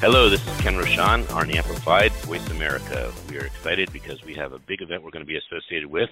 Hello, 0.00 0.28
this 0.28 0.46
is 0.46 0.60
Ken 0.60 0.74
Rochon 0.74 1.28
on 1.32 1.50
Amplified 1.50 2.12
Voice 2.26 2.46
America. 2.50 3.10
We 3.30 3.38
are 3.38 3.46
excited 3.46 3.90
because 3.94 4.22
we 4.26 4.34
have 4.34 4.52
a 4.52 4.58
big 4.58 4.82
event 4.82 5.02
we're 5.02 5.10
going 5.10 5.24
to 5.24 5.26
be 5.26 5.38
associated 5.38 5.88
with 5.88 6.10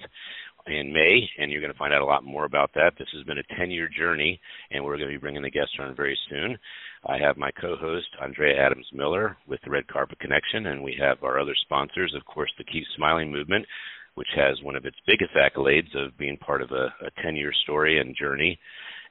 in 0.67 0.91
May, 0.91 1.29
and 1.39 1.53
you're 1.53 1.61
going 1.61 1.73
to 1.73 1.79
find 1.79 1.93
out 1.93 2.01
a 2.01 2.07
lot 2.07 2.25
more 2.25 2.47
about 2.47 2.71
that. 2.77 2.95
This 2.99 3.09
has 3.13 3.25
been 3.25 3.37
a 3.37 3.57
10 3.59 3.71
year 3.71 3.87
journey, 3.87 4.41
and 4.71 4.83
we're 4.83 4.97
going 4.97 5.11
to 5.11 5.15
be 5.15 5.21
bringing 5.21 5.43
the 5.43 5.51
guests 5.51 5.75
on 5.79 5.95
very 5.95 6.19
soon. 6.31 6.57
I 7.05 7.19
have 7.19 7.37
my 7.37 7.51
co 7.61 7.77
host, 7.77 8.07
Andrea 8.23 8.59
Adams 8.59 8.87
Miller, 8.95 9.37
with 9.47 9.61
the 9.63 9.71
Red 9.71 9.87
Carpet 9.87 10.19
Connection, 10.19 10.69
and 10.69 10.83
we 10.83 10.97
have 10.99 11.23
our 11.23 11.39
other 11.39 11.55
sponsors, 11.55 12.15
of 12.17 12.25
course, 12.25 12.51
the 12.57 12.65
Keep 12.65 12.85
Smiling 12.97 13.31
Movement, 13.31 13.67
which 14.15 14.29
has 14.35 14.63
one 14.63 14.77
of 14.77 14.87
its 14.87 14.97
biggest 15.07 15.33
accolades 15.35 15.95
of 15.95 16.17
being 16.17 16.39
part 16.39 16.63
of 16.63 16.71
a 16.71 16.91
10 17.23 17.37
year 17.37 17.53
story 17.65 18.01
and 18.01 18.17
journey 18.17 18.59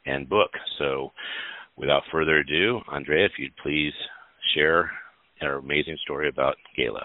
and 0.08 0.28
book. 0.28 0.50
So, 0.80 1.12
without 1.78 2.02
further 2.12 2.38
ado, 2.38 2.80
Andrea, 2.92 3.26
if 3.26 3.34
you'd 3.38 3.56
please 3.58 3.94
share 4.54 4.92
our 5.42 5.56
amazing 5.56 5.98
story 6.04 6.30
about 6.30 6.56
Gayla. 6.78 7.04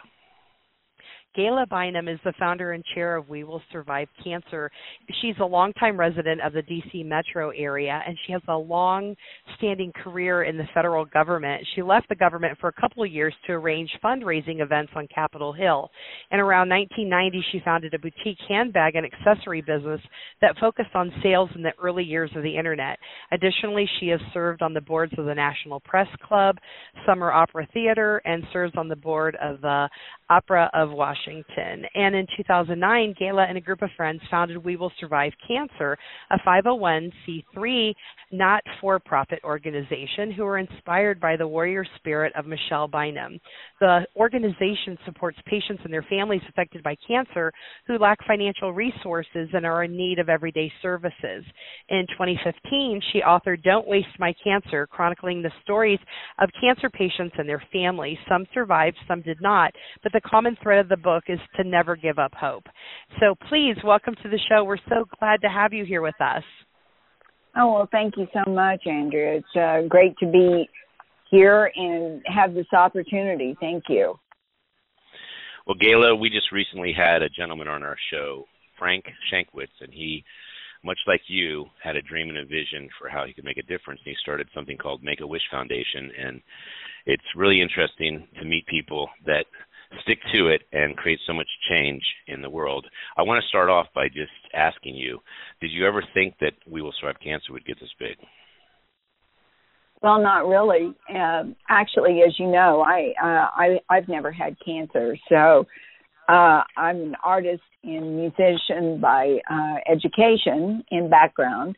Gayla 1.38 1.68
Bynum 1.68 2.08
is 2.08 2.18
the 2.24 2.32
founder 2.36 2.72
and 2.72 2.82
chair 2.96 3.14
of 3.14 3.28
We 3.28 3.44
Will 3.44 3.62
Survive 3.70 4.08
Cancer. 4.24 4.72
She's 5.22 5.36
a 5.40 5.44
longtime 5.44 5.96
resident 5.96 6.40
of 6.40 6.52
the 6.52 6.62
DC 6.62 7.06
metro 7.06 7.50
area 7.50 8.02
and 8.04 8.18
she 8.26 8.32
has 8.32 8.42
a 8.48 8.56
long 8.56 9.14
standing 9.56 9.92
career 10.02 10.42
in 10.42 10.58
the 10.58 10.66
federal 10.74 11.04
government. 11.04 11.64
She 11.76 11.82
left 11.82 12.08
the 12.08 12.16
government 12.16 12.58
for 12.60 12.66
a 12.66 12.80
couple 12.80 13.04
of 13.04 13.12
years 13.12 13.32
to 13.46 13.52
arrange 13.52 13.88
fundraising 14.02 14.60
events 14.60 14.90
on 14.96 15.06
Capitol 15.14 15.52
Hill. 15.52 15.88
And 16.32 16.40
around 16.40 16.70
1990, 16.70 17.44
she 17.52 17.62
founded 17.64 17.94
a 17.94 18.00
boutique 18.00 18.38
handbag 18.48 18.96
and 18.96 19.06
accessory 19.06 19.60
business 19.60 20.00
that 20.40 20.58
focused 20.58 20.96
on 20.96 21.12
sales 21.22 21.50
in 21.54 21.62
the 21.62 21.70
early 21.80 22.02
years 22.02 22.32
of 22.34 22.42
the 22.42 22.56
internet. 22.56 22.98
Additionally, 23.30 23.88
she 24.00 24.08
has 24.08 24.20
served 24.34 24.60
on 24.60 24.74
the 24.74 24.80
boards 24.80 25.12
of 25.16 25.26
the 25.26 25.34
National 25.34 25.78
Press 25.78 26.08
Club, 26.20 26.56
Summer 27.06 27.30
Opera 27.30 27.68
Theater, 27.72 28.20
and 28.24 28.42
serves 28.52 28.72
on 28.76 28.88
the 28.88 28.96
board 28.96 29.36
of 29.40 29.60
the 29.60 29.88
Opera 30.30 30.68
of 30.74 30.90
Washington. 30.90 31.27
And 31.94 32.14
in 32.14 32.26
2009, 32.36 33.14
Gayla 33.20 33.48
and 33.48 33.58
a 33.58 33.60
group 33.60 33.82
of 33.82 33.90
friends 33.96 34.20
founded 34.30 34.56
We 34.56 34.76
Will 34.76 34.92
Survive 34.98 35.32
Cancer, 35.46 35.96
a 36.30 36.38
501c3 36.38 37.94
not 38.30 38.62
for 38.80 38.98
profit 38.98 39.40
organization 39.44 40.30
who 40.36 40.44
were 40.44 40.58
inspired 40.58 41.20
by 41.20 41.36
the 41.36 41.46
warrior 41.46 41.84
spirit 41.96 42.32
of 42.36 42.46
Michelle 42.46 42.86
Bynum. 42.86 43.40
The 43.80 44.06
organization 44.16 44.98
supports 45.06 45.38
patients 45.46 45.80
and 45.84 45.92
their 45.92 46.04
families 46.10 46.42
affected 46.48 46.82
by 46.82 46.96
cancer 47.06 47.52
who 47.86 47.98
lack 47.98 48.18
financial 48.26 48.72
resources 48.72 49.48
and 49.52 49.64
are 49.64 49.84
in 49.84 49.96
need 49.96 50.18
of 50.18 50.28
everyday 50.28 50.70
services. 50.82 51.44
In 51.88 52.06
2015, 52.12 53.00
she 53.12 53.20
authored 53.20 53.62
Don't 53.62 53.88
Waste 53.88 54.08
My 54.18 54.34
Cancer, 54.44 54.86
chronicling 54.86 55.42
the 55.42 55.52
stories 55.62 56.00
of 56.38 56.50
cancer 56.60 56.90
patients 56.90 57.34
and 57.38 57.48
their 57.48 57.62
families. 57.72 58.18
Some 58.28 58.46
survived, 58.52 58.96
some 59.06 59.22
did 59.22 59.40
not, 59.40 59.72
but 60.02 60.12
the 60.12 60.20
common 60.20 60.56
thread 60.62 60.80
of 60.80 60.88
the 60.88 60.96
book 60.96 61.17
is 61.28 61.38
to 61.56 61.64
never 61.64 61.96
give 61.96 62.18
up 62.18 62.32
hope. 62.34 62.64
So 63.20 63.34
please 63.48 63.76
welcome 63.84 64.14
to 64.22 64.28
the 64.28 64.38
show. 64.48 64.64
We're 64.64 64.78
so 64.88 65.04
glad 65.18 65.40
to 65.42 65.48
have 65.48 65.72
you 65.72 65.84
here 65.84 66.02
with 66.02 66.20
us. 66.20 66.42
Oh, 67.56 67.72
well, 67.72 67.88
thank 67.90 68.16
you 68.16 68.26
so 68.32 68.50
much, 68.50 68.86
Andrea. 68.86 69.38
It's 69.38 69.56
uh, 69.56 69.88
great 69.88 70.16
to 70.18 70.26
be 70.30 70.68
here 71.30 71.70
and 71.74 72.22
have 72.26 72.54
this 72.54 72.66
opportunity. 72.72 73.56
Thank 73.60 73.84
you. 73.88 74.14
Well, 75.66 75.76
Gayla, 75.76 76.18
we 76.18 76.30
just 76.30 76.52
recently 76.52 76.94
had 76.96 77.22
a 77.22 77.28
gentleman 77.28 77.68
on 77.68 77.82
our 77.82 77.96
show, 78.10 78.46
Frank 78.78 79.04
Shankwitz, 79.30 79.66
and 79.80 79.92
he, 79.92 80.24
much 80.82 80.98
like 81.06 81.20
you, 81.26 81.66
had 81.82 81.96
a 81.96 82.02
dream 82.02 82.28
and 82.28 82.38
a 82.38 82.44
vision 82.44 82.88
for 82.98 83.08
how 83.08 83.26
he 83.26 83.34
could 83.34 83.44
make 83.44 83.58
a 83.58 83.62
difference. 83.62 84.00
And 84.04 84.14
he 84.14 84.16
started 84.22 84.48
something 84.54 84.78
called 84.78 85.02
Make 85.02 85.20
a 85.20 85.26
Wish 85.26 85.42
Foundation, 85.50 86.10
and 86.18 86.40
it's 87.06 87.24
really 87.36 87.60
interesting 87.60 88.26
to 88.38 88.46
meet 88.46 88.66
people 88.66 89.10
that 89.26 89.44
stick 90.02 90.18
to 90.34 90.48
it 90.48 90.62
and 90.72 90.96
create 90.96 91.18
so 91.26 91.32
much 91.32 91.48
change 91.70 92.02
in 92.26 92.42
the 92.42 92.50
world. 92.50 92.86
I 93.16 93.22
want 93.22 93.42
to 93.42 93.48
start 93.48 93.70
off 93.70 93.86
by 93.94 94.08
just 94.08 94.32
asking 94.54 94.94
you, 94.94 95.18
did 95.60 95.70
you 95.70 95.86
ever 95.86 96.02
think 96.14 96.34
that 96.40 96.52
We 96.66 96.82
Will 96.82 96.92
Survive 96.98 97.16
Cancer 97.22 97.52
would 97.52 97.64
get 97.64 97.80
this 97.80 97.90
big? 97.98 98.16
Well, 100.02 100.20
not 100.20 100.46
really. 100.46 100.94
Uh, 101.12 101.44
actually, 101.68 102.22
as 102.26 102.38
you 102.38 102.46
know, 102.46 102.82
I 102.82 103.12
uh, 103.20 103.50
I 103.52 103.80
I've 103.90 104.08
never 104.08 104.30
had 104.30 104.56
cancer, 104.64 105.16
so 105.28 105.66
uh, 106.28 106.62
I'm 106.76 107.00
an 107.00 107.16
artist 107.24 107.62
and 107.82 108.16
musician 108.16 109.00
by 109.00 109.38
uh, 109.50 109.76
education 109.90 110.84
and 110.92 111.10
background 111.10 111.76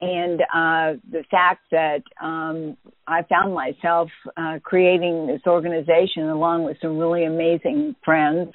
and 0.00 0.40
uh, 0.42 1.00
the 1.10 1.24
fact 1.30 1.62
that 1.70 2.02
um, 2.20 2.76
I 3.06 3.22
found 3.22 3.54
myself 3.54 4.08
uh, 4.36 4.58
creating 4.62 5.26
this 5.26 5.40
organization 5.46 6.24
along 6.28 6.64
with 6.64 6.76
some 6.82 6.98
really 6.98 7.24
amazing 7.24 7.94
friends 8.04 8.50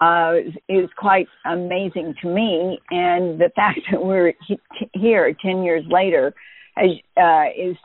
uh, 0.00 0.34
is, 0.68 0.88
quite 0.96 1.26
amazing 1.46 2.14
to 2.22 2.28
me. 2.28 2.80
And 2.90 3.40
the 3.40 3.50
fact 3.56 3.80
that 3.90 4.04
we're 4.04 4.34
he- 4.46 4.60
here 4.92 5.34
ten 5.44 5.62
years 5.62 5.84
later 5.88 6.34
is, 6.82 6.98
uh, 7.16 7.44
is, 7.56 7.76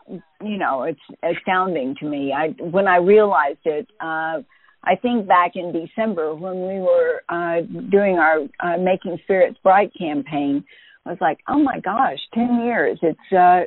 you 0.42 0.58
know, 0.58 0.84
it's 0.84 1.00
astounding 1.24 1.96
to 2.00 2.06
me. 2.06 2.34
I 2.34 2.48
when 2.64 2.88
I 2.88 2.98
realized 2.98 3.60
it. 3.66 3.88
Uh, 4.00 4.42
I 4.82 4.96
think 4.96 5.28
back 5.28 5.52
in 5.56 5.74
December 5.74 6.34
when 6.34 6.62
we 6.62 6.80
were 6.80 7.22
uh, 7.28 7.62
doing 7.92 8.16
our 8.16 8.40
uh, 8.62 8.78
Making 8.78 9.20
Spirits 9.24 9.58
Bright 9.62 9.92
campaign, 9.94 10.64
I 11.06 11.12
was 11.12 11.18
like, 11.22 11.40
oh 11.48 11.60
my 11.60 11.80
gosh, 11.80 12.20
10 12.34 12.62
years. 12.64 13.00
It's, 13.02 13.20
uh, 13.32 13.62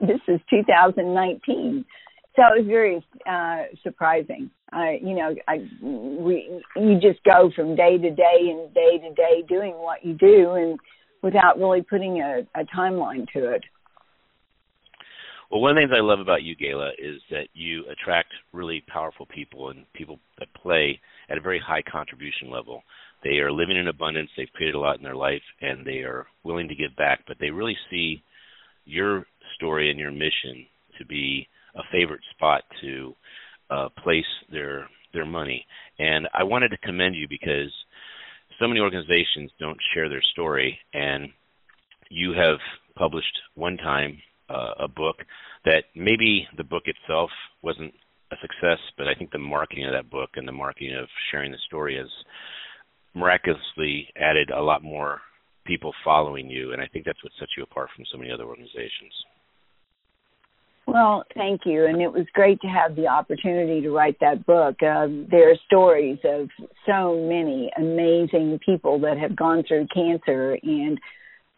this 0.00 0.20
is 0.28 0.40
2019. 0.50 1.84
So 2.36 2.42
it 2.42 2.60
was 2.60 2.66
very 2.68 3.04
uh, 3.28 3.74
surprising. 3.82 4.50
I, 4.70 4.98
you 5.02 5.16
know, 5.16 5.34
I, 5.48 5.66
we, 5.82 6.62
you 6.76 7.00
just 7.00 7.24
go 7.24 7.50
from 7.56 7.74
day 7.74 7.98
to 7.98 8.10
day 8.10 8.50
and 8.50 8.72
day 8.74 8.98
to 8.98 9.14
day 9.14 9.42
doing 9.48 9.72
what 9.72 10.04
you 10.04 10.14
do 10.14 10.52
and 10.52 10.78
without 11.22 11.58
really 11.58 11.82
putting 11.82 12.20
a, 12.20 12.46
a 12.54 12.64
timeline 12.76 13.26
to 13.32 13.52
it. 13.52 13.64
Well, 15.50 15.62
one 15.62 15.70
of 15.70 15.76
the 15.76 15.80
things 15.80 15.92
I 15.96 16.02
love 16.02 16.20
about 16.20 16.42
you, 16.42 16.54
Gayla, 16.54 16.90
is 16.98 17.22
that 17.30 17.48
you 17.54 17.84
attract 17.90 18.32
really 18.52 18.84
powerful 18.86 19.26
people 19.26 19.70
and 19.70 19.90
people 19.94 20.20
that 20.38 20.52
play 20.52 21.00
at 21.30 21.38
a 21.38 21.40
very 21.40 21.58
high 21.58 21.82
contribution 21.82 22.50
level. 22.50 22.82
They 23.24 23.38
are 23.38 23.52
living 23.52 23.76
in 23.76 23.88
abundance. 23.88 24.30
They've 24.36 24.52
created 24.52 24.74
a 24.74 24.80
lot 24.80 24.96
in 24.96 25.02
their 25.02 25.16
life, 25.16 25.42
and 25.60 25.84
they 25.84 25.98
are 25.98 26.26
willing 26.44 26.68
to 26.68 26.74
give 26.74 26.94
back. 26.96 27.20
But 27.26 27.38
they 27.40 27.50
really 27.50 27.76
see 27.90 28.22
your 28.84 29.26
story 29.56 29.90
and 29.90 29.98
your 29.98 30.12
mission 30.12 30.66
to 30.98 31.04
be 31.04 31.48
a 31.74 31.82
favorite 31.92 32.20
spot 32.34 32.62
to 32.82 33.14
uh, 33.70 33.88
place 34.02 34.24
their 34.50 34.88
their 35.12 35.26
money. 35.26 35.64
And 35.98 36.28
I 36.34 36.44
wanted 36.44 36.68
to 36.70 36.76
commend 36.78 37.16
you 37.16 37.26
because 37.28 37.72
so 38.58 38.68
many 38.68 38.80
organizations 38.80 39.50
don't 39.58 39.78
share 39.94 40.08
their 40.08 40.22
story, 40.32 40.78
and 40.92 41.28
you 42.10 42.32
have 42.32 42.58
published 42.96 43.38
one 43.54 43.76
time 43.76 44.18
uh, 44.50 44.72
a 44.80 44.88
book 44.88 45.16
that 45.64 45.84
maybe 45.94 46.46
the 46.56 46.64
book 46.64 46.84
itself 46.86 47.30
wasn't 47.62 47.92
a 48.30 48.36
success, 48.40 48.78
but 48.96 49.08
I 49.08 49.14
think 49.14 49.30
the 49.30 49.38
marketing 49.38 49.86
of 49.86 49.92
that 49.92 50.10
book 50.10 50.30
and 50.34 50.46
the 50.46 50.52
marketing 50.52 50.94
of 50.94 51.08
sharing 51.30 51.52
the 51.52 51.58
story 51.66 51.96
has 51.96 52.08
miraculously 53.18 54.08
added 54.16 54.50
a 54.50 54.62
lot 54.62 54.82
more 54.82 55.20
people 55.66 55.92
following 56.04 56.48
you, 56.48 56.72
and 56.72 56.80
I 56.80 56.86
think 56.86 57.04
that's 57.04 57.22
what 57.22 57.32
sets 57.38 57.52
you 57.56 57.62
apart 57.62 57.90
from 57.94 58.04
so 58.10 58.18
many 58.18 58.30
other 58.30 58.44
organizations. 58.44 59.12
Well, 60.86 61.24
thank 61.34 61.60
you, 61.66 61.84
and 61.84 62.00
it 62.00 62.10
was 62.10 62.24
great 62.32 62.62
to 62.62 62.66
have 62.66 62.96
the 62.96 63.08
opportunity 63.08 63.82
to 63.82 63.90
write 63.90 64.18
that 64.20 64.46
book. 64.46 64.76
Uh, 64.82 65.06
there 65.30 65.50
are 65.50 65.56
stories 65.66 66.18
of 66.24 66.48
so 66.86 67.28
many 67.28 67.70
amazing 67.76 68.58
people 68.64 68.98
that 69.00 69.18
have 69.18 69.36
gone 69.36 69.64
through 69.68 69.86
cancer 69.94 70.56
and 70.62 70.98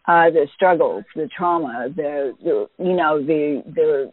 uh, 0.09 0.31
the 0.31 0.49
struggles, 0.57 1.05
the 1.15 1.29
trauma, 1.29 1.89
the, 1.95 2.33
the 2.43 2.67
you 2.79 2.97
know 2.97 3.25
the 3.25 3.63
the 3.73 4.13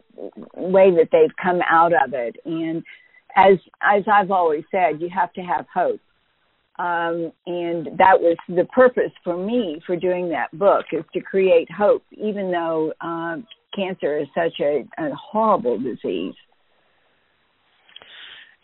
way 0.54 0.92
that 0.92 1.08
they've 1.10 1.34
come 1.42 1.60
out 1.68 1.92
of 1.92 2.12
it, 2.12 2.36
and 2.44 2.84
as 3.34 3.58
as 3.82 4.04
I've 4.06 4.30
always 4.30 4.62
said, 4.70 5.00
you 5.00 5.08
have 5.12 5.32
to 5.32 5.40
have 5.40 5.66
hope 5.74 6.00
um, 6.78 7.32
and 7.46 7.86
that 7.98 8.20
was 8.20 8.36
the 8.48 8.64
purpose 8.66 9.12
for 9.24 9.36
me 9.36 9.80
for 9.86 9.96
doing 9.96 10.28
that 10.30 10.56
book 10.56 10.86
is 10.92 11.04
to 11.12 11.20
create 11.20 11.68
hope, 11.70 12.04
even 12.12 12.52
though 12.52 12.92
uh, 13.00 13.36
cancer 13.74 14.18
is 14.18 14.28
such 14.34 14.60
a, 14.60 14.84
a 14.98 15.10
horrible 15.14 15.78
disease. 15.78 16.34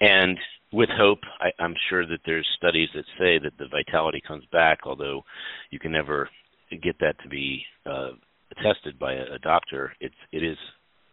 And 0.01 0.39
with 0.73 0.89
hope, 0.97 1.21
I, 1.41 1.51
I'm 1.63 1.75
sure 1.89 2.07
that 2.07 2.21
there's 2.25 2.47
studies 2.57 2.89
that 2.95 3.05
say 3.19 3.39
that 3.39 3.59
the 3.59 3.69
vitality 3.69 4.23
comes 4.27 4.45
back, 4.53 4.81
although 4.85 5.23
you 5.71 5.79
can 5.79 5.93
never 5.93 6.29
get 6.83 6.99
that 7.01 7.15
to 7.23 7.29
be 7.29 7.65
uh, 7.87 8.11
attested 8.53 8.99
by 8.99 9.15
a, 9.15 9.35
a 9.35 9.39
doctor. 9.43 9.93
It's 10.01 10.15
it 10.33 10.43
is 10.43 10.57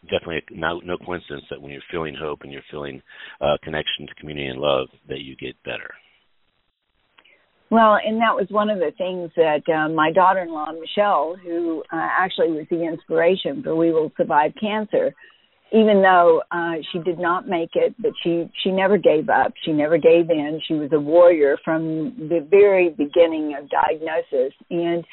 definitely 0.04 0.42
no, 0.52 0.80
no 0.80 0.98
coincidence 0.98 1.44
that 1.50 1.62
when 1.62 1.72
you're 1.72 1.82
feeling 1.92 2.16
hope 2.20 2.42
and 2.42 2.52
you're 2.52 2.64
feeling 2.72 3.02
uh, 3.40 3.58
connection 3.64 4.08
to 4.08 4.16
community 4.16 4.48
and 4.48 4.60
love, 4.60 4.88
that 5.08 5.22
you 5.22 5.36
get 5.36 5.56
better. 5.64 5.92
Well, 7.72 7.98
and 8.06 8.18
that 8.18 8.36
was 8.36 8.48
one 8.50 8.70
of 8.70 8.80
the 8.80 8.92
things 8.98 9.32
that 9.38 9.64
uh, 9.74 9.88
my 9.88 10.12
daughter-in-law 10.12 10.74
Michelle, 10.74 11.38
who 11.42 11.82
uh, 11.92 12.08
actually 12.20 12.52
was 12.52 12.66
the 12.70 12.84
inspiration 12.84 13.64
for 13.64 13.78
We 13.78 13.94
Will 13.94 14.12
Survive 14.18 14.52
Cancer, 14.60 15.16
even 15.72 16.02
though 16.02 16.42
uh, 16.52 16.74
she 16.92 17.00
did 17.00 17.18
not 17.18 17.48
make 17.48 17.70
it, 17.76 17.96
but 17.98 18.12
she 18.22 18.52
she 18.62 18.72
never 18.72 18.98
gave 18.98 19.30
up. 19.30 19.54
She 19.64 19.72
never 19.72 19.98
gave 19.98 20.30
in. 20.30 20.60
She 20.68 20.74
was 20.74 20.90
a 20.92 21.00
warrior 21.00 21.58
from 21.64 22.14
the 22.18 22.46
very 22.50 22.90
beginning 22.90 23.56
of 23.58 23.70
diagnosis, 23.70 24.54
and 24.70 25.06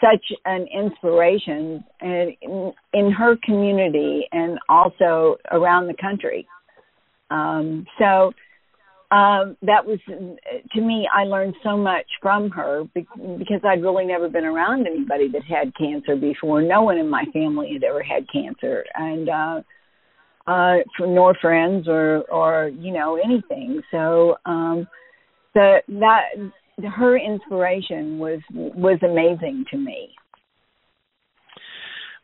such 0.00 0.24
an 0.46 0.66
inspiration 0.74 1.84
in, 2.00 2.72
in 2.94 3.10
her 3.12 3.36
community 3.44 4.26
and 4.32 4.58
also 4.70 5.36
around 5.52 5.86
the 5.86 5.94
country. 6.00 6.46
Um, 7.30 7.86
so 7.98 8.32
um, 9.10 9.56
that 9.62 9.84
was 9.84 9.98
to 10.06 10.80
me. 10.80 11.08
I 11.12 11.24
learned 11.24 11.54
so 11.62 11.76
much 11.76 12.06
from 12.20 12.50
her 12.50 12.84
because 12.94 13.60
I'd 13.64 13.82
really 13.82 14.06
never 14.06 14.28
been 14.28 14.44
around 14.44 14.86
anybody 14.86 15.28
that 15.32 15.42
had 15.44 15.76
cancer 15.76 16.16
before. 16.16 16.62
No 16.62 16.82
one 16.82 16.98
in 16.98 17.08
my 17.08 17.24
family 17.32 17.72
had 17.74 17.84
ever 17.84 18.02
had 18.02 18.26
cancer, 18.32 18.84
and 18.94 19.28
uh, 19.28 19.62
uh, 20.46 20.76
nor 21.00 21.34
friends 21.34 21.86
or 21.86 22.22
or 22.30 22.68
you 22.68 22.92
know 22.92 23.18
anything. 23.22 23.82
So 23.90 24.36
um, 24.46 24.88
the 25.54 25.80
that 25.88 26.24
her 26.96 27.16
inspiration 27.18 28.18
was 28.18 28.40
was 28.50 28.98
amazing 29.02 29.64
to 29.70 29.76
me. 29.76 30.10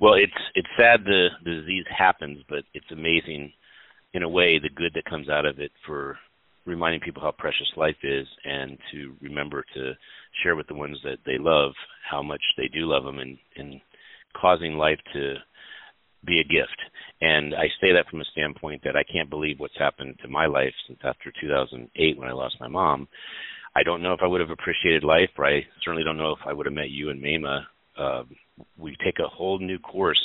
Well, 0.01 0.15
it's 0.15 0.33
it's 0.55 0.69
sad 0.79 1.05
the, 1.05 1.29
the 1.45 1.61
disease 1.61 1.85
happens, 1.97 2.43
but 2.49 2.65
it's 2.73 2.91
amazing 2.91 3.53
in 4.15 4.23
a 4.23 4.29
way 4.29 4.59
the 4.59 4.71
good 4.71 4.93
that 4.95 5.05
comes 5.05 5.29
out 5.29 5.47
of 5.47 5.61
it 5.61 5.73
for 5.87 6.19
reminding 6.67 7.01
people 7.01 7.23
how 7.23 7.33
precious 7.33 7.69
life 7.77 7.97
is 8.03 8.27
and 8.45 8.79
to 8.93 9.15
remember 9.21 9.65
to 9.75 9.93
share 10.43 10.57
with 10.57 10.67
the 10.69 10.75
ones 10.75 10.99
that 11.05 11.19
they 11.27 11.39
love 11.39 11.73
how 12.09 12.23
much 12.23 12.43
they 12.57 12.69
do 12.69 12.87
love 12.87 13.05
them 13.05 13.19
and, 13.19 13.39
and 13.57 13.81
causing 14.41 14.75
life 14.75 14.99
to 15.13 15.35
be 16.25 16.41
a 16.41 16.45
gift. 16.45 16.77
And 17.21 17.55
I 17.55 17.67
say 17.81 17.93
that 17.93 18.09
from 18.11 18.21
a 18.21 18.25
standpoint 18.33 18.83
that 18.85 18.97
I 18.97 19.05
can't 19.11 19.31
believe 19.31 19.59
what's 19.59 19.79
happened 19.79 20.19
to 20.23 20.29
my 20.29 20.47
life 20.47 20.75
since 20.87 20.99
after 21.05 21.33
2008 21.41 22.19
when 22.19 22.29
I 22.29 22.33
lost 22.33 22.57
my 22.61 22.69
mom. 22.69 23.09
I 23.75 23.83
don't 23.83 24.03
know 24.03 24.13
if 24.13 24.21
I 24.23 24.27
would 24.27 24.41
have 24.41 24.51
appreciated 24.51 25.05
life, 25.05 25.31
or 25.39 25.47
I 25.47 25.65
certainly 25.83 26.05
don't 26.05 26.19
know 26.19 26.33
if 26.33 26.41
I 26.45 26.53
would 26.53 26.67
have 26.67 26.75
met 26.75 26.91
you 26.91 27.11
and 27.11 27.23
Maimah. 27.23 27.63
Uh, 27.97 28.23
we 28.77 28.97
take 29.05 29.19
a 29.21 29.29
whole 29.29 29.59
new 29.59 29.79
course 29.79 30.21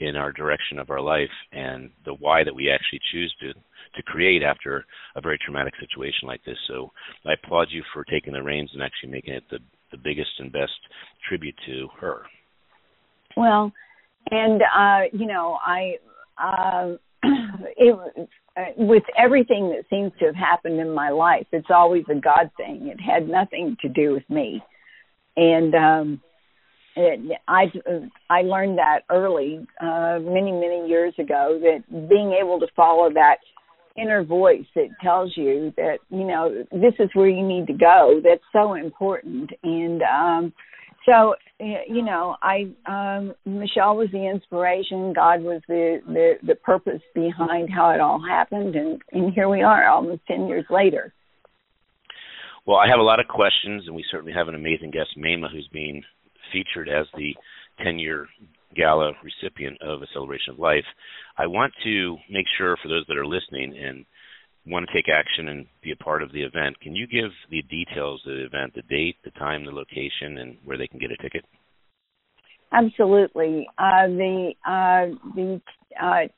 in 0.00 0.16
our 0.16 0.32
direction 0.32 0.78
of 0.78 0.90
our 0.90 1.00
life 1.00 1.30
and 1.52 1.90
the 2.04 2.14
why 2.14 2.42
that 2.42 2.54
we 2.54 2.70
actually 2.70 3.00
choose 3.12 3.34
to 3.40 3.52
to 3.96 4.02
create 4.04 4.42
after 4.42 4.84
a 5.16 5.20
very 5.20 5.38
traumatic 5.44 5.74
situation 5.80 6.28
like 6.28 6.44
this. 6.44 6.56
So 6.68 6.90
I 7.26 7.32
applaud 7.32 7.68
you 7.70 7.82
for 7.92 8.04
taking 8.04 8.32
the 8.32 8.42
reins 8.42 8.70
and 8.72 8.82
actually 8.82 9.10
making 9.10 9.34
it 9.34 9.44
the 9.50 9.58
the 9.90 9.98
biggest 9.98 10.30
and 10.38 10.52
best 10.52 10.72
tribute 11.28 11.56
to 11.66 11.88
her. 12.00 12.22
Well, 13.36 13.72
and 14.30 14.62
uh, 14.62 15.00
you 15.12 15.26
know, 15.26 15.58
I 15.64 15.94
uh, 16.38 16.96
it 17.76 18.30
uh, 18.56 18.62
with 18.76 19.02
everything 19.18 19.70
that 19.70 19.84
seems 19.90 20.12
to 20.18 20.26
have 20.26 20.34
happened 20.34 20.80
in 20.80 20.90
my 20.94 21.10
life, 21.10 21.46
it's 21.52 21.68
always 21.70 22.04
a 22.10 22.14
God 22.18 22.50
thing. 22.56 22.88
It 22.88 23.00
had 23.00 23.28
nothing 23.28 23.76
to 23.82 23.88
do 23.88 24.12
with 24.12 24.28
me, 24.28 24.62
and 25.36 25.74
um, 25.74 26.22
I 26.96 27.64
I 28.28 28.42
learned 28.42 28.78
that 28.78 29.00
early, 29.10 29.66
uh, 29.80 30.18
many 30.20 30.52
many 30.52 30.88
years 30.88 31.14
ago, 31.18 31.60
that 31.62 32.08
being 32.08 32.32
able 32.40 32.60
to 32.60 32.66
follow 32.74 33.12
that 33.12 33.36
inner 33.96 34.24
voice 34.24 34.66
that 34.74 34.88
tells 35.02 35.36
you 35.36 35.72
that 35.76 35.98
you 36.10 36.24
know 36.24 36.64
this 36.72 36.94
is 36.98 37.08
where 37.14 37.28
you 37.28 37.46
need 37.46 37.66
to 37.68 37.74
go. 37.74 38.20
That's 38.22 38.42
so 38.52 38.74
important, 38.74 39.50
and 39.62 40.02
um, 40.02 40.52
so 41.06 41.34
you 41.58 42.02
know 42.02 42.36
i 42.42 42.64
um 42.86 43.34
michelle 43.44 43.96
was 43.96 44.08
the 44.12 44.28
inspiration. 44.28 45.12
God 45.12 45.42
was 45.42 45.62
the 45.68 46.00
the 46.06 46.34
the 46.46 46.54
purpose 46.54 47.02
behind 47.14 47.70
how 47.72 47.90
it 47.90 48.00
all 48.00 48.22
happened. 48.26 48.74
And 48.76 49.02
and 49.12 49.32
here 49.32 49.48
we 49.48 49.62
are 49.62 49.88
almost 49.88 50.22
10 50.26 50.46
years 50.46 50.64
later. 50.70 51.12
Well 52.66 52.78
i 52.78 52.88
have 52.88 52.98
a 52.98 53.02
lot 53.02 53.20
of 53.20 53.28
questions 53.28 53.84
and 53.86 53.94
we 53.94 54.04
certainly 54.10 54.32
have 54.32 54.48
an 54.48 54.54
amazing 54.54 54.90
guest 54.90 55.10
Maimah, 55.18 55.50
who's 55.52 55.68
being 55.72 56.02
featured 56.52 56.88
as 56.88 57.06
the 57.16 57.34
10 57.82 57.98
year 57.98 58.26
gala 58.76 59.12
recipient 59.22 59.76
of 59.82 60.02
a 60.02 60.06
celebration 60.12 60.52
of 60.52 60.58
life 60.58 60.84
i 61.38 61.46
want 61.46 61.72
to 61.82 62.16
make 62.30 62.46
sure 62.56 62.76
for 62.82 62.88
those 62.88 63.04
that 63.08 63.16
are 63.16 63.26
listening 63.26 63.76
and 63.76 64.04
want 64.66 64.86
to 64.86 64.94
take 64.94 65.06
action 65.08 65.48
and 65.48 65.66
be 65.82 65.92
a 65.92 65.96
part 65.96 66.22
of 66.22 66.32
the 66.32 66.42
event, 66.42 66.78
can 66.80 66.94
you 66.94 67.06
give 67.06 67.30
the 67.50 67.62
details 67.62 68.20
of 68.26 68.34
the 68.34 68.44
event, 68.44 68.74
the 68.74 68.82
date, 68.82 69.16
the 69.24 69.30
time, 69.32 69.64
the 69.64 69.72
location, 69.72 70.38
and 70.38 70.56
where 70.64 70.76
they 70.76 70.86
can 70.86 70.98
get 70.98 71.10
a 71.10 71.16
ticket? 71.16 71.44
Absolutely. 72.72 73.66
Uh, 73.78 74.06
the 74.06 74.52
uh, 74.64 75.16
the 75.34 75.60
uh, 76.00 76.28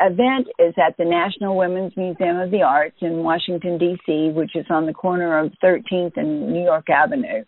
event 0.00 0.46
is 0.58 0.74
at 0.78 0.96
the 0.96 1.04
National 1.04 1.56
Women's 1.56 1.94
Museum 1.96 2.38
of 2.38 2.50
the 2.50 2.62
Arts 2.62 2.96
in 3.02 3.22
Washington 3.22 3.76
D.C., 3.76 4.30
which 4.34 4.52
is 4.54 4.64
on 4.70 4.86
the 4.86 4.94
corner 4.94 5.38
of 5.38 5.52
13th 5.62 6.16
and 6.16 6.50
New 6.50 6.62
York 6.64 6.88
Avenue. 6.88 7.44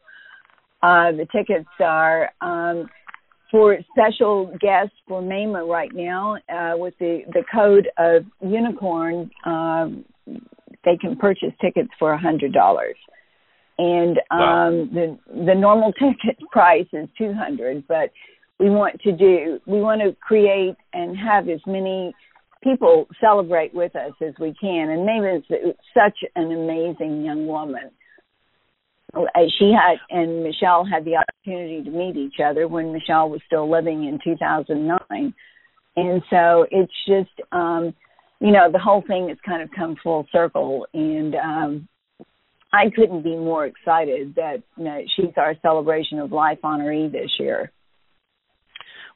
Uh, 0.83 1.13
the 1.13 1.27
tickets 1.31 1.69
are 1.79 2.31
um, 2.41 2.89
for 3.53 3.77
special 3.97 4.47
guests 4.61 4.97
for 5.07 5.23
Maimah 5.23 5.69
right 5.69 5.91
now 5.95 6.37
uh, 6.49 6.77
with 6.77 6.95
the, 6.99 7.21
the 7.33 7.45
code 7.55 7.89
of 7.99 8.25
unicorn. 8.41 9.31
Um, 9.45 10.05
they 10.85 10.97
can 11.01 11.17
purchase 11.17 11.53
tickets 11.61 11.91
for 11.99 12.13
a 12.13 12.19
hundred 12.19 12.53
dollars, 12.53 12.97
and 13.79 14.19
um, 14.31 14.41
wow. 14.41 14.89
the 14.93 15.19
the 15.47 15.55
normal 15.55 15.93
ticket 16.01 16.41
price 16.51 16.87
is 16.93 17.09
two 17.17 17.33
hundred. 17.33 17.87
But 17.87 18.11
we 18.59 18.69
want 18.69 19.01
to 19.03 19.13
do 19.13 19.61
we 19.67 19.81
want 19.81 20.01
to 20.01 20.17
create 20.21 20.75
and 20.93 21.17
have 21.17 21.49
as 21.49 21.61
many 21.65 22.13
people 22.65 23.07
celebrate 23.21 23.73
with 23.73 23.95
us 23.95 24.13
as 24.21 24.35
we 24.41 24.55
can. 24.61 24.91
And 24.91 25.07
Maimah 25.09 25.39
is 25.39 25.75
such 25.95 26.19
an 26.35 26.51
amazing 26.51 27.23
young 27.25 27.47
woman 27.47 27.91
she 29.59 29.73
had 29.73 29.97
and 30.11 30.43
Michelle 30.43 30.85
had 30.85 31.05
the 31.05 31.17
opportunity 31.17 31.83
to 31.85 31.91
meet 31.91 32.17
each 32.17 32.37
other 32.45 32.67
when 32.69 32.93
Michelle 32.93 33.29
was 33.29 33.41
still 33.47 33.71
living 33.71 34.05
in 34.05 34.19
2009, 34.25 35.35
and 35.97 36.23
so 36.31 36.67
it's 36.71 36.93
just 37.07 37.31
um, 37.53 37.95
you 38.41 38.53
know 38.53 38.71
the 38.73 38.79
whole 38.79 39.03
thing 39.07 39.29
has 39.29 39.39
kind 39.45 39.63
of 39.63 39.71
come 39.77 39.97
full 40.03 40.27
circle, 40.33 40.87
and 40.95 41.35
um, 41.35 41.89
I 42.73 42.91
couldn't 42.95 43.23
be 43.23 43.37
more 43.37 43.67
excited 43.67 44.35
that 44.37 44.63
you 44.77 44.85
know, 44.85 45.01
she's 45.15 45.35
our 45.37 45.55
celebration 45.61 46.19
of 46.19 46.33
life 46.33 46.59
honoree 46.65 47.13
this 47.13 47.31
year. 47.39 47.71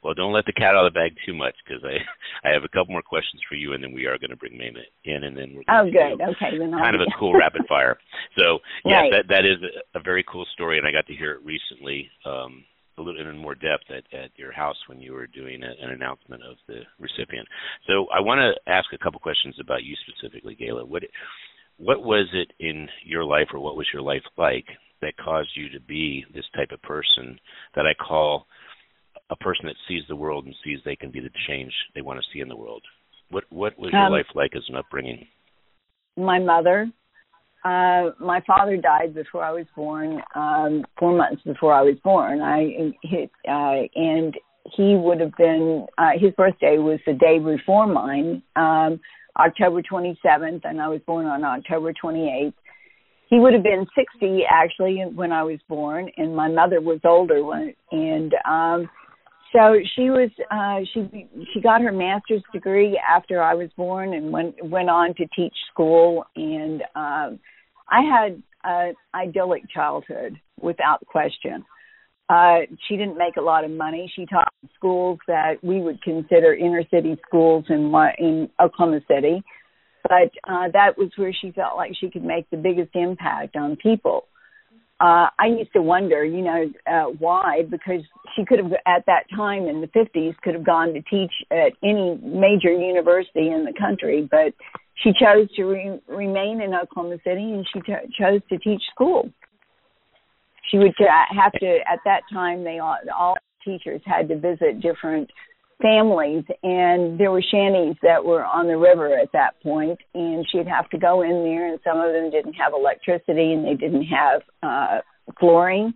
Well, 0.07 0.13
don't 0.13 0.31
let 0.31 0.45
the 0.45 0.53
cat 0.53 0.71
out 0.73 0.87
of 0.87 0.93
the 0.93 0.97
bag 0.97 1.17
too 1.25 1.35
much 1.35 1.55
because 1.67 1.83
I 1.83 1.99
I 2.47 2.53
have 2.53 2.63
a 2.63 2.69
couple 2.69 2.93
more 2.95 3.01
questions 3.01 3.41
for 3.49 3.55
you, 3.55 3.73
and 3.73 3.83
then 3.83 3.91
we 3.91 4.05
are 4.05 4.17
going 4.17 4.29
to 4.29 4.37
bring 4.37 4.53
Maimah 4.53 4.87
in, 5.03 5.25
and 5.25 5.35
then 5.35 5.51
we're 5.51 5.67
going 5.67 5.67
oh, 5.67 5.91
good. 5.91 6.23
Okay, 6.31 6.57
then 6.57 6.71
kind 6.71 6.95
of 6.95 7.01
a 7.01 7.11
cool 7.19 7.33
rapid 7.33 7.63
fire. 7.69 7.99
So 8.37 8.59
yeah, 8.85 9.01
right. 9.01 9.11
that 9.11 9.27
that 9.27 9.43
is 9.43 9.59
a, 9.59 9.99
a 9.99 10.01
very 10.01 10.23
cool 10.23 10.45
story, 10.53 10.77
and 10.77 10.87
I 10.87 10.93
got 10.93 11.07
to 11.07 11.13
hear 11.13 11.33
it 11.33 11.43
recently. 11.43 12.09
Um, 12.25 12.63
a 12.97 13.01
little 13.01 13.19
in 13.19 13.37
more 13.37 13.53
depth 13.53 13.91
at, 13.91 14.05
at 14.17 14.31
your 14.37 14.51
house 14.51 14.77
when 14.87 14.99
you 14.99 15.13
were 15.13 15.27
doing 15.27 15.61
a, 15.61 15.85
an 15.85 15.91
announcement 15.91 16.41
of 16.41 16.55
the 16.67 16.79
recipient. 16.99 17.47
So 17.85 18.07
I 18.07 18.21
want 18.21 18.39
to 18.39 18.71
ask 18.71 18.87
a 18.91 18.97
couple 18.97 19.19
questions 19.19 19.55
about 19.61 19.83
you 19.83 19.93
specifically, 20.07 20.55
Gayla. 20.55 20.87
What 20.87 21.03
what 21.75 22.01
was 22.01 22.27
it 22.31 22.53
in 22.59 22.87
your 23.05 23.25
life, 23.25 23.49
or 23.53 23.59
what 23.59 23.75
was 23.75 23.87
your 23.93 24.01
life 24.01 24.23
like 24.37 24.65
that 25.01 25.17
caused 25.17 25.49
you 25.55 25.69
to 25.69 25.81
be 25.81 26.25
this 26.33 26.45
type 26.55 26.71
of 26.71 26.81
person 26.81 27.37
that 27.75 27.85
I 27.85 27.93
call 27.93 28.47
a 29.29 29.35
person 29.37 29.65
that 29.65 29.75
sees 29.87 30.03
the 30.07 30.15
world 30.15 30.45
and 30.45 30.55
sees 30.63 30.79
they 30.85 30.95
can 30.95 31.11
be 31.11 31.19
the 31.19 31.29
change 31.47 31.71
they 31.95 32.01
want 32.01 32.19
to 32.19 32.25
see 32.33 32.39
in 32.39 32.47
the 32.47 32.55
world. 32.55 32.81
What 33.29 33.43
what 33.49 33.77
was 33.77 33.91
your 33.91 34.03
um, 34.03 34.11
life 34.13 34.27
like 34.35 34.51
as 34.55 34.63
an 34.69 34.75
upbringing? 34.75 35.25
My 36.15 36.39
mother. 36.39 36.89
Uh, 37.65 38.11
my 38.19 38.39
father 38.47 38.77
died 38.77 39.13
before 39.13 39.43
I 39.43 39.51
was 39.51 39.65
born, 39.75 40.21
um, 40.35 40.85
four 40.97 41.17
months 41.17 41.41
before 41.43 41.73
I 41.73 41.81
was 41.81 41.95
born. 42.01 42.39
I 42.39 42.93
hit, 43.03 43.29
uh, 43.49 43.81
and 43.95 44.33
he 44.75 44.95
would 44.95 45.19
have 45.19 45.35
been 45.37 45.85
uh, 45.97 46.11
his 46.17 46.31
birthday 46.33 46.77
was 46.77 46.99
the 47.05 47.13
day 47.13 47.39
before 47.39 47.87
mine, 47.87 48.41
um, 48.55 48.99
October 49.37 49.81
27th, 49.81 50.61
and 50.63 50.81
I 50.81 50.87
was 50.87 51.01
born 51.05 51.25
on 51.25 51.43
October 51.43 51.93
28th. 51.93 52.53
He 53.29 53.39
would 53.39 53.53
have 53.53 53.63
been 53.63 53.85
60 53.95 54.43
actually 54.49 55.03
when 55.13 55.33
I 55.33 55.43
was 55.43 55.59
born, 55.67 56.09
and 56.15 56.35
my 56.35 56.47
mother 56.47 56.79
was 56.79 56.99
older 57.03 57.43
when, 57.43 57.73
and 57.91 58.33
um, 58.49 58.89
so 59.53 59.77
she 59.95 60.09
was 60.09 60.29
uh 60.51 60.79
she 60.93 61.27
she 61.53 61.61
got 61.61 61.81
her 61.81 61.91
master's 61.91 62.43
degree 62.53 62.99
after 63.09 63.41
I 63.41 63.53
was 63.53 63.69
born 63.77 64.13
and 64.13 64.31
went 64.31 64.55
went 64.63 64.89
on 64.89 65.13
to 65.15 65.25
teach 65.35 65.55
school 65.71 66.25
and 66.35 66.81
um 66.95 67.39
I 67.89 68.01
had 68.01 68.43
an 68.63 68.93
idyllic 69.15 69.63
childhood 69.69 70.35
without 70.59 71.05
question. 71.05 71.63
Uh 72.29 72.59
she 72.87 72.97
didn't 72.97 73.17
make 73.17 73.37
a 73.37 73.41
lot 73.41 73.63
of 73.63 73.71
money. 73.71 74.11
She 74.15 74.25
taught 74.25 74.51
in 74.63 74.69
schools 74.75 75.19
that 75.27 75.63
we 75.63 75.81
would 75.81 76.01
consider 76.01 76.53
inner 76.53 76.83
city 76.91 77.17
schools 77.27 77.65
in 77.69 77.93
in 78.17 78.49
Oklahoma 78.61 78.99
City. 79.07 79.41
But 80.03 80.31
uh 80.47 80.69
that 80.73 80.97
was 80.97 81.09
where 81.15 81.33
she 81.33 81.51
felt 81.51 81.77
like 81.77 81.91
she 81.99 82.09
could 82.09 82.23
make 82.23 82.49
the 82.49 82.57
biggest 82.57 82.95
impact 82.95 83.55
on 83.55 83.77
people 83.77 84.25
uh, 84.99 85.29
I 85.37 85.45
used 85.45 85.73
to 85.73 85.81
wonder, 85.81 86.25
you 86.25 86.41
know, 86.41 86.71
uh, 86.91 87.11
why? 87.19 87.61
Because 87.69 88.01
she 88.35 88.43
could 88.45 88.57
have, 88.57 88.71
at 88.87 89.05
that 89.05 89.23
time 89.35 89.67
in 89.67 89.81
the 89.81 89.87
50s, 89.87 90.35
could 90.43 90.55
have 90.55 90.65
gone 90.65 90.93
to 90.93 91.01
teach 91.03 91.31
at 91.51 91.73
any 91.83 92.19
major 92.23 92.71
university 92.71 93.49
in 93.49 93.63
the 93.63 93.73
country, 93.79 94.27
but 94.29 94.53
she 95.03 95.11
chose 95.11 95.47
to 95.55 95.65
re- 95.65 96.01
remain 96.07 96.61
in 96.61 96.73
Oklahoma 96.73 97.17
City 97.23 97.43
and 97.43 97.67
she 97.71 97.79
t- 97.81 97.93
chose 98.19 98.41
to 98.49 98.57
teach 98.57 98.81
school. 98.91 99.29
She 100.71 100.79
would 100.79 100.93
have 100.99 101.53
to, 101.53 101.77
at 101.87 101.99
that 102.05 102.21
time, 102.33 102.63
they 102.63 102.79
all, 102.79 102.97
all 103.15 103.35
teachers 103.63 104.01
had 104.03 104.27
to 104.29 104.35
visit 104.37 104.81
different 104.81 105.29
families 105.81 106.43
and 106.63 107.19
there 107.19 107.31
were 107.31 107.41
shanties 107.41 107.95
that 108.01 108.23
were 108.23 108.43
on 108.43 108.67
the 108.67 108.77
river 108.77 109.17
at 109.17 109.31
that 109.33 109.61
point 109.61 109.99
and 110.13 110.45
she'd 110.51 110.67
have 110.67 110.89
to 110.89 110.97
go 110.97 111.21
in 111.21 111.43
there 111.43 111.71
and 111.71 111.79
some 111.83 111.99
of 111.99 112.13
them 112.13 112.31
didn't 112.31 112.53
have 112.53 112.73
electricity 112.73 113.53
and 113.53 113.65
they 113.65 113.75
didn't 113.75 114.05
have 114.05 114.41
uh 114.63 114.99
flooring. 115.39 115.93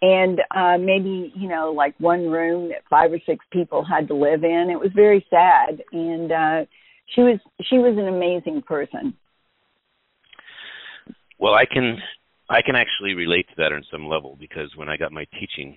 And 0.00 0.40
uh 0.54 0.78
maybe 0.78 1.32
you 1.36 1.48
know 1.48 1.72
like 1.72 1.94
one 1.98 2.30
room 2.30 2.68
that 2.68 2.82
five 2.88 3.12
or 3.12 3.20
six 3.26 3.44
people 3.52 3.84
had 3.84 4.08
to 4.08 4.14
live 4.14 4.42
in. 4.42 4.68
It 4.70 4.80
was 4.80 4.90
very 4.94 5.24
sad 5.28 5.82
and 5.92 6.32
uh 6.32 6.64
she 7.14 7.20
was 7.20 7.38
she 7.68 7.76
was 7.76 7.98
an 7.98 8.08
amazing 8.08 8.62
person. 8.62 9.14
Well 11.38 11.54
i 11.54 11.66
can 11.66 11.98
i 12.48 12.62
can 12.62 12.74
actually 12.74 13.12
relate 13.12 13.48
to 13.48 13.54
that 13.58 13.72
on 13.72 13.84
some 13.90 14.06
level 14.06 14.36
because 14.40 14.70
when 14.76 14.88
i 14.88 14.96
got 14.96 15.12
my 15.12 15.26
teaching 15.38 15.76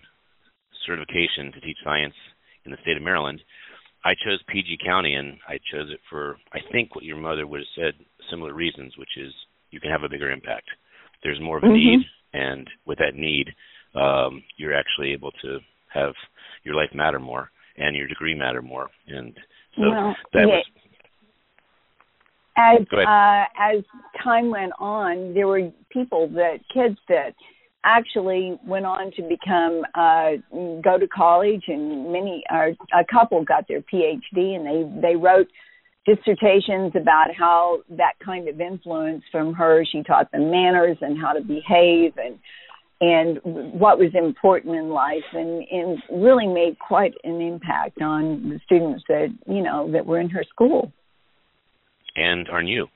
certification 0.86 1.52
to 1.52 1.60
teach 1.60 1.78
science 1.84 2.14
in 2.68 2.72
the 2.72 2.78
state 2.84 2.98
of 2.98 3.04
Maryland. 3.04 3.42
I 4.06 4.14
chose 4.14 4.40
PG 4.48 4.80
County, 4.86 5.16
and 5.16 5.38
I 5.48 5.58
chose 5.72 5.90
it 5.90 6.00
for 6.10 6.38
I 6.54 6.60
think 6.72 6.94
what 6.94 7.04
your 7.04 7.18
mother 7.18 7.48
would 7.48 7.62
have 7.62 7.76
said 7.76 8.06
similar 8.30 8.54
reasons, 8.54 8.94
which 8.98 9.18
is 9.18 9.34
you 9.72 9.80
can 9.80 9.90
have 9.90 10.04
a 10.04 10.10
bigger 10.10 10.32
impact. 10.32 10.68
There's 11.24 11.42
more 11.42 11.58
of 11.58 11.64
a 11.64 11.68
mm-hmm. 11.68 11.76
need, 11.76 12.00
and 12.34 12.70
with 12.86 13.00
that 13.00 13.16
need, 13.16 13.48
um, 13.96 14.44
you're 14.58 14.78
actually 14.78 15.12
able 15.14 15.32
to 15.42 15.60
have 15.94 16.14
your 16.64 16.76
life 16.76 16.90
matter 16.94 17.20
more 17.20 17.50
and 17.78 17.96
your 17.96 18.08
degree 18.08 18.36
matter 18.36 18.62
more. 18.62 18.90
And 19.08 19.34
so 19.76 19.82
well, 19.90 20.16
that 20.34 20.40
yeah. 20.42 20.46
was 20.46 20.66
as 22.58 22.82
uh, 22.92 23.44
as 23.60 23.84
time 24.24 24.50
went 24.50 24.74
on, 24.80 25.34
there 25.34 25.48
were 25.48 25.72
people 25.92 26.28
that 26.30 26.58
kids 26.74 26.98
that 27.08 27.34
actually 27.84 28.60
went 28.66 28.86
on 28.86 29.12
to 29.12 29.22
become 29.24 29.84
uh 29.96 30.32
go 30.82 30.98
to 30.98 31.08
college 31.08 31.64
and 31.68 32.12
many 32.12 32.44
a 32.52 33.06
couple 33.12 33.44
got 33.44 33.68
their 33.68 33.82
phd 33.82 34.22
and 34.36 34.66
they 34.66 35.10
they 35.10 35.16
wrote 35.16 35.48
dissertations 36.06 36.92
about 36.96 37.28
how 37.38 37.80
that 37.90 38.14
kind 38.24 38.48
of 38.48 38.60
influence 38.60 39.24
from 39.32 39.54
her 39.54 39.86
she 39.90 40.04
taught 40.04 40.32
them 40.32 40.50
manners 40.50 40.98
and 41.02 41.20
how 41.20 41.34
to 41.34 41.42
behave 41.42 42.14
and 42.18 42.40
and 43.00 43.40
what 43.44 44.00
was 44.00 44.10
important 44.16 44.76
in 44.76 44.90
life 44.90 45.24
and 45.34 45.64
and 45.70 46.02
really 46.12 46.48
made 46.48 46.78
quite 46.80 47.14
an 47.24 47.42
impact 47.42 48.02
on 48.02 48.50
the 48.50 48.60
students 48.66 49.04
that 49.08 49.28
you 49.46 49.62
know 49.62 49.92
that 49.92 50.06
were 50.06 50.20
in 50.20 50.30
her 50.30 50.44
school. 50.44 50.92
And 52.16 52.50
on 52.50 52.68
you 52.68 52.88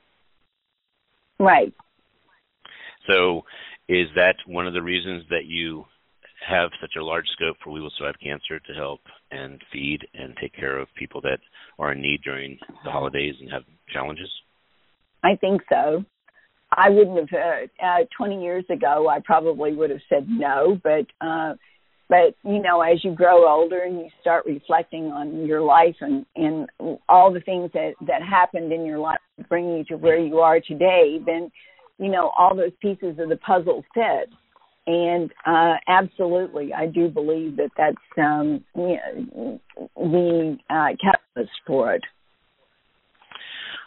right. 1.38 1.72
So 3.06 3.44
is 3.88 4.08
that 4.14 4.36
one 4.46 4.66
of 4.66 4.74
the 4.74 4.82
reasons 4.82 5.24
that 5.30 5.44
you 5.46 5.84
have 6.48 6.70
such 6.80 6.92
a 6.98 7.04
large 7.04 7.26
scope 7.32 7.56
for 7.62 7.70
We 7.70 7.80
Will 7.80 7.92
Survive 7.96 8.16
Cancer 8.22 8.58
to 8.58 8.74
help 8.74 9.00
and 9.30 9.60
feed 9.72 10.06
and 10.14 10.34
take 10.40 10.54
care 10.54 10.78
of 10.78 10.88
people 10.96 11.20
that 11.22 11.38
are 11.78 11.92
in 11.92 12.00
need 12.00 12.22
during 12.22 12.58
the 12.84 12.90
holidays 12.90 13.34
and 13.40 13.50
have 13.50 13.62
challenges? 13.92 14.30
I 15.22 15.36
think 15.36 15.62
so. 15.68 16.04
I 16.72 16.90
wouldn't 16.90 17.30
have. 17.30 17.40
Uh, 17.40 17.84
uh, 17.84 17.98
Twenty 18.16 18.42
years 18.42 18.64
ago, 18.70 19.08
I 19.08 19.20
probably 19.24 19.74
would 19.74 19.90
have 19.90 20.00
said 20.08 20.26
no, 20.28 20.80
but 20.82 21.06
uh, 21.20 21.54
but 22.08 22.34
you 22.44 22.62
know, 22.62 22.80
as 22.80 23.04
you 23.04 23.14
grow 23.14 23.48
older 23.48 23.80
and 23.80 23.98
you 23.98 24.08
start 24.20 24.46
reflecting 24.46 25.06
on 25.06 25.46
your 25.46 25.60
life 25.60 25.96
and 26.00 26.24
and 26.34 26.68
all 27.08 27.32
the 27.32 27.40
things 27.40 27.70
that 27.74 27.92
that 28.06 28.22
happened 28.22 28.72
in 28.72 28.86
your 28.86 28.98
life, 28.98 29.20
bring 29.48 29.68
you 29.76 29.84
to 29.84 29.96
where 29.96 30.18
you 30.18 30.38
are 30.38 30.60
today, 30.60 31.20
then 31.24 31.50
you 32.02 32.10
know 32.10 32.32
all 32.36 32.56
those 32.56 32.72
pieces 32.80 33.18
of 33.18 33.28
the 33.28 33.36
puzzle 33.36 33.84
fit. 33.94 34.28
And 34.84 35.30
uh 35.46 35.74
absolutely 35.86 36.72
i 36.74 36.86
do 36.86 37.08
believe 37.08 37.56
that 37.56 37.70
that's 37.76 37.96
um 38.18 38.64
the 38.74 40.58
uh 40.68 40.88
catalyst 41.00 41.52
for 41.64 41.94
it. 41.94 42.02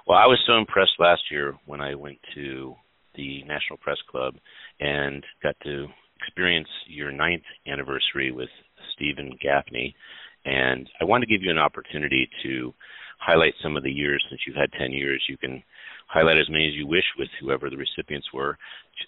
Well 0.08 0.18
i 0.18 0.26
was 0.26 0.40
so 0.48 0.58
impressed 0.58 0.94
last 0.98 1.24
year 1.30 1.56
when 1.66 1.82
i 1.82 1.96
went 1.96 2.20
to 2.36 2.76
the 3.16 3.44
national 3.44 3.78
press 3.82 3.98
club 4.10 4.36
and 4.80 5.24
got 5.44 5.56
to 5.64 5.88
experience 6.22 6.70
your 6.88 7.12
ninth 7.12 7.44
anniversary 7.68 8.32
with 8.32 8.50
stephen 8.94 9.38
gaffney. 9.42 9.94
And 10.46 10.90
i 11.02 11.04
want 11.04 11.24
to 11.24 11.28
give 11.28 11.44
you 11.44 11.52
an 11.52 11.58
opportunity 11.58 12.30
to 12.44 12.74
highlight 13.26 13.54
some 13.64 13.76
of 13.76 13.84
the 13.84 13.92
years 13.92 14.24
since 14.30 14.42
you've 14.46 14.56
had 14.56 14.72
10 14.78 14.92
years 14.92 15.24
you 15.28 15.38
can 15.38 15.64
highlight 16.08 16.38
as 16.38 16.50
many 16.50 16.68
as 16.68 16.74
you 16.74 16.88
wish 16.88 17.04
with 17.18 17.30
whoever 17.42 17.70
the 17.70 17.78
recipients 17.78 18.28
were 18.34 18.58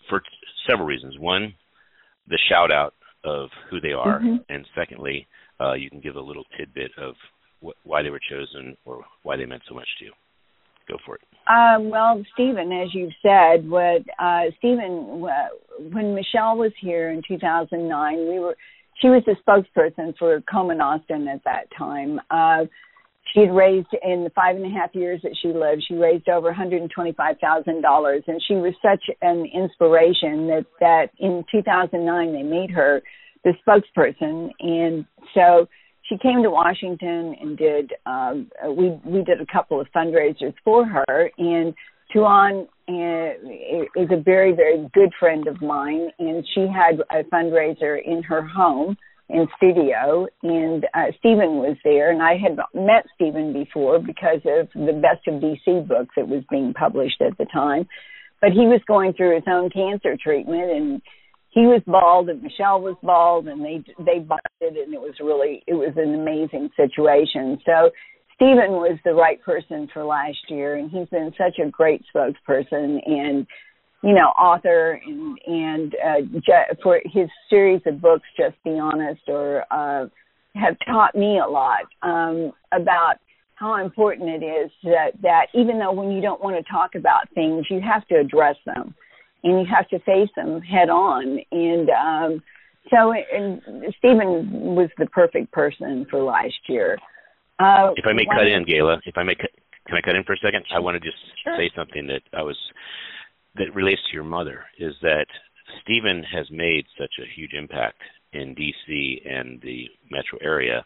for 0.09 0.21
several 0.67 0.87
reasons. 0.87 1.17
One, 1.19 1.53
the 2.27 2.39
shout 2.49 2.71
out 2.71 2.93
of 3.23 3.49
who 3.69 3.79
they 3.79 3.93
are, 3.93 4.19
mm-hmm. 4.19 4.37
and 4.49 4.65
secondly, 4.75 5.27
uh, 5.59 5.73
you 5.73 5.89
can 5.89 6.01
give 6.01 6.15
a 6.15 6.21
little 6.21 6.43
tidbit 6.57 6.91
of 6.97 7.15
wh- 7.63 7.85
why 7.85 8.01
they 8.01 8.09
were 8.09 8.21
chosen 8.29 8.75
or 8.85 9.03
why 9.23 9.37
they 9.37 9.45
meant 9.45 9.63
so 9.67 9.75
much 9.75 9.87
to 9.99 10.05
you. 10.05 10.11
Go 10.87 10.97
for 11.05 11.15
it. 11.15 11.21
Um, 11.47 11.89
well, 11.89 12.23
Stephen, 12.33 12.71
as 12.71 12.89
you've 12.93 13.13
said, 13.21 13.69
what 13.69 14.03
uh, 14.19 14.43
Stephen, 14.57 15.21
when 15.91 16.15
Michelle 16.15 16.57
was 16.57 16.71
here 16.79 17.11
in 17.11 17.21
2009, 17.27 18.17
we 18.27 18.39
were 18.39 18.55
she 19.01 19.09
was 19.09 19.21
the 19.25 19.35
spokesperson 19.45 20.17
for 20.17 20.41
Komen 20.41 20.81
Austin 20.81 21.27
at 21.27 21.43
that 21.43 21.67
time. 21.77 22.19
Uh, 22.31 22.65
she 23.33 23.41
had 23.41 23.53
raised 23.53 23.87
in 24.03 24.23
the 24.23 24.29
five 24.31 24.55
and 24.55 24.65
a 24.65 24.69
half 24.69 24.93
years 24.93 25.21
that 25.23 25.35
she 25.41 25.49
lived, 25.49 25.83
she 25.87 25.95
raised 25.95 26.29
over 26.29 26.53
$125,000, 26.53 28.23
and 28.27 28.41
she 28.47 28.53
was 28.55 28.73
such 28.81 29.03
an 29.21 29.45
inspiration 29.53 30.47
that 30.47 30.65
that 30.79 31.09
in 31.19 31.43
2009 31.51 32.33
they 32.33 32.43
made 32.43 32.71
her 32.71 33.01
the 33.43 33.53
spokesperson, 33.65 34.49
and 34.59 35.05
so 35.33 35.67
she 36.09 36.17
came 36.17 36.41
to 36.43 36.49
Washington 36.49 37.35
and 37.39 37.57
did 37.57 37.93
um, 38.05 38.49
we 38.65 38.89
we 39.05 39.23
did 39.23 39.41
a 39.41 39.45
couple 39.51 39.79
of 39.79 39.87
fundraisers 39.95 40.53
for 40.63 40.85
her, 40.85 41.31
and 41.37 41.73
Tuan 42.13 42.67
uh, 42.87 44.01
is 44.01 44.09
a 44.11 44.21
very 44.21 44.53
very 44.53 44.89
good 44.93 45.11
friend 45.19 45.47
of 45.47 45.61
mine, 45.61 46.09
and 46.19 46.45
she 46.53 46.61
had 46.61 47.01
a 47.11 47.23
fundraiser 47.25 47.97
in 48.03 48.23
her 48.23 48.45
home 48.45 48.97
in 49.29 49.47
studio, 49.57 50.27
and 50.41 50.85
uh, 50.93 51.11
Stephen 51.19 51.57
was 51.57 51.75
there, 51.83 52.11
and 52.11 52.21
I 52.21 52.37
had 52.37 52.57
met 52.73 53.05
Stephen 53.15 53.51
before 53.51 53.99
because 53.99 54.39
of 54.45 54.69
the 54.73 54.93
Best 54.93 55.27
of 55.27 55.41
DC 55.41 55.87
book 55.87 56.07
that 56.15 56.27
was 56.27 56.43
being 56.49 56.73
published 56.73 57.21
at 57.21 57.37
the 57.37 57.45
time. 57.45 57.87
But 58.39 58.51
he 58.51 58.67
was 58.67 58.81
going 58.87 59.13
through 59.13 59.35
his 59.35 59.43
own 59.47 59.69
cancer 59.69 60.15
treatment, 60.21 60.71
and 60.71 61.01
he 61.49 61.61
was 61.61 61.81
bald, 61.85 62.29
and 62.29 62.41
Michelle 62.41 62.79
was 62.79 62.95
bald, 63.03 63.47
and 63.47 63.65
they 63.65 63.83
they 63.99 64.19
bonded, 64.19 64.77
and 64.77 64.93
it 64.93 65.01
was 65.01 65.15
really 65.19 65.63
it 65.67 65.73
was 65.73 65.93
an 65.97 66.13
amazing 66.13 66.69
situation. 66.77 67.59
So 67.65 67.89
Stephen 68.35 68.73
was 68.77 68.97
the 69.03 69.13
right 69.13 69.41
person 69.41 69.89
for 69.91 70.05
last 70.05 70.37
year, 70.49 70.75
and 70.75 70.89
he's 70.89 71.09
been 71.09 71.33
such 71.37 71.57
a 71.59 71.69
great 71.69 72.03
spokesperson 72.15 72.99
and 73.05 73.47
you 74.03 74.13
know, 74.13 74.27
author 74.39 75.01
and 75.05 75.39
and 75.45 75.95
uh, 75.95 76.21
ju- 76.33 76.75
for 76.83 77.01
his 77.05 77.29
series 77.49 77.81
of 77.85 78.01
books, 78.01 78.25
just 78.37 78.55
be 78.63 78.79
honest, 78.79 79.21
or 79.27 79.63
uh, 79.71 80.07
have 80.55 80.77
taught 80.85 81.15
me 81.15 81.39
a 81.39 81.47
lot 81.47 81.85
um, 82.01 82.51
about 82.71 83.15
how 83.55 83.83
important 83.83 84.29
it 84.29 84.45
is 84.45 84.71
that 84.83 85.11
that 85.21 85.47
even 85.53 85.79
though 85.79 85.91
when 85.91 86.11
you 86.11 86.21
don't 86.21 86.41
want 86.41 86.55
to 86.55 86.71
talk 86.71 86.95
about 86.95 87.29
things, 87.33 87.65
you 87.69 87.81
have 87.81 88.07
to 88.07 88.15
address 88.15 88.55
them 88.65 88.93
and 89.43 89.59
you 89.59 89.65
have 89.65 89.87
to 89.89 89.99
face 89.99 90.29
them 90.35 90.61
head 90.61 90.89
on. 90.89 91.39
And 91.51 91.89
um, 91.89 92.43
so, 92.89 93.13
and 93.13 93.61
Stephen 93.97 94.75
was 94.75 94.89
the 94.97 95.07
perfect 95.07 95.51
person 95.51 96.05
for 96.09 96.21
last 96.21 96.57
year. 96.67 96.97
Uh, 97.59 97.91
if 97.95 98.05
I 98.05 98.13
may 98.13 98.25
cut 98.25 98.47
in, 98.47 98.65
Gayla, 98.65 98.99
if 99.05 99.17
I 99.17 99.23
may, 99.23 99.35
cut, 99.35 99.49
can 99.87 99.97
I 99.97 100.01
cut 100.01 100.15
in 100.15 100.23
for 100.23 100.33
a 100.33 100.37
second? 100.37 100.63
I 100.73 100.79
want 100.79 100.95
to 100.95 100.99
just 100.99 101.17
sure. 101.43 101.57
say 101.57 101.71
something 101.75 102.05
that 102.07 102.21
I 102.33 102.43
was 102.43 102.57
that 103.57 103.73
relates 103.75 104.01
to 104.07 104.13
your 104.13 104.23
mother 104.23 104.65
is 104.79 104.93
that 105.01 105.25
Stephen 105.81 106.23
has 106.23 106.49
made 106.51 106.85
such 106.97 107.11
a 107.21 107.33
huge 107.35 107.53
impact 107.53 108.01
in 108.33 108.55
DC 108.55 109.21
and 109.25 109.61
the 109.61 109.89
metro 110.09 110.37
area 110.41 110.85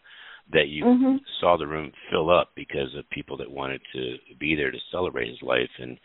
that 0.50 0.68
you 0.68 0.84
Mhm. 0.84 1.20
saw 1.40 1.56
the 1.56 1.66
room 1.66 1.92
fill 2.10 2.30
up 2.30 2.54
because 2.54 2.94
of 2.94 3.08
people 3.10 3.36
that 3.36 3.50
wanted 3.50 3.80
to 3.92 4.18
be 4.38 4.54
there 4.54 4.70
to 4.70 4.80
celebrate 4.90 5.28
his 5.28 5.42
life. 5.42 5.70
And 5.78 5.98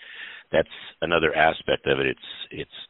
that's 0.51 0.69
another 1.01 1.35
aspect 1.35 1.87
of 1.87 1.99
it. 1.99 2.07
It's 2.07 2.47
it's 2.51 2.87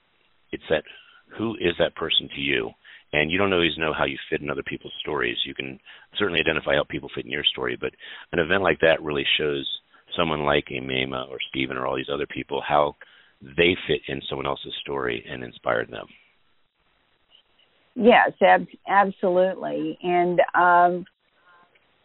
it's 0.52 0.68
that 0.70 0.84
who 1.30 1.56
is 1.60 1.76
that 1.78 1.96
person 1.96 2.30
to 2.30 2.42
you? 2.42 2.74
And 3.14 3.32
you 3.32 3.38
don't 3.38 3.54
always 3.54 3.78
know 3.78 3.94
how 3.94 4.06
you 4.06 4.18
fit 4.30 4.42
in 4.42 4.50
other 4.50 4.64
people's 4.64 4.94
stories. 5.00 5.38
You 5.46 5.54
can 5.54 5.80
certainly 6.16 6.42
identify 6.42 6.76
how 6.76 6.84
people 6.84 7.10
fit 7.10 7.26
in 7.26 7.32
your 7.32 7.44
story 7.44 7.76
but 7.76 7.94
an 8.32 8.40
event 8.40 8.64
like 8.64 8.80
that 8.80 9.02
really 9.02 9.26
shows 9.38 9.82
someone 10.16 10.44
like 10.44 10.70
a 10.72 10.80
Maimah 10.82 11.30
or 11.30 11.40
Stephen 11.50 11.78
or 11.78 11.86
all 11.86 11.96
these 11.96 12.10
other 12.10 12.28
people 12.28 12.62
how 12.62 12.96
they 13.42 13.76
fit 13.88 14.02
in 14.08 14.22
someone 14.30 14.48
else's 14.48 14.74
story 14.82 15.26
and 15.30 15.44
inspired 15.44 15.90
them 15.90 16.08
Yes, 18.00 18.32
ab- 18.44 18.68
absolutely. 18.88 19.98
And 20.04 20.40
um, 20.54 21.06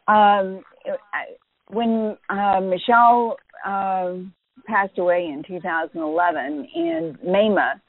um, 0.09 0.65
when 1.69 2.17
uh, 2.31 2.61
Michelle 2.61 3.37
um 3.67 4.33
passed 4.67 4.99
away 4.99 5.27
in 5.27 5.43
2011, 5.47 6.69
and 6.75 7.19
Maimah 7.21 7.81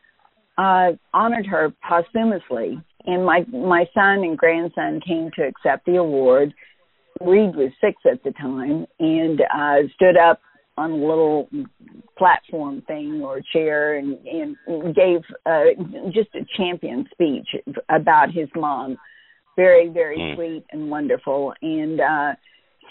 uh, 0.57 0.95
honored 1.13 1.45
her 1.45 1.73
posthumously, 1.87 2.77
and 3.05 3.25
my 3.25 3.45
my 3.51 3.85
son 3.93 4.23
and 4.23 4.37
grandson 4.37 4.99
came 5.05 5.31
to 5.35 5.43
accept 5.43 5.85
the 5.85 5.95
award. 5.95 6.53
Reed 7.21 7.55
was 7.55 7.71
six 7.79 8.01
at 8.11 8.21
the 8.23 8.31
time, 8.31 8.85
and 8.99 9.41
uh, 9.41 9.87
stood 9.95 10.17
up 10.17 10.41
on 10.77 10.91
a 10.91 10.95
little 10.95 11.47
platform 12.17 12.81
thing 12.87 13.21
or 13.23 13.41
chair 13.53 13.97
and, 13.97 14.17
and 14.25 14.95
gave 14.95 15.21
uh, 15.45 15.65
just 16.11 16.29
a 16.35 16.45
champion 16.57 17.07
speech 17.11 17.47
about 17.89 18.31
his 18.31 18.47
mom. 18.55 18.97
Very, 19.55 19.89
very 19.89 20.17
Mm. 20.17 20.35
sweet 20.35 20.63
and 20.71 20.89
wonderful. 20.89 21.53
And 21.61 22.01
uh, 22.01 22.33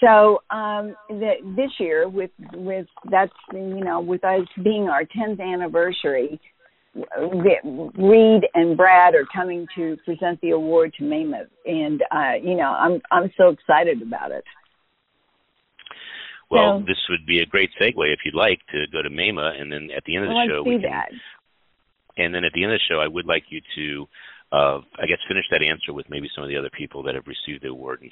so 0.01 0.43
um, 0.51 0.95
the, 1.09 1.33
this 1.57 1.71
year, 1.79 2.09
with 2.09 2.31
with 2.55 2.87
that's 3.11 3.33
you 3.53 3.85
know 3.85 4.01
with 4.01 4.23
us 4.25 4.47
being 4.63 4.89
our 4.89 5.03
10th 5.05 5.41
anniversary, 5.41 6.41
Reed 6.95 8.43
and 8.55 8.77
Brad 8.77 9.15
are 9.15 9.27
coming 9.35 9.67
to 9.77 9.97
present 10.05 10.41
the 10.41 10.51
award 10.51 10.93
to 10.99 11.05
Maimah, 11.05 11.47
and 11.67 12.03
uh, 12.11 12.35
you 12.43 12.55
know 12.55 12.73
I'm 12.79 13.01
I'm 13.11 13.33
so 13.37 13.49
excited 13.49 14.03
about 14.03 14.31
it. 14.31 14.45
Well 16.53 16.79
So- 16.81 16.85
this 16.87 16.99
would 17.09 17.25
be 17.27 17.41
a 17.41 17.47
great 17.47 17.71
segue 17.81 18.13
if 18.13 18.21
you'd 18.25 18.35
like 18.35 18.61
to 18.73 18.87
go 18.93 19.03
to 19.03 19.11
Mema 19.11 19.59
and 19.61 19.73
then 19.73 19.91
at 19.97 20.05
the 20.05 20.15
end 20.17 20.25
of 20.25 20.31
the 20.31 20.35
Well, 20.37 20.47
show 20.47 20.59
let's 20.59 20.69
we 20.69 20.77
do 20.77 20.81
can 20.83 20.91
that. 20.91 21.11
And 22.19 22.35
then 22.35 22.45
at 22.45 22.53
the 22.53 22.63
end 22.63 22.73
of 22.73 22.79
the 22.79 22.85
show, 22.95 23.01
I 23.01 23.09
would 23.09 23.25
like 23.25 23.45
you 23.49 23.61
to, 23.75 24.09
uh, 24.53 24.79
I 25.01 25.07
guess, 25.07 25.17
finish 25.27 25.47
that 25.51 25.63
answer 25.63 25.95
with 25.95 26.05
maybe 26.11 26.29
some 26.35 26.45
of 26.45 26.51
the 26.51 26.59
other 26.59 26.69
people 26.69 27.03
that 27.05 27.15
have 27.15 27.27
received 27.27 27.63
the 27.65 27.69
award 27.69 28.03
and 28.03 28.11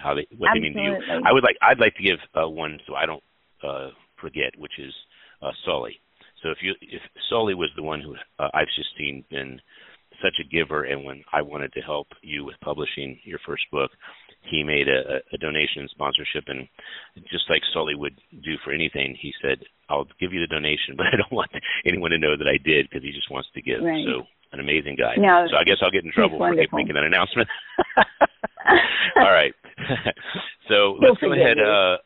how 0.00 0.14
they, 0.14 0.24
what 0.38 0.50
they 0.54 0.60
mean 0.60 0.74
to 0.74 0.80
you. 0.80 0.94
Absolutely. 0.94 1.22
I 1.28 1.32
would 1.32 1.42
like, 1.42 1.56
I'd 1.60 1.80
like 1.80 1.96
to 1.96 2.02
give 2.02 2.18
uh, 2.40 2.48
one 2.48 2.78
so 2.86 2.94
I 2.94 3.06
don't 3.06 3.22
uh, 3.66 3.88
forget, 4.20 4.56
which 4.56 4.78
is 4.78 4.94
uh, 5.42 5.50
Sully. 5.66 5.98
So 6.42 6.50
if 6.50 6.58
you, 6.62 6.74
if 6.80 7.02
Sully 7.28 7.54
was 7.54 7.70
the 7.74 7.82
one 7.82 8.00
who 8.00 8.14
uh, 8.38 8.48
I've 8.54 8.68
just 8.76 8.90
seen 8.96 9.24
been 9.30 9.60
such 10.22 10.38
a 10.40 10.48
giver, 10.48 10.84
and 10.84 11.04
when 11.04 11.24
I 11.32 11.42
wanted 11.42 11.72
to 11.72 11.80
help 11.80 12.06
you 12.22 12.44
with 12.44 12.54
publishing 12.60 13.18
your 13.24 13.40
first 13.44 13.64
book, 13.72 13.90
he 14.42 14.64
made 14.64 14.88
a, 14.88 15.20
a 15.32 15.38
donation 15.38 15.82
and 15.82 15.90
sponsorship, 15.90 16.44
and 16.48 16.66
just 17.30 17.48
like 17.48 17.62
Sully 17.72 17.94
would 17.94 18.18
do 18.42 18.56
for 18.64 18.72
anything, 18.72 19.16
he 19.20 19.32
said, 19.42 19.60
"I'll 19.88 20.08
give 20.18 20.32
you 20.32 20.40
the 20.40 20.46
donation, 20.46 20.94
but 20.96 21.06
I 21.06 21.16
don't 21.16 21.32
want 21.32 21.50
anyone 21.84 22.10
to 22.10 22.18
know 22.18 22.36
that 22.36 22.48
I 22.48 22.56
did 22.56 22.88
because 22.88 23.02
he 23.02 23.12
just 23.12 23.30
wants 23.30 23.48
to 23.54 23.62
give." 23.62 23.82
Right. 23.82 24.04
So 24.06 24.24
an 24.52 24.60
amazing 24.60 24.96
guy. 24.96 25.14
No, 25.16 25.46
so 25.50 25.56
I 25.56 25.64
guess 25.64 25.76
I'll 25.82 25.90
get 25.90 26.04
in 26.04 26.12
trouble 26.12 26.38
for 26.38 26.52
making 26.52 26.94
that 26.94 27.04
announcement. 27.04 27.48
All 29.16 29.30
right. 29.30 29.54
so 30.68 30.98
He'll 31.00 31.10
let's 31.10 31.20
go 31.20 31.32
ahead. 31.32 31.58
Uh, 31.58 31.98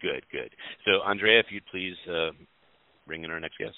good, 0.00 0.22
good. 0.30 0.50
So 0.84 1.02
Andrea, 1.02 1.40
if 1.40 1.46
you'd 1.50 1.66
please 1.66 1.96
uh, 2.08 2.30
bring 3.06 3.24
in 3.24 3.30
our 3.30 3.40
next 3.40 3.58
guest. 3.58 3.76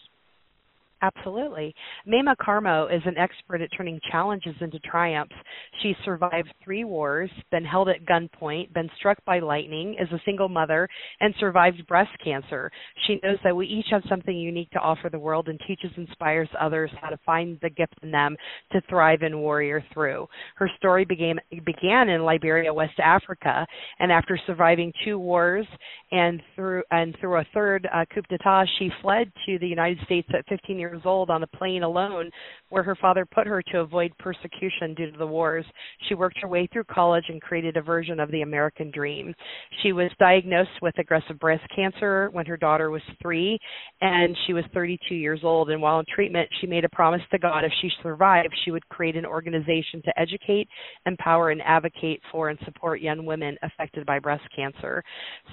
Absolutely. 1.00 1.72
Maimah 2.08 2.34
Karmo 2.36 2.92
is 2.92 3.02
an 3.06 3.16
expert 3.18 3.60
at 3.60 3.70
turning 3.76 4.00
challenges 4.10 4.54
into 4.60 4.80
triumphs. 4.80 5.34
She 5.80 5.94
survived 6.04 6.52
three 6.64 6.82
wars, 6.82 7.30
been 7.52 7.64
held 7.64 7.88
at 7.88 8.04
gunpoint, 8.04 8.72
been 8.72 8.90
struck 8.98 9.24
by 9.24 9.38
lightning, 9.38 9.94
is 10.00 10.10
a 10.10 10.20
single 10.24 10.48
mother, 10.48 10.88
and 11.20 11.32
survived 11.38 11.86
breast 11.86 12.10
cancer. 12.22 12.72
She 13.06 13.20
knows 13.22 13.38
that 13.44 13.54
we 13.54 13.66
each 13.66 13.86
have 13.92 14.02
something 14.08 14.36
unique 14.36 14.70
to 14.70 14.80
offer 14.80 15.08
the 15.08 15.20
world 15.20 15.48
and 15.48 15.60
teaches 15.68 15.92
inspires 15.96 16.48
others 16.60 16.90
how 17.00 17.10
to 17.10 17.18
find 17.24 17.58
the 17.62 17.70
gift 17.70 17.94
in 18.02 18.10
them 18.10 18.36
to 18.72 18.80
thrive 18.88 19.22
and 19.22 19.38
warrior 19.38 19.84
through. 19.94 20.26
Her 20.56 20.68
story 20.78 21.04
began 21.04 21.36
began 21.64 22.08
in 22.08 22.24
Liberia, 22.24 22.74
West 22.74 22.98
Africa, 22.98 23.64
and 24.00 24.10
after 24.10 24.36
surviving 24.48 24.92
two 25.04 25.18
wars 25.18 25.66
and 26.10 26.42
through 26.56 26.82
and 26.90 27.16
through 27.20 27.36
a 27.36 27.46
third 27.54 27.88
uh, 27.94 28.04
coup 28.12 28.22
d'état, 28.30 28.66
she 28.78 28.90
fled 29.00 29.30
to 29.46 29.60
the 29.60 29.66
United 29.66 29.98
States 30.04 30.28
at 30.36 30.44
15 30.48 30.76
years 30.76 30.87
old 31.04 31.30
on 31.30 31.42
a 31.42 31.46
plane 31.46 31.82
alone, 31.82 32.30
where 32.70 32.82
her 32.82 32.96
father 32.96 33.26
put 33.26 33.46
her 33.46 33.62
to 33.72 33.80
avoid 33.80 34.12
persecution 34.18 34.94
due 34.94 35.10
to 35.10 35.18
the 35.18 35.26
wars. 35.26 35.64
She 36.08 36.14
worked 36.14 36.38
her 36.40 36.48
way 36.48 36.68
through 36.72 36.84
college 36.84 37.24
and 37.28 37.40
created 37.40 37.76
a 37.76 37.82
version 37.82 38.20
of 38.20 38.30
the 38.30 38.42
American 38.42 38.90
dream. 38.90 39.34
She 39.82 39.92
was 39.92 40.10
diagnosed 40.18 40.82
with 40.82 40.98
aggressive 40.98 41.38
breast 41.38 41.64
cancer 41.74 42.28
when 42.32 42.46
her 42.46 42.56
daughter 42.56 42.90
was 42.90 43.02
three, 43.20 43.58
and 44.00 44.36
she 44.46 44.52
was 44.52 44.64
32 44.74 45.14
years 45.14 45.40
old. 45.42 45.70
And 45.70 45.80
while 45.80 46.00
in 46.00 46.06
treatment, 46.14 46.48
she 46.60 46.66
made 46.66 46.84
a 46.84 46.88
promise 46.90 47.22
to 47.30 47.38
God 47.38 47.64
if 47.64 47.72
she 47.80 47.90
survived, 48.02 48.54
she 48.64 48.70
would 48.70 48.88
create 48.88 49.16
an 49.16 49.26
organization 49.26 50.02
to 50.04 50.20
educate, 50.20 50.68
empower, 51.06 51.50
and 51.50 51.62
advocate 51.62 52.20
for 52.30 52.48
and 52.48 52.58
support 52.64 53.00
young 53.00 53.24
women 53.24 53.56
affected 53.62 54.06
by 54.06 54.18
breast 54.18 54.44
cancer. 54.54 55.02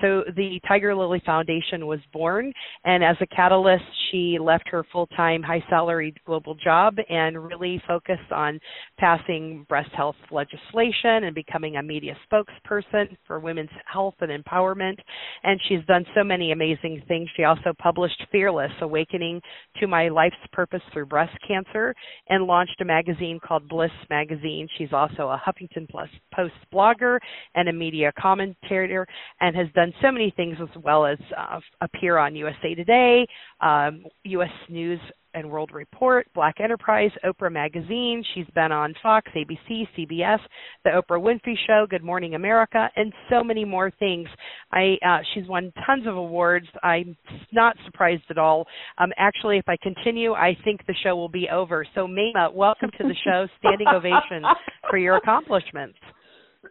So 0.02 0.24
the 0.36 0.60
Tiger 0.68 0.96
Lily 0.96 1.22
Foundation 1.26 1.88
was 1.88 2.00
born, 2.14 2.52
and 2.84 3.04
as 3.04 3.16
a 3.22 3.28
catalyst, 3.28 3.84
she 4.12 4.38
left 4.40 4.68
her 4.70 4.86
full 4.92 5.08
time 5.08 5.25
high 5.44 5.64
salaried 5.70 6.18
global 6.26 6.56
job 6.56 6.98
and 7.10 7.44
really 7.44 7.82
focus 7.88 8.20
on 8.32 8.60
passing 8.98 9.66
breast 9.68 9.92
health 9.96 10.16
legislation 10.32 11.24
and 11.24 11.34
becoming 11.34 11.78
a 11.78 11.84
media 11.84 12.16
spokesperson 12.32 13.16
for 13.26 13.40
women's 13.40 13.70
health 13.92 14.16
and 14.22 14.32
empowerment. 14.32 14.98
And 15.44 15.60
she's 15.68 15.86
done 15.88 16.06
so 16.16 16.24
many 16.24 16.52
amazing 16.52 17.02
things. 17.08 17.30
She 17.36 17.44
also 17.44 17.74
published 17.78 18.22
Fearless 18.32 18.72
Awakening 18.82 19.42
to 19.80 19.88
My 19.88 20.10
Life's 20.10 20.36
Purpose 20.52 20.82
Through 20.94 21.08
Breast 21.08 21.38
Cancer 21.48 21.94
and 22.30 22.46
launched 22.46 22.80
a 22.82 22.86
magazine 22.86 23.40
called 23.46 23.68
Bliss 23.68 23.92
Magazine. 24.10 24.68
She's 24.78 24.94
also 24.94 25.30
a 25.30 25.42
Huffington 25.46 25.88
Post 26.34 26.54
blogger 26.74 27.20
and 27.56 27.70
a 27.70 27.74
media 27.74 28.12
commentator 28.20 29.08
and 29.42 29.56
has 29.56 29.68
done 29.74 29.94
so 30.02 30.12
many 30.12 30.34
things 30.36 30.58
as 30.62 30.84
well 30.84 31.06
as 31.06 31.18
uh, 31.38 31.60
appear 31.82 32.18
on 32.18 32.36
USA 32.36 32.76
Today, 32.76 33.26
um, 33.62 34.04
U.S. 34.26 34.50
News 34.70 35.00
and 35.36 35.50
World 35.50 35.72
Report, 35.74 36.26
Black 36.34 36.60
Enterprise, 36.60 37.12
Oprah 37.24 37.52
Magazine. 37.52 38.24
She's 38.34 38.48
been 38.56 38.72
on 38.72 38.94
Fox, 39.04 39.30
ABC, 39.36 39.88
CBS, 39.98 40.40
The 40.84 40.92
Oprah 40.92 41.22
Winfrey 41.22 41.56
Show, 41.68 41.86
Good 41.90 42.04
Morning 42.04 42.36
America, 42.36 42.90
and 42.96 43.14
so 43.30 43.44
many 43.44 43.66
more 43.66 43.92
things. 44.00 44.28
I 44.72 44.96
uh, 45.06 45.20
she's 45.34 45.48
won 45.48 45.72
tons 45.86 46.08
of 46.08 46.16
awards. 46.16 46.68
I'm 46.82 47.16
not 47.52 47.76
surprised 47.86 48.24
at 48.30 48.38
all. 48.38 48.66
Um, 48.98 49.12
actually, 49.18 49.58
if 49.58 49.68
I 49.68 49.76
continue, 49.84 50.34
I 50.34 50.58
think 50.64 50.86
the 50.88 50.96
show 51.04 51.16
will 51.16 51.30
be 51.30 51.48
over. 51.52 51.86
So, 51.94 52.08
Maimah, 52.08 52.54
welcome 52.54 52.90
to 52.98 53.04
the 53.04 53.16
show. 53.24 53.48
Standing 53.60 53.88
ovation 53.88 54.44
for 54.90 54.98
your 54.98 55.18
accomplishments. 55.18 55.98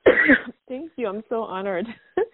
Thank 0.68 0.92
you. 0.96 1.07
I'm 1.09 1.22
so 1.29 1.42
honored. 1.42 1.87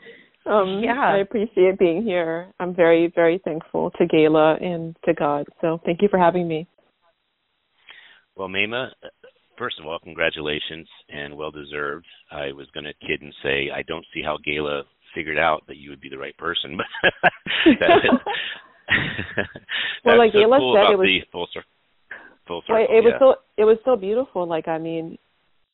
um, 0.47 0.81
Yeah. 0.83 1.01
I 1.01 1.19
appreciate 1.19 1.79
being 1.79 2.03
here. 2.03 2.53
I'm 2.61 2.75
very, 2.75 3.13
very 3.15 3.39
thankful 3.45 3.91
to 3.93 4.07
Gayla 4.07 4.63
and 4.63 4.97
to 5.05 5.15
God. 5.15 5.47
So 5.61 5.81
thank 5.85 6.03
you 6.03 6.09
for 6.09 6.19
having 6.19 6.49
me. 6.49 6.67
Well, 8.37 8.49
Maimah, 8.49 8.89
uh, 9.05 9.09
first 9.59 9.79
of 9.79 9.87
all, 9.87 9.99
congratulations 9.99 10.89
and 11.09 11.37
well 11.37 11.51
deserved. 11.51 12.07
I 12.31 12.53
was 12.53 12.67
going 12.73 12.85
to 12.85 12.95
kid 13.07 13.21
and 13.23 13.35
say 13.43 13.71
I 13.75 13.83
don't 13.83 14.07
see 14.15 14.23
how 14.23 14.39
Gayla 14.47 14.83
figured 15.15 15.39
out 15.39 15.65
that 15.67 15.77
you 15.77 15.91
would 15.91 16.01
be 16.01 16.09
the 16.09 16.19
right 16.19 16.37
person, 16.39 16.79
but 17.03 17.13
that, 17.81 17.91
Well, 20.05 20.19
like 20.19 20.33
that's 20.33 20.43
so 20.43 20.49
Gayla 20.49 20.59
cool 20.59 20.75
said, 20.75 20.93
it 20.93 20.99
was- 20.99 21.07
the 21.07 21.21
full 21.33 21.49
circle. 21.53 21.69
Full 22.47 22.63
circle. 22.63 22.75
Well, 22.77 22.99
it 22.99 23.05
was 23.05 23.15
so 23.19 23.35
it 23.59 23.65
was 23.65 23.77
so 23.85 23.97
beautiful. 23.97 24.47
Like 24.47 24.67
I 24.67 24.79
mean, 24.79 25.19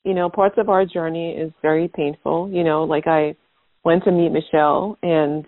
you 0.04 0.14
know, 0.14 0.28
parts 0.28 0.56
of 0.58 0.68
our 0.68 0.84
journey 0.84 1.32
is 1.32 1.52
very 1.62 1.88
painful. 1.88 2.50
You 2.50 2.64
know, 2.64 2.84
like 2.84 3.06
I 3.06 3.36
went 3.86 4.02
to 4.02 4.10
meet 4.10 4.32
Michelle, 4.32 4.98
and 5.04 5.46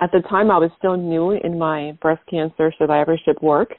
at 0.00 0.12
the 0.12 0.22
time 0.30 0.48
I 0.48 0.58
was 0.58 0.70
still 0.78 0.96
new 0.96 1.32
in 1.32 1.58
my 1.58 1.98
breast 2.00 2.22
cancer 2.30 2.72
survivorship 2.78 3.42
work, 3.42 3.70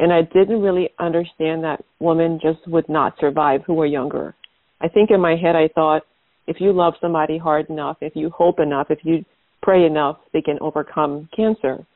and 0.00 0.12
I 0.12 0.22
didn't 0.22 0.60
really 0.60 0.90
understand 0.98 1.62
that 1.62 1.84
women 2.00 2.40
just 2.42 2.66
would 2.66 2.88
not 2.88 3.14
survive 3.20 3.60
who 3.64 3.74
were 3.74 3.86
younger. 3.86 4.34
I 4.80 4.88
think 4.88 5.12
in 5.12 5.20
my 5.20 5.36
head 5.36 5.54
I 5.54 5.68
thought, 5.72 6.02
if 6.48 6.56
you 6.58 6.72
love 6.72 6.94
somebody 7.00 7.38
hard 7.38 7.70
enough, 7.70 7.98
if 8.00 8.16
you 8.16 8.28
hope 8.28 8.58
enough, 8.58 8.88
if 8.90 8.98
you 9.04 9.24
pray 9.62 9.86
enough, 9.86 10.18
they 10.32 10.42
can 10.42 10.58
overcome 10.60 11.28
cancer. 11.34 11.86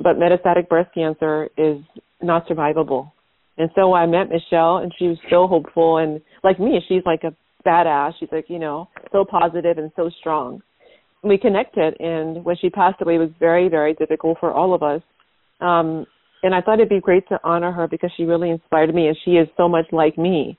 But 0.00 0.16
metastatic 0.16 0.68
breast 0.68 0.92
cancer 0.94 1.48
is 1.56 1.78
not 2.20 2.46
survivable 2.46 3.12
And 3.56 3.70
so 3.74 3.94
I 3.94 4.04
met 4.04 4.28
Michelle, 4.28 4.76
and 4.76 4.92
she 4.98 5.06
was 5.08 5.18
so 5.30 5.46
hopeful, 5.46 5.96
and 5.96 6.20
like 6.44 6.60
me, 6.60 6.80
she's 6.86 7.02
like 7.06 7.24
a 7.24 7.34
badass. 7.66 8.12
She's 8.20 8.28
like 8.30 8.50
you 8.50 8.58
know 8.58 8.88
so 9.10 9.24
positive 9.24 9.78
and 9.78 9.90
so 9.96 10.10
strong. 10.20 10.60
We 11.22 11.38
connected, 11.38 12.00
and 12.00 12.44
when 12.44 12.56
she 12.56 12.70
passed 12.70 13.00
away, 13.02 13.16
it 13.16 13.18
was 13.18 13.30
very 13.40 13.68
very 13.68 13.94
difficult 13.94 14.38
for 14.38 14.52
all 14.52 14.74
of 14.74 14.82
us. 14.82 15.02
Um, 15.60 16.06
and 16.42 16.54
I 16.54 16.60
thought 16.60 16.74
it'd 16.74 16.88
be 16.88 17.00
great 17.00 17.26
to 17.28 17.40
honor 17.42 17.72
her 17.72 17.88
because 17.88 18.10
she 18.16 18.24
really 18.24 18.50
inspired 18.50 18.94
me, 18.94 19.08
and 19.08 19.16
she 19.24 19.32
is 19.32 19.48
so 19.56 19.68
much 19.68 19.86
like 19.90 20.16
me. 20.16 20.56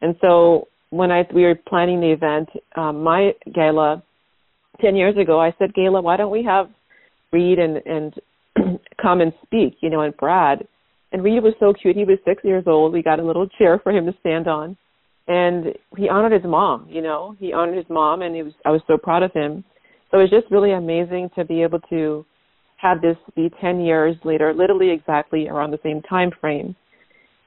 And 0.00 0.16
so 0.20 0.68
when 0.90 1.10
I 1.10 1.26
we 1.34 1.42
were 1.42 1.54
planning 1.54 2.00
the 2.00 2.12
event, 2.12 2.48
um, 2.76 3.02
my 3.02 3.32
gala 3.54 4.02
ten 4.80 4.96
years 4.96 5.16
ago, 5.16 5.40
I 5.40 5.54
said, 5.58 5.74
Gayla, 5.74 6.02
why 6.02 6.16
don't 6.16 6.30
we 6.30 6.44
have 6.44 6.70
Reed 7.32 7.58
and 7.58 7.76
and 7.84 8.14
come 9.02 9.20
and 9.20 9.32
speak, 9.44 9.76
you 9.80 9.90
know, 9.90 10.00
and 10.00 10.16
Brad. 10.16 10.66
And 11.12 11.22
Reed 11.22 11.42
was 11.42 11.54
so 11.58 11.72
cute. 11.72 11.96
He 11.96 12.04
was 12.04 12.18
six 12.24 12.44
years 12.44 12.64
old. 12.66 12.92
We 12.92 13.02
got 13.02 13.20
a 13.20 13.24
little 13.24 13.48
chair 13.58 13.80
for 13.82 13.92
him 13.92 14.06
to 14.06 14.14
stand 14.20 14.46
on, 14.46 14.76
and 15.26 15.74
he 15.96 16.08
honored 16.08 16.32
his 16.32 16.44
mom. 16.44 16.86
You 16.88 17.02
know, 17.02 17.36
he 17.38 17.52
honored 17.52 17.76
his 17.76 17.88
mom, 17.88 18.22
and 18.22 18.34
he 18.34 18.42
was. 18.42 18.52
I 18.64 18.70
was 18.70 18.82
so 18.86 18.96
proud 18.96 19.22
of 19.22 19.32
him. 19.32 19.64
So 20.10 20.18
it's 20.18 20.30
just 20.30 20.50
really 20.50 20.72
amazing 20.72 21.30
to 21.36 21.44
be 21.44 21.62
able 21.62 21.80
to 21.90 22.24
have 22.76 23.00
this 23.02 23.16
be 23.34 23.50
10 23.60 23.80
years 23.80 24.16
later, 24.24 24.54
literally 24.54 24.90
exactly 24.90 25.48
around 25.48 25.72
the 25.72 25.80
same 25.82 26.00
time 26.02 26.30
frame, 26.40 26.74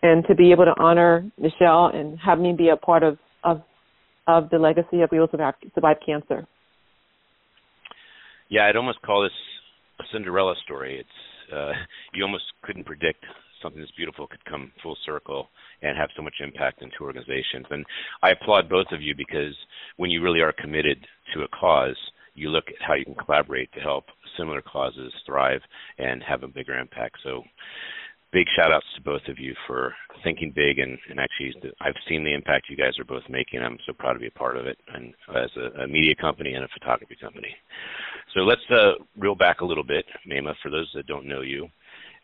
and 0.04 0.26
to 0.28 0.36
be 0.36 0.52
able 0.52 0.66
to 0.66 0.74
honor 0.80 1.26
Michelle 1.38 1.88
and 1.94 2.20
have 2.20 2.40
me 2.40 2.54
be 2.58 2.70
a 2.70 2.78
part 2.78 3.04
of 3.04 3.18
of 3.44 3.62
of 4.28 4.50
the 4.52 4.60
legacy 4.60 5.02
of 5.02 5.10
We 5.12 5.20
Will 5.20 5.28
Survive, 5.32 5.56
survive 5.74 5.98
Cancer. 6.06 6.48
Yeah, 8.50 8.68
I'd 8.68 8.76
almost 8.76 9.02
call 9.02 9.24
this 9.24 9.32
a 10.00 10.04
Cinderella 10.14 10.54
story. 10.64 11.00
It's 11.00 11.54
uh, 11.54 11.72
you 12.14 12.24
almost 12.24 12.44
couldn't 12.64 12.86
predict 12.86 13.26
something 13.62 13.82
this 13.82 13.92
beautiful 13.96 14.28
could 14.28 14.44
come 14.46 14.72
full 14.82 14.98
circle 15.06 15.50
and 15.82 15.98
have 15.98 16.10
so 16.16 16.22
much 16.22 16.34
impact 16.44 16.82
into 16.82 16.96
organizations. 17.02 17.66
And 17.70 17.86
I 18.22 18.32
applaud 18.32 18.70
both 18.70 18.88
of 18.92 19.02
you 19.02 19.16
because 19.16 19.56
when 19.98 20.10
you 20.10 20.22
really 20.22 20.42
are 20.42 20.54
committed 20.54 21.06
to 21.34 21.42
a 21.42 21.48
cause, 21.48 21.98
you 22.34 22.50
look 22.50 22.66
at 22.68 22.86
how 22.86 22.94
you 22.94 23.06
can 23.06 23.16
collaborate 23.16 23.72
to 23.74 23.80
help 23.80 24.06
similar 24.38 24.62
causes 24.62 25.14
thrive 25.26 25.62
and 25.98 26.24
have 26.24 26.44
a 26.44 26.48
bigger 26.48 26.78
impact. 26.78 27.18
So 27.24 27.44
big 28.32 28.48
shout 28.56 28.72
outs 28.72 28.86
to 28.96 29.02
both 29.02 29.22
of 29.28 29.38
you 29.38 29.54
for 29.68 29.94
thinking 30.24 30.54
big 30.56 30.80
and, 30.80 30.98
and 31.10 31.20
actually 31.20 31.54
I've 31.82 31.96
seen 32.08 32.24
the 32.24 32.34
impact 32.34 32.70
you 32.70 32.78
guys 32.78 32.98
are 33.00 33.04
both 33.04 33.24
making. 33.30 33.62
I'm 33.62 33.78
so 33.86 33.94
proud 33.94 34.14
to 34.14 34.20
be 34.20 34.28
a 34.28 34.32
part 34.40 34.56
of 34.56 34.66
it 34.66 34.78
and 34.94 35.14
as 35.36 35.50
a, 35.58 35.82
a 35.82 35.88
media 35.88 36.16
company 36.16 36.54
and 36.54 36.64
a 36.64 36.70
photography 36.80 37.18
company. 37.20 37.54
So 38.34 38.42
let's 38.42 38.62
uh, 38.72 39.04
reel 39.18 39.36
back 39.36 39.60
a 39.60 39.66
little 39.66 39.84
bit, 39.84 40.06
Maimah, 40.30 40.56
for 40.64 40.72
those 40.72 40.90
that 40.96 41.08
don't 41.08 41.28
know 41.28 41.42
you. 41.42 41.68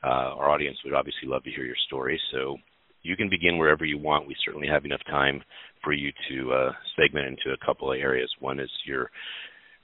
Uh, 0.03 0.31
our 0.37 0.49
audience 0.49 0.77
would 0.85 0.93
obviously 0.93 1.27
love 1.27 1.43
to 1.43 1.51
hear 1.51 1.65
your 1.65 1.75
story. 1.87 2.19
So 2.31 2.57
you 3.01 3.17
can 3.17 3.29
begin 3.29 3.57
wherever 3.57 3.83
you 3.83 3.97
want. 3.97 4.27
We 4.27 4.35
certainly 4.45 4.67
have 4.67 4.85
enough 4.85 5.01
time 5.09 5.43
for 5.83 5.93
you 5.93 6.11
to 6.29 6.53
uh, 6.53 6.71
segment 6.99 7.27
into 7.27 7.53
a 7.53 7.65
couple 7.65 7.91
of 7.91 7.99
areas. 7.99 8.29
One 8.39 8.59
is 8.59 8.69
your 8.85 9.09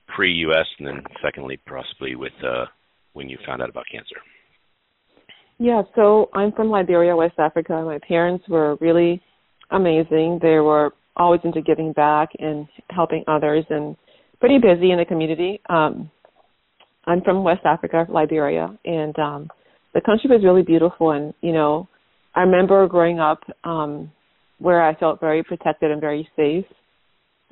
pre-U.S., 0.08 0.66
and 0.80 0.88
then 0.88 1.04
secondly, 1.24 1.60
possibly 1.68 2.16
with 2.16 2.34
uh, 2.44 2.66
when 3.14 3.30
you 3.30 3.38
found 3.46 3.62
out 3.62 3.70
about 3.70 3.86
cancer. 3.92 4.16
Yeah, 5.60 5.84
so 5.96 6.30
I'm 6.34 6.52
from 6.52 6.70
Liberia, 6.70 7.16
West 7.16 7.36
Africa. 7.38 7.82
My 7.86 8.00
parents 8.08 8.44
were 8.50 8.76
really 8.82 9.22
amazing. 9.72 10.40
They 10.42 10.60
were 10.60 10.94
always 11.16 11.42
into 11.44 11.62
giving 11.62 11.94
back 11.94 12.30
and 12.40 12.68
helping 12.90 13.24
others 13.28 13.66
and 13.70 13.96
pretty 14.40 14.58
busy 14.58 14.92
in 14.92 14.98
the 14.98 15.06
community. 15.06 15.62
Um 15.70 16.10
I'm 17.06 17.22
from 17.22 17.44
West 17.44 17.66
Africa, 17.66 18.06
Liberia, 18.10 18.78
and 18.86 19.18
um 19.20 19.50
the 19.94 20.02
country 20.02 20.30
was 20.30 20.44
really 20.44 20.64
beautiful 20.64 21.12
and, 21.12 21.34
you 21.42 21.52
know, 21.54 21.88
I 22.36 22.42
remember 22.42 22.88
growing 22.88 23.20
up 23.20 23.42
um 23.64 24.12
where 24.58 24.82
I 24.82 24.96
felt 24.96 25.20
very 25.20 25.44
protected 25.44 25.92
and 25.92 26.02
very 26.02 26.28
safe 26.36 26.66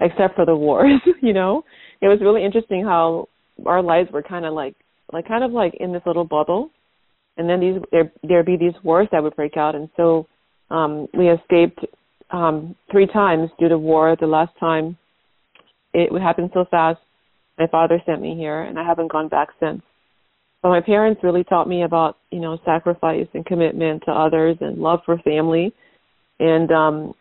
except 0.01 0.35
for 0.35 0.45
the 0.45 0.55
wars, 0.55 0.99
you 1.21 1.33
know. 1.33 1.63
It 2.01 2.07
was 2.07 2.19
really 2.21 2.43
interesting 2.43 2.83
how 2.83 3.29
our 3.65 3.81
lives 3.81 4.09
were 4.11 4.23
kind 4.23 4.45
of 4.45 4.53
like 4.53 4.75
like 5.13 5.27
kind 5.27 5.43
of 5.43 5.51
like 5.51 5.75
in 5.79 5.93
this 5.93 6.01
little 6.05 6.25
bubble 6.25 6.71
and 7.37 7.49
then 7.49 7.59
these 7.59 7.81
there 7.91 8.11
there'd 8.23 8.45
be 8.45 8.57
these 8.57 8.73
wars 8.83 9.07
that 9.11 9.23
would 9.23 9.35
break 9.35 9.57
out, 9.57 9.75
and 9.75 9.89
so 9.95 10.27
um, 10.69 11.07
we 11.17 11.29
escaped 11.29 11.79
um, 12.29 12.75
three 12.91 13.07
times 13.07 13.49
due 13.59 13.69
to 13.69 13.77
war. 13.77 14.15
The 14.19 14.27
last 14.27 14.51
time 14.59 14.97
it 15.93 16.11
would 16.11 16.21
happen 16.21 16.49
so 16.53 16.65
fast. 16.69 16.99
My 17.57 17.67
father 17.67 18.01
sent 18.05 18.21
me 18.21 18.35
here, 18.35 18.61
and 18.61 18.77
I 18.77 18.85
haven't 18.85 19.11
gone 19.11 19.27
back 19.27 19.49
since. 19.59 19.81
But 20.61 20.69
my 20.69 20.81
parents 20.81 21.21
really 21.23 21.43
taught 21.43 21.67
me 21.67 21.83
about 21.83 22.17
you 22.31 22.39
know 22.39 22.57
sacrifice 22.65 23.27
and 23.33 23.45
commitment 23.45 24.03
to 24.05 24.11
others 24.11 24.57
and 24.61 24.77
love 24.77 24.99
for 25.05 25.17
family. 25.19 25.73
And 26.39 26.71
um, 26.71 27.13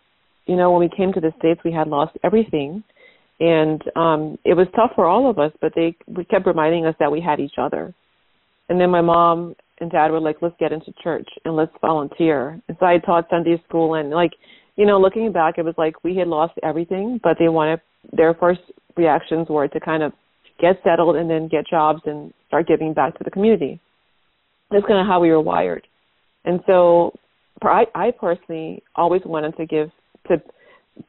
you 0.47 0.57
know 0.57 0.71
when 0.73 0.81
we 0.81 0.97
came 0.97 1.13
to 1.13 1.21
the 1.21 1.33
states, 1.39 1.61
we 1.65 1.73
had 1.73 1.89
lost 1.89 2.17
everything, 2.25 2.83
and 3.39 3.83
um, 3.97 4.39
it 4.45 4.55
was 4.55 4.67
tough 4.75 4.93
for 4.95 5.07
all 5.07 5.31
of 5.31 5.39
us. 5.39 5.53
But 5.61 5.73
they 5.75 5.97
we 6.07 6.25
kept 6.25 6.47
reminding 6.47 6.87
us 6.87 6.95
that 7.01 7.13
we 7.13 7.21
had 7.21 7.41
each 7.41 7.59
other. 7.59 7.95
And 8.69 8.81
then 8.81 8.91
my 8.91 9.01
mom 9.01 9.57
and 9.81 9.91
dad 9.91 10.13
were 10.13 10.21
like, 10.21 10.37
let's 10.41 10.55
get 10.61 10.73
into 10.73 10.93
church 11.03 11.29
and 11.45 11.57
let's 11.57 11.73
volunteer. 11.81 12.61
And 12.69 12.77
so 12.79 12.87
I 12.87 12.99
taught 12.99 13.27
Sunday 13.29 13.61
school 13.67 13.95
and 13.95 14.11
like, 14.11 14.31
you 14.77 14.87
know, 14.87 15.01
looking 15.01 15.33
back, 15.33 15.55
it 15.59 15.65
was 15.65 15.75
like 15.77 16.05
we 16.05 16.17
had 16.17 16.29
lost 16.29 16.55
everything, 16.63 17.19
but 17.23 17.37
they 17.39 17.49
wanted 17.49 17.81
their 18.13 18.33
first 18.35 18.61
reactions 18.97 19.49
were 19.49 19.69
to 19.69 19.81
kind 19.81 20.03
of 20.03 20.13
get 20.61 20.77
settled 20.85 21.17
and 21.17 21.29
then 21.29 21.49
get 21.49 21.67
jobs 21.69 22.01
and 22.05 22.33
start 22.49 22.69
giving 22.69 22.93
back 22.95 23.17
to 23.19 23.25
the 23.25 23.31
community. 23.31 23.81
That's 24.71 24.87
kind 24.87 25.01
of 25.01 25.07
how 25.07 25.21
we 25.21 25.31
were 25.31 25.41
wired. 25.41 25.87
And 26.45 26.61
so 26.67 27.13
I, 27.63 27.85
I 27.95 28.11
personally 28.13 28.83
always 28.95 29.23
wanted 29.25 29.57
to 29.57 29.67
give, 29.67 29.91
to 30.31 30.43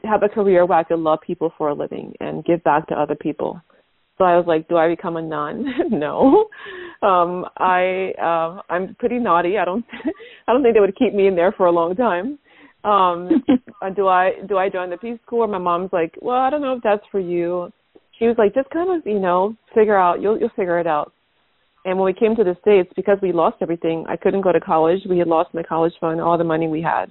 have 0.04 0.24
a 0.24 0.30
career 0.30 0.66
where 0.66 0.80
I 0.80 0.84
could 0.84 1.00
love 1.00 1.20
people 1.26 1.54
for 1.58 1.70
a 1.70 1.74
living 1.74 2.14
and 2.20 2.46
give 2.46 2.64
back 2.64 2.88
to 2.88 2.96
other 2.96 3.16
people. 3.16 3.62
So 4.18 4.26
I 4.26 4.38
was 4.38 4.46
like, 4.48 4.68
do 4.68 4.78
I 4.78 4.88
become 4.88 5.18
a 5.18 5.22
nun? 5.22 5.66
no. 5.90 6.46
Um 7.02 7.46
I 7.58 8.14
uh 8.22 8.62
I'm 8.70 8.96
pretty 9.00 9.18
naughty. 9.18 9.58
I 9.58 9.66
don't 9.66 9.86
I 10.48 10.54
don't 10.54 10.62
think 10.62 10.76
they 10.76 10.80
would 10.80 10.98
keep 10.98 11.14
me 11.14 11.28
in 11.28 11.36
there 11.36 11.52
for 11.52 11.66
a 11.66 11.72
long 11.72 11.96
time. 11.96 12.38
Um 12.84 13.44
do 13.96 14.08
I 14.08 14.34
do 14.48 14.58
I 14.58 14.70
join 14.70 14.90
the 14.90 14.98
Peace 14.98 15.20
Corps? 15.26 15.48
My 15.48 15.58
mom's 15.58 15.90
like, 15.92 16.14
"Well, 16.22 16.38
I 16.38 16.50
don't 16.50 16.62
know 16.62 16.74
if 16.74 16.84
that's 16.84 17.06
for 17.12 17.20
you." 17.20 17.72
She 18.20 18.26
was 18.28 18.36
like, 18.38 18.54
"Just 18.54 18.70
kind 18.70 18.96
of, 18.96 19.06
you 19.08 19.20
know, 19.20 19.56
figure 19.74 19.98
out. 19.98 20.22
You'll 20.22 20.40
you'll 20.40 20.50
figure 20.56 20.80
it 20.80 20.88
out." 20.88 21.12
And 21.84 21.98
when 21.98 22.06
we 22.06 22.14
came 22.14 22.36
to 22.36 22.44
the 22.44 22.56
states, 22.62 22.94
because 22.96 23.18
we 23.24 23.32
lost 23.32 23.58
everything, 23.62 24.06
I 24.08 24.16
couldn't 24.16 24.42
go 24.42 24.52
to 24.52 24.60
college. 24.60 25.00
We 25.10 25.18
had 25.18 25.28
lost 25.28 25.52
my 25.56 25.64
college 25.64 25.94
fund, 26.00 26.22
all 26.22 26.38
the 26.38 26.44
money 26.44 26.68
we 26.68 26.84
had. 26.84 27.10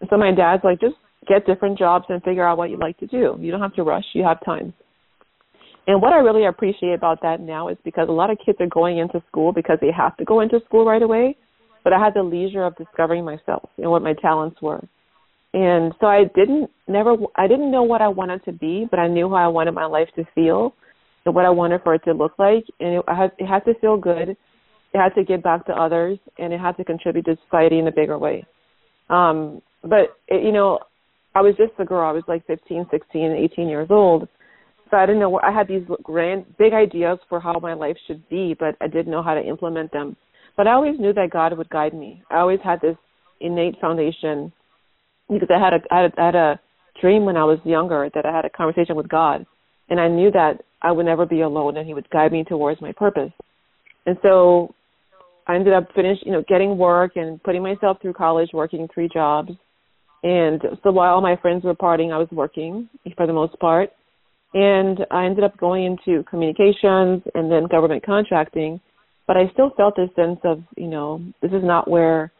And 0.00 0.08
so 0.08 0.16
my 0.16 0.30
dad's 0.30 0.62
like, 0.62 0.80
"Just 0.80 0.94
get 1.28 1.46
different 1.46 1.78
jobs 1.78 2.06
and 2.08 2.22
figure 2.22 2.46
out 2.46 2.58
what 2.58 2.70
you 2.70 2.78
like 2.78 2.98
to 2.98 3.06
do. 3.06 3.36
You 3.38 3.50
don't 3.50 3.60
have 3.60 3.74
to 3.74 3.82
rush. 3.82 4.04
You 4.14 4.24
have 4.24 4.44
time." 4.44 4.72
And 5.86 6.02
what 6.02 6.12
I 6.12 6.16
really 6.16 6.44
appreciate 6.44 6.92
about 6.92 7.22
that 7.22 7.40
now 7.40 7.68
is 7.68 7.78
because 7.82 8.08
a 8.08 8.12
lot 8.12 8.30
of 8.30 8.38
kids 8.44 8.58
are 8.60 8.66
going 8.66 8.98
into 8.98 9.22
school 9.26 9.52
because 9.52 9.78
they 9.80 9.90
have 9.96 10.16
to 10.18 10.24
go 10.24 10.40
into 10.40 10.60
school 10.66 10.84
right 10.84 11.02
away. 11.02 11.36
But 11.82 11.94
I 11.94 11.98
had 11.98 12.12
the 12.14 12.22
leisure 12.22 12.64
of 12.64 12.76
discovering 12.76 13.24
myself 13.24 13.70
and 13.78 13.90
what 13.90 14.02
my 14.02 14.12
talents 14.20 14.60
were. 14.60 14.86
And 15.54 15.94
so 15.98 16.06
I 16.06 16.24
didn't 16.34 16.70
never 16.86 17.16
I 17.36 17.46
didn't 17.46 17.70
know 17.70 17.84
what 17.84 18.02
I 18.02 18.08
wanted 18.08 18.44
to 18.44 18.52
be, 18.52 18.86
but 18.90 18.98
I 18.98 19.08
knew 19.08 19.30
how 19.30 19.36
I 19.36 19.48
wanted 19.48 19.72
my 19.72 19.86
life 19.86 20.08
to 20.16 20.24
feel 20.34 20.74
and 21.24 21.34
what 21.34 21.46
I 21.46 21.50
wanted 21.50 21.82
for 21.82 21.94
it 21.94 22.02
to 22.04 22.12
look 22.12 22.38
like. 22.38 22.64
And 22.80 22.96
it, 22.96 23.04
had, 23.08 23.32
it 23.38 23.46
had 23.46 23.64
to 23.64 23.74
feel 23.80 23.96
good. 23.96 24.30
It 24.30 24.98
had 24.98 25.14
to 25.14 25.24
give 25.24 25.42
back 25.42 25.66
to 25.66 25.72
others, 25.72 26.18
and 26.38 26.52
it 26.52 26.60
had 26.60 26.76
to 26.76 26.84
contribute 26.84 27.24
to 27.26 27.36
society 27.44 27.78
in 27.78 27.88
a 27.88 27.92
bigger 27.92 28.18
way. 28.18 28.44
Um, 29.08 29.62
but 29.82 30.16
it, 30.26 30.42
you 30.42 30.52
know, 30.52 30.80
I 31.38 31.42
was 31.42 31.54
just 31.56 31.72
a 31.78 31.84
girl. 31.84 32.08
I 32.08 32.12
was 32.12 32.24
like 32.26 32.46
15, 32.46 32.86
16, 32.90 33.32
18 33.32 33.68
years 33.68 33.88
old 33.90 34.28
so 34.90 34.96
I 34.96 35.06
didn't 35.06 35.20
know. 35.20 35.40
I 35.40 35.52
had 35.52 35.68
these 35.68 35.82
grand, 36.02 36.44
big 36.58 36.72
ideas 36.72 37.18
for 37.28 37.40
how 37.40 37.58
my 37.60 37.74
life 37.74 37.96
should 38.06 38.26
be, 38.28 38.54
but 38.58 38.76
I 38.80 38.86
didn't 38.86 39.10
know 39.10 39.22
how 39.22 39.34
to 39.34 39.42
implement 39.46 39.92
them. 39.92 40.16
But 40.56 40.66
I 40.66 40.72
always 40.72 40.98
knew 40.98 41.12
that 41.12 41.30
God 41.30 41.56
would 41.56 41.68
guide 41.70 41.94
me. 41.94 42.22
I 42.30 42.38
always 42.38 42.60
had 42.64 42.80
this 42.80 42.96
innate 43.40 43.76
foundation 43.80 44.52
because 45.30 45.48
I 45.54 45.58
had 45.58 45.74
a, 45.74 45.80
I 45.90 46.02
had 46.02 46.12
a, 46.12 46.20
I 46.20 46.26
had 46.26 46.34
a 46.34 46.60
dream 47.00 47.24
when 47.24 47.36
I 47.36 47.44
was 47.44 47.58
younger 47.64 48.08
that 48.14 48.26
I 48.26 48.34
had 48.34 48.44
a 48.44 48.50
conversation 48.50 48.96
with 48.96 49.08
God, 49.08 49.46
and 49.88 50.00
I 50.00 50.08
knew 50.08 50.30
that 50.32 50.62
I 50.82 50.90
would 50.90 51.06
never 51.06 51.26
be 51.26 51.42
alone, 51.42 51.76
and 51.76 51.86
He 51.86 51.94
would 51.94 52.08
guide 52.10 52.32
me 52.32 52.44
towards 52.44 52.80
my 52.80 52.92
purpose. 52.92 53.32
And 54.06 54.16
so 54.22 54.74
I 55.46 55.54
ended 55.54 55.74
up 55.74 55.88
finish, 55.94 56.18
you 56.22 56.32
know, 56.32 56.42
getting 56.48 56.78
work 56.78 57.12
and 57.16 57.42
putting 57.42 57.62
myself 57.62 57.98
through 58.00 58.14
college, 58.14 58.50
working 58.52 58.88
three 58.92 59.08
jobs. 59.12 59.52
And 60.22 60.60
so 60.82 60.90
while 60.90 61.14
all 61.14 61.20
my 61.20 61.36
friends 61.36 61.64
were 61.64 61.74
partying, 61.74 62.12
I 62.12 62.18
was 62.18 62.28
working 62.32 62.88
for 63.16 63.26
the 63.26 63.32
most 63.32 63.58
part 63.60 63.90
and 64.54 65.00
I 65.10 65.26
ended 65.26 65.44
up 65.44 65.56
going 65.58 65.84
into 65.84 66.24
communications 66.24 67.22
and 67.34 67.50
then 67.50 67.66
government 67.70 68.04
contracting. 68.04 68.80
But 69.26 69.36
I 69.36 69.50
still 69.52 69.70
felt 69.76 69.94
this 69.94 70.08
sense 70.16 70.38
of, 70.44 70.62
you 70.76 70.88
know, 70.88 71.22
this 71.42 71.52
is 71.52 71.62
not 71.62 71.88
where, 71.88 72.32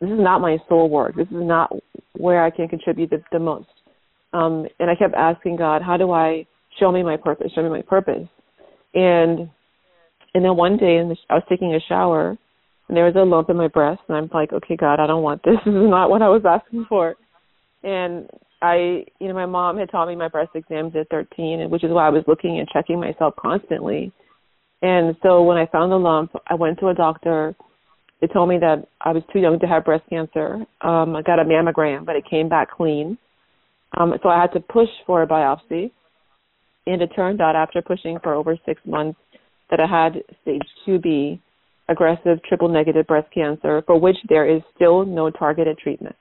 this 0.00 0.10
is 0.10 0.18
not 0.18 0.40
my 0.40 0.56
soul 0.68 0.88
work. 0.88 1.14
This 1.16 1.28
is 1.28 1.34
not 1.34 1.70
where 2.16 2.42
I 2.42 2.50
can 2.50 2.66
contribute 2.66 3.10
the, 3.10 3.22
the 3.30 3.38
most. 3.38 3.68
Um, 4.32 4.66
and 4.80 4.90
I 4.90 4.94
kept 4.96 5.14
asking 5.14 5.56
God, 5.56 5.82
how 5.82 5.96
do 5.96 6.10
I 6.12 6.46
show 6.80 6.90
me 6.90 7.02
my 7.02 7.16
purpose? 7.16 7.52
Show 7.54 7.62
me 7.62 7.68
my 7.68 7.82
purpose. 7.82 8.26
And 8.94 9.50
and 10.36 10.44
then 10.44 10.56
one 10.56 10.76
day, 10.76 10.96
in 10.96 11.08
the, 11.08 11.16
I 11.30 11.34
was 11.34 11.44
taking 11.48 11.74
a 11.74 11.80
shower, 11.88 12.36
and 12.88 12.96
there 12.96 13.04
was 13.04 13.14
a 13.16 13.24
lump 13.24 13.48
in 13.48 13.56
my 13.56 13.68
breast, 13.68 14.02
and 14.08 14.16
I'm 14.16 14.30
like, 14.32 14.52
okay, 14.52 14.76
God, 14.76 15.00
I 15.00 15.06
don't 15.06 15.22
want 15.22 15.42
this. 15.42 15.56
This 15.64 15.74
is 15.74 15.90
not 15.90 16.10
what 16.10 16.22
I 16.22 16.28
was 16.28 16.42
asking 16.44 16.86
for. 16.88 17.16
And 17.82 18.28
I, 18.60 19.04
you 19.20 19.28
know, 19.28 19.34
my 19.34 19.46
mom 19.46 19.78
had 19.78 19.90
taught 19.90 20.08
me 20.08 20.16
my 20.16 20.28
breast 20.28 20.50
exams 20.54 20.94
at 20.96 21.08
13, 21.10 21.60
and 21.60 21.70
which 21.70 21.84
is 21.84 21.90
why 21.90 22.06
I 22.06 22.10
was 22.10 22.24
looking 22.26 22.58
and 22.58 22.68
checking 22.68 23.00
myself 23.00 23.34
constantly. 23.40 24.12
And 24.82 25.16
so 25.22 25.42
when 25.42 25.56
I 25.56 25.66
found 25.66 25.92
the 25.92 25.96
lump, 25.96 26.32
I 26.46 26.54
went 26.54 26.78
to 26.80 26.88
a 26.88 26.94
doctor. 26.94 27.54
They 28.20 28.26
told 28.26 28.48
me 28.48 28.58
that 28.58 28.86
I 29.00 29.12
was 29.12 29.22
too 29.32 29.38
young 29.38 29.58
to 29.60 29.66
have 29.66 29.84
breast 29.84 30.04
cancer. 30.10 30.64
Um, 30.82 31.16
I 31.16 31.22
got 31.22 31.40
a 31.40 31.44
mammogram, 31.44 32.04
but 32.04 32.16
it 32.16 32.24
came 32.28 32.48
back 32.48 32.70
clean. 32.70 33.16
Um, 33.96 34.14
so 34.22 34.28
I 34.28 34.40
had 34.40 34.52
to 34.52 34.60
push 34.60 34.88
for 35.06 35.22
a 35.22 35.26
biopsy. 35.26 35.90
And 36.86 37.00
it 37.00 37.10
turned 37.16 37.40
out 37.40 37.56
after 37.56 37.80
pushing 37.80 38.18
for 38.22 38.34
over 38.34 38.58
six 38.66 38.80
months 38.84 39.18
that 39.70 39.80
I 39.80 39.86
had 39.86 40.22
stage 40.42 40.60
2B 40.86 41.40
aggressive 41.88 42.42
triple 42.48 42.68
negative 42.68 43.06
breast 43.06 43.32
cancer 43.32 43.82
for 43.86 43.98
which 43.98 44.16
there 44.28 44.48
is 44.48 44.62
still 44.74 45.04
no 45.04 45.30
targeted 45.30 45.78
treatment. 45.78 46.16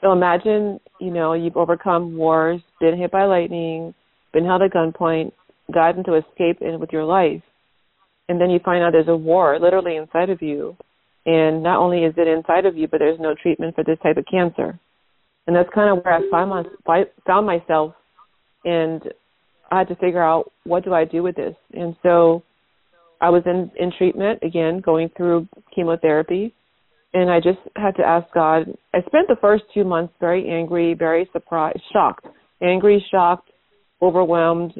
So 0.00 0.12
imagine, 0.12 0.78
you 1.00 1.10
know, 1.10 1.32
you've 1.32 1.56
overcome 1.56 2.16
wars, 2.16 2.60
been 2.80 2.98
hit 2.98 3.10
by 3.10 3.24
lightning, 3.24 3.94
been 4.32 4.44
held 4.44 4.62
at 4.62 4.72
gunpoint, 4.72 5.32
gotten 5.72 6.04
to 6.04 6.14
escape 6.14 6.58
in 6.60 6.78
with 6.78 6.90
your 6.92 7.04
life, 7.04 7.42
and 8.28 8.40
then 8.40 8.50
you 8.50 8.58
find 8.64 8.82
out 8.82 8.92
there's 8.92 9.08
a 9.08 9.16
war 9.16 9.58
literally 9.58 9.96
inside 9.96 10.30
of 10.30 10.42
you. 10.42 10.76
And 11.24 11.62
not 11.62 11.78
only 11.78 12.04
is 12.04 12.14
it 12.16 12.28
inside 12.28 12.66
of 12.66 12.76
you, 12.76 12.86
but 12.86 12.98
there's 12.98 13.18
no 13.18 13.34
treatment 13.34 13.74
for 13.74 13.82
this 13.82 13.98
type 14.02 14.16
of 14.16 14.24
cancer. 14.30 14.78
And 15.46 15.56
that's 15.56 15.68
kind 15.74 15.96
of 15.96 16.04
where 16.04 16.14
I 16.14 16.30
found, 16.30 16.68
my, 16.86 17.04
found 17.26 17.46
myself, 17.46 17.94
and 18.64 19.02
I 19.70 19.78
had 19.78 19.88
to 19.88 19.96
figure 19.96 20.22
out 20.22 20.52
what 20.64 20.84
do 20.84 20.92
I 20.92 21.04
do 21.04 21.22
with 21.22 21.36
this. 21.36 21.54
And 21.72 21.96
so 22.02 22.42
I 23.20 23.30
was 23.30 23.42
in 23.46 23.70
in 23.76 23.92
treatment 23.96 24.40
again, 24.42 24.80
going 24.80 25.10
through 25.16 25.48
chemotherapy, 25.74 26.54
and 27.14 27.30
I 27.30 27.40
just 27.40 27.58
had 27.76 27.96
to 27.96 28.02
ask 28.02 28.26
God. 28.34 28.66
I 28.94 29.00
spent 29.00 29.28
the 29.28 29.36
first 29.40 29.64
two 29.72 29.84
months 29.84 30.12
very 30.20 30.48
angry, 30.48 30.94
very 30.94 31.28
surprised, 31.32 31.80
shocked, 31.92 32.26
angry, 32.62 33.04
shocked, 33.10 33.50
overwhelmed, 34.02 34.74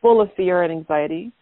full 0.00 0.20
of 0.20 0.28
fear 0.36 0.62
and 0.62 0.72
anxiety. 0.72 1.32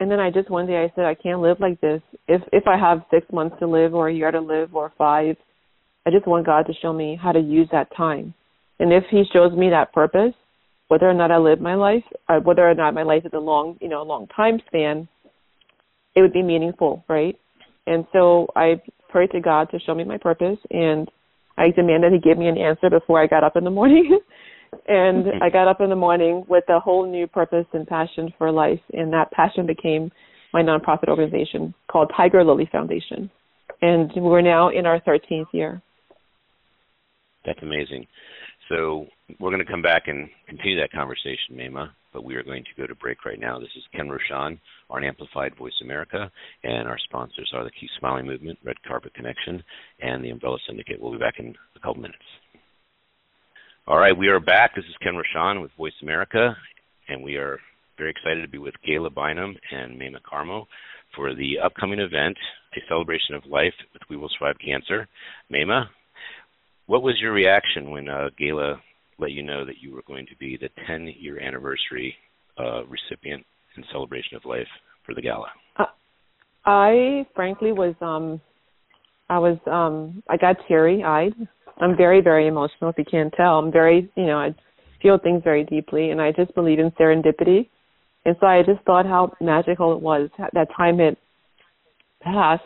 And 0.00 0.10
then 0.10 0.20
I 0.20 0.30
just 0.30 0.50
one 0.50 0.66
day 0.66 0.76
I 0.84 0.92
said, 0.94 1.06
I 1.06 1.14
can't 1.14 1.40
live 1.40 1.58
like 1.60 1.80
this. 1.80 2.02
If 2.28 2.42
if 2.52 2.66
I 2.66 2.78
have 2.78 3.02
six 3.10 3.26
months 3.32 3.56
to 3.60 3.66
live 3.66 3.94
or 3.94 4.08
a 4.08 4.14
year 4.14 4.30
to 4.30 4.40
live 4.40 4.74
or 4.74 4.92
five, 4.96 5.36
I 6.06 6.10
just 6.10 6.26
want 6.26 6.46
God 6.46 6.66
to 6.66 6.74
show 6.80 6.92
me 6.92 7.18
how 7.20 7.32
to 7.32 7.40
use 7.40 7.68
that 7.72 7.88
time. 7.96 8.34
And 8.78 8.92
if 8.92 9.04
He 9.10 9.24
shows 9.32 9.52
me 9.52 9.70
that 9.70 9.92
purpose, 9.92 10.34
whether 10.88 11.08
or 11.08 11.14
not 11.14 11.30
I 11.30 11.36
live 11.36 11.60
my 11.60 11.74
life, 11.74 12.04
uh, 12.28 12.40
whether 12.40 12.68
or 12.68 12.74
not 12.74 12.94
my 12.94 13.02
life 13.02 13.24
is 13.24 13.32
a 13.34 13.38
long, 13.38 13.76
you 13.80 13.88
know, 13.88 14.02
a 14.02 14.04
long 14.04 14.26
time 14.28 14.60
span, 14.66 15.08
it 16.14 16.22
would 16.22 16.32
be 16.32 16.42
meaningful, 16.42 17.04
right? 17.08 17.38
And 17.86 18.06
so 18.12 18.48
I 18.56 18.80
prayed 19.08 19.30
to 19.32 19.40
God 19.40 19.70
to 19.70 19.78
show 19.80 19.94
me 19.94 20.04
my 20.04 20.18
purpose, 20.18 20.58
and 20.70 21.10
I 21.56 21.70
demanded 21.70 22.12
He 22.12 22.18
give 22.18 22.38
me 22.38 22.48
an 22.48 22.58
answer 22.58 22.90
before 22.90 23.22
I 23.22 23.26
got 23.26 23.44
up 23.44 23.56
in 23.56 23.64
the 23.64 23.70
morning. 23.70 24.18
and 24.88 25.24
mm-hmm. 25.24 25.42
I 25.42 25.50
got 25.50 25.68
up 25.68 25.80
in 25.80 25.90
the 25.90 25.96
morning 25.96 26.44
with 26.48 26.64
a 26.68 26.80
whole 26.80 27.10
new 27.10 27.26
purpose 27.26 27.66
and 27.72 27.86
passion 27.86 28.32
for 28.38 28.50
life, 28.50 28.80
and 28.92 29.12
that 29.12 29.30
passion 29.32 29.66
became 29.66 30.10
my 30.52 30.62
nonprofit 30.62 31.08
organization 31.08 31.74
called 31.90 32.10
Tiger 32.16 32.42
Lily 32.44 32.68
Foundation. 32.72 33.30
And 33.82 34.10
we're 34.16 34.40
now 34.40 34.70
in 34.70 34.86
our 34.86 35.00
13th 35.00 35.46
year. 35.52 35.82
That's 37.44 37.60
amazing. 37.62 38.06
So 38.68 39.06
we're 39.38 39.50
going 39.50 39.64
to 39.64 39.70
come 39.70 39.82
back 39.82 40.04
and 40.06 40.28
continue 40.48 40.80
that 40.80 40.92
conversation, 40.92 41.54
Maimah, 41.54 41.90
but 42.12 42.24
we 42.24 42.34
are 42.34 42.42
going 42.42 42.64
to 42.64 42.80
go 42.80 42.86
to 42.86 42.94
break 42.94 43.24
right 43.24 43.38
now. 43.38 43.58
This 43.58 43.68
is 43.76 43.82
Ken 43.94 44.08
Rochon 44.08 44.58
on 44.88 45.04
Amplified 45.04 45.56
Voice 45.56 45.78
America, 45.82 46.30
and 46.64 46.88
our 46.88 46.98
sponsors 47.04 47.50
are 47.54 47.64
the 47.64 47.70
Keep 47.78 47.90
Smiling 47.98 48.26
Movement, 48.26 48.58
Red 48.64 48.82
Carpet 48.86 49.14
Connection, 49.14 49.62
and 50.00 50.24
the 50.24 50.30
Umbrella 50.30 50.56
Syndicate. 50.66 51.00
We'll 51.00 51.12
be 51.12 51.18
back 51.18 51.38
in 51.38 51.54
a 51.76 51.80
couple 51.80 52.00
minutes. 52.00 52.22
All 53.86 53.98
right, 53.98 54.16
we 54.16 54.28
are 54.28 54.40
back. 54.40 54.74
This 54.74 54.84
is 54.86 54.96
Ken 55.02 55.14
Rochon 55.14 55.60
with 55.60 55.70
Voice 55.76 55.92
America, 56.02 56.56
and 57.08 57.22
we 57.22 57.36
are 57.36 57.58
very 57.98 58.10
excited 58.10 58.42
to 58.42 58.48
be 58.48 58.58
with 58.58 58.74
Gayla 58.88 59.14
Bynum 59.14 59.56
and 59.72 60.00
Maimah 60.00 60.22
Karmo 60.30 60.66
for 61.14 61.34
the 61.34 61.58
upcoming 61.62 62.00
event, 62.00 62.36
A 62.76 62.80
Celebration 62.88 63.34
of 63.34 63.44
Life 63.46 63.74
with 63.92 64.02
We 64.08 64.16
Will 64.16 64.30
Survive 64.38 64.56
Cancer. 64.64 65.06
Maimah, 65.52 65.86
what 66.86 67.02
was 67.02 67.18
your 67.20 67.32
reaction 67.32 67.90
when 67.90 68.08
uh, 68.08 68.28
Gayla 68.40 68.78
let 69.18 69.32
you 69.32 69.42
know 69.42 69.64
that 69.64 69.76
you 69.80 69.92
were 69.92 70.02
going 70.06 70.26
to 70.26 70.36
be 70.36 70.56
the 70.56 70.68
10 70.86 71.12
year 71.18 71.40
anniversary 71.40 72.14
uh, 72.58 72.82
recipient 72.86 73.44
and 73.76 73.84
celebration 73.92 74.36
of 74.36 74.44
life 74.44 74.66
for 75.04 75.14
the 75.14 75.22
gala? 75.22 75.48
Uh, 75.78 75.84
I 76.64 77.26
frankly 77.34 77.72
was 77.72 77.94
um 78.00 78.40
I 79.28 79.38
was 79.38 79.58
um 79.66 80.22
I 80.28 80.36
got 80.36 80.56
teary 80.66 81.02
eyed. 81.02 81.32
I'm 81.80 81.96
very 81.96 82.20
very 82.20 82.46
emotional 82.46 82.90
if 82.90 82.98
you 82.98 83.04
can't 83.04 83.32
tell. 83.36 83.58
I'm 83.58 83.72
very 83.72 84.10
you 84.16 84.26
know 84.26 84.38
I 84.38 84.54
feel 85.02 85.18
things 85.18 85.42
very 85.44 85.64
deeply 85.64 86.10
and 86.10 86.20
I 86.20 86.32
just 86.32 86.54
believe 86.54 86.78
in 86.78 86.90
serendipity. 86.92 87.68
And 88.24 88.36
so 88.40 88.46
I 88.46 88.62
just 88.62 88.84
thought 88.84 89.06
how 89.06 89.32
magical 89.40 89.94
it 89.94 90.00
was 90.02 90.28
that 90.38 90.68
time 90.76 90.98
had 90.98 91.16
passed 92.20 92.62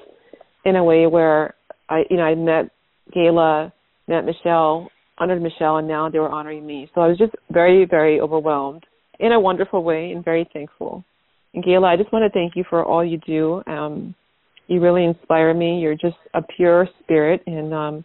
in 0.65 0.77
a 0.77 0.85
way 0.85 1.07
where 1.07 1.55
I 1.89 2.03
you 2.11 2.17
know 2.17 2.25
I 2.25 2.35
met 2.35 2.71
Gayla 3.15 3.73
met 4.09 4.25
Michelle, 4.25 4.89
honored 5.23 5.41
Michelle, 5.41 5.77
and 5.77 5.87
now 5.87 6.11
they 6.11 6.19
were 6.19 6.29
honoring 6.29 6.67
me. 6.67 6.91
So 6.95 7.01
I 7.01 7.07
was 7.07 7.17
just 7.17 7.33
very, 7.51 7.85
very 7.85 8.21
overwhelmed 8.21 8.85
in 9.21 9.33
a 9.33 9.39
wonderful 9.39 9.85
way 9.85 10.11
and 10.11 10.25
very 10.25 10.49
thankful. 10.53 11.05
And 11.55 11.63
Gayla, 11.63 11.87
I 11.87 11.97
just 11.97 12.13
want 12.13 12.25
to 12.25 12.31
thank 12.31 12.57
you 12.57 12.65
for 12.69 12.85
all 12.85 13.05
you 13.05 13.19
do. 13.19 13.63
Um, 13.67 14.15
you 14.67 14.81
really 14.81 15.05
inspire 15.05 15.55
me. 15.55 15.79
You're 15.79 15.95
just 15.95 16.17
a 16.35 16.43
pure 16.57 16.89
spirit, 17.03 17.43
and 17.47 17.73
um, 17.73 18.05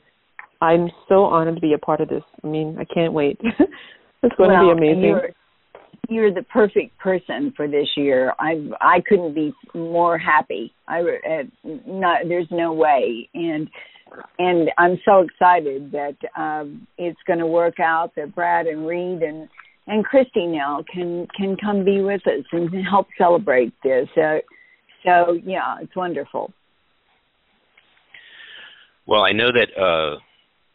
I'm 0.62 0.89
so 1.10 1.23
honored 1.23 1.56
to 1.56 1.62
be 1.62 1.73
a 1.73 1.77
part 1.80 2.01
of 2.01 2.10
this. 2.10 2.23
I 2.43 2.47
mean, 2.47 2.77
I 2.80 2.86
can't 2.93 3.13
wait. 3.13 3.39
it's 4.23 4.36
going 4.36 4.51
well, 4.51 4.69
to 4.69 4.75
be 4.75 4.77
amazing. 4.77 5.19
You're, 6.10 6.34
the 6.34 6.43
perfect 6.43 6.98
person 7.00 7.54
for 7.56 7.67
this 7.67 7.88
year. 7.96 8.34
I 8.39 8.70
I 8.82 9.02
couldn't 9.08 9.34
be 9.34 9.54
more 9.74 10.17
happy. 10.17 10.74
I 10.88 11.02
uh, 11.02 11.43
not 11.86 12.22
there's 12.28 12.48
no 12.52 12.74
way, 12.74 13.30
and 13.34 13.70
and 14.39 14.70
I'm 14.78 15.00
so 15.06 15.22
excited 15.22 15.91
that 15.91 16.15
um, 16.36 16.88
it's 16.98 17.20
going 17.28 17.39
to 17.39 17.48
work 17.48 17.80
out 17.80 18.13
that 18.15 18.34
Brad 18.36 18.67
and 18.67 18.88
Reed 18.88 19.22
and 19.22 19.50
and 19.88 20.04
Christy 20.06 20.46
now 20.46 20.84
can 20.93 21.28
can 21.36 21.58
come 21.58 21.84
be 21.84 22.02
with 22.02 22.26
us 22.28 22.46
and 22.52 22.70
help 22.89 23.08
celebrate 23.17 23.74
this. 23.84 24.08
Uh, 24.15 24.38
so 25.04 25.38
yeah, 25.43 25.78
it's 25.82 25.96
wonderful. 25.96 26.52
Well, 29.06 29.22
I 29.22 29.32
know 29.32 29.50
that 29.54 29.82
uh, 29.82 30.20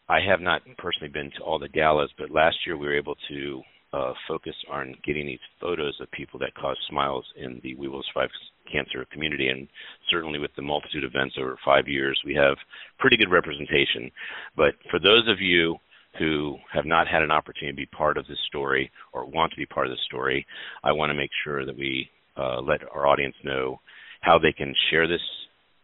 I 0.09 0.19
have 0.27 0.41
not 0.41 0.63
personally 0.77 1.11
been 1.11 1.31
to 1.37 1.43
all 1.43 1.59
the 1.59 1.69
galas, 1.69 2.09
but 2.17 2.31
last 2.31 2.57
year 2.65 2.75
we 2.75 2.87
were 2.87 2.97
able 2.97 3.15
to 3.29 3.61
uh, 3.93 4.13
focus 4.27 4.55
on 4.71 4.95
getting 5.05 5.27
these 5.27 5.39
photos 5.61 5.93
of 6.01 6.11
people 6.11 6.39
that 6.39 6.55
cause 6.55 6.77
smiles 6.89 7.25
in 7.37 7.61
the 7.63 7.75
We 7.75 7.87
Will 7.87 8.03
Survive 8.11 8.29
cancer 8.71 9.05
community. 9.11 9.49
And 9.49 9.67
certainly 10.09 10.39
with 10.39 10.51
the 10.55 10.63
multitude 10.63 11.03
of 11.03 11.11
events 11.13 11.35
over 11.39 11.57
five 11.63 11.87
years, 11.87 12.19
we 12.25 12.33
have 12.33 12.57
pretty 12.99 13.17
good 13.17 13.31
representation. 13.31 14.09
But 14.57 14.73
for 14.89 14.99
those 14.99 15.27
of 15.27 15.39
you 15.39 15.77
who 16.17 16.57
have 16.71 16.85
not 16.85 17.07
had 17.07 17.21
an 17.21 17.31
opportunity 17.31 17.71
to 17.71 17.87
be 17.89 17.97
part 17.97 18.17
of 18.17 18.27
this 18.27 18.37
story 18.47 18.91
or 19.13 19.25
want 19.25 19.51
to 19.51 19.57
be 19.57 19.65
part 19.65 19.87
of 19.87 19.91
this 19.91 20.05
story, 20.05 20.45
I 20.83 20.91
want 20.91 21.09
to 21.11 21.15
make 21.15 21.31
sure 21.43 21.65
that 21.65 21.77
we 21.77 22.09
uh, 22.37 22.61
let 22.61 22.81
our 22.93 23.07
audience 23.07 23.35
know 23.43 23.79
how 24.21 24.39
they 24.39 24.51
can 24.51 24.73
share 24.89 25.07
this 25.07 25.21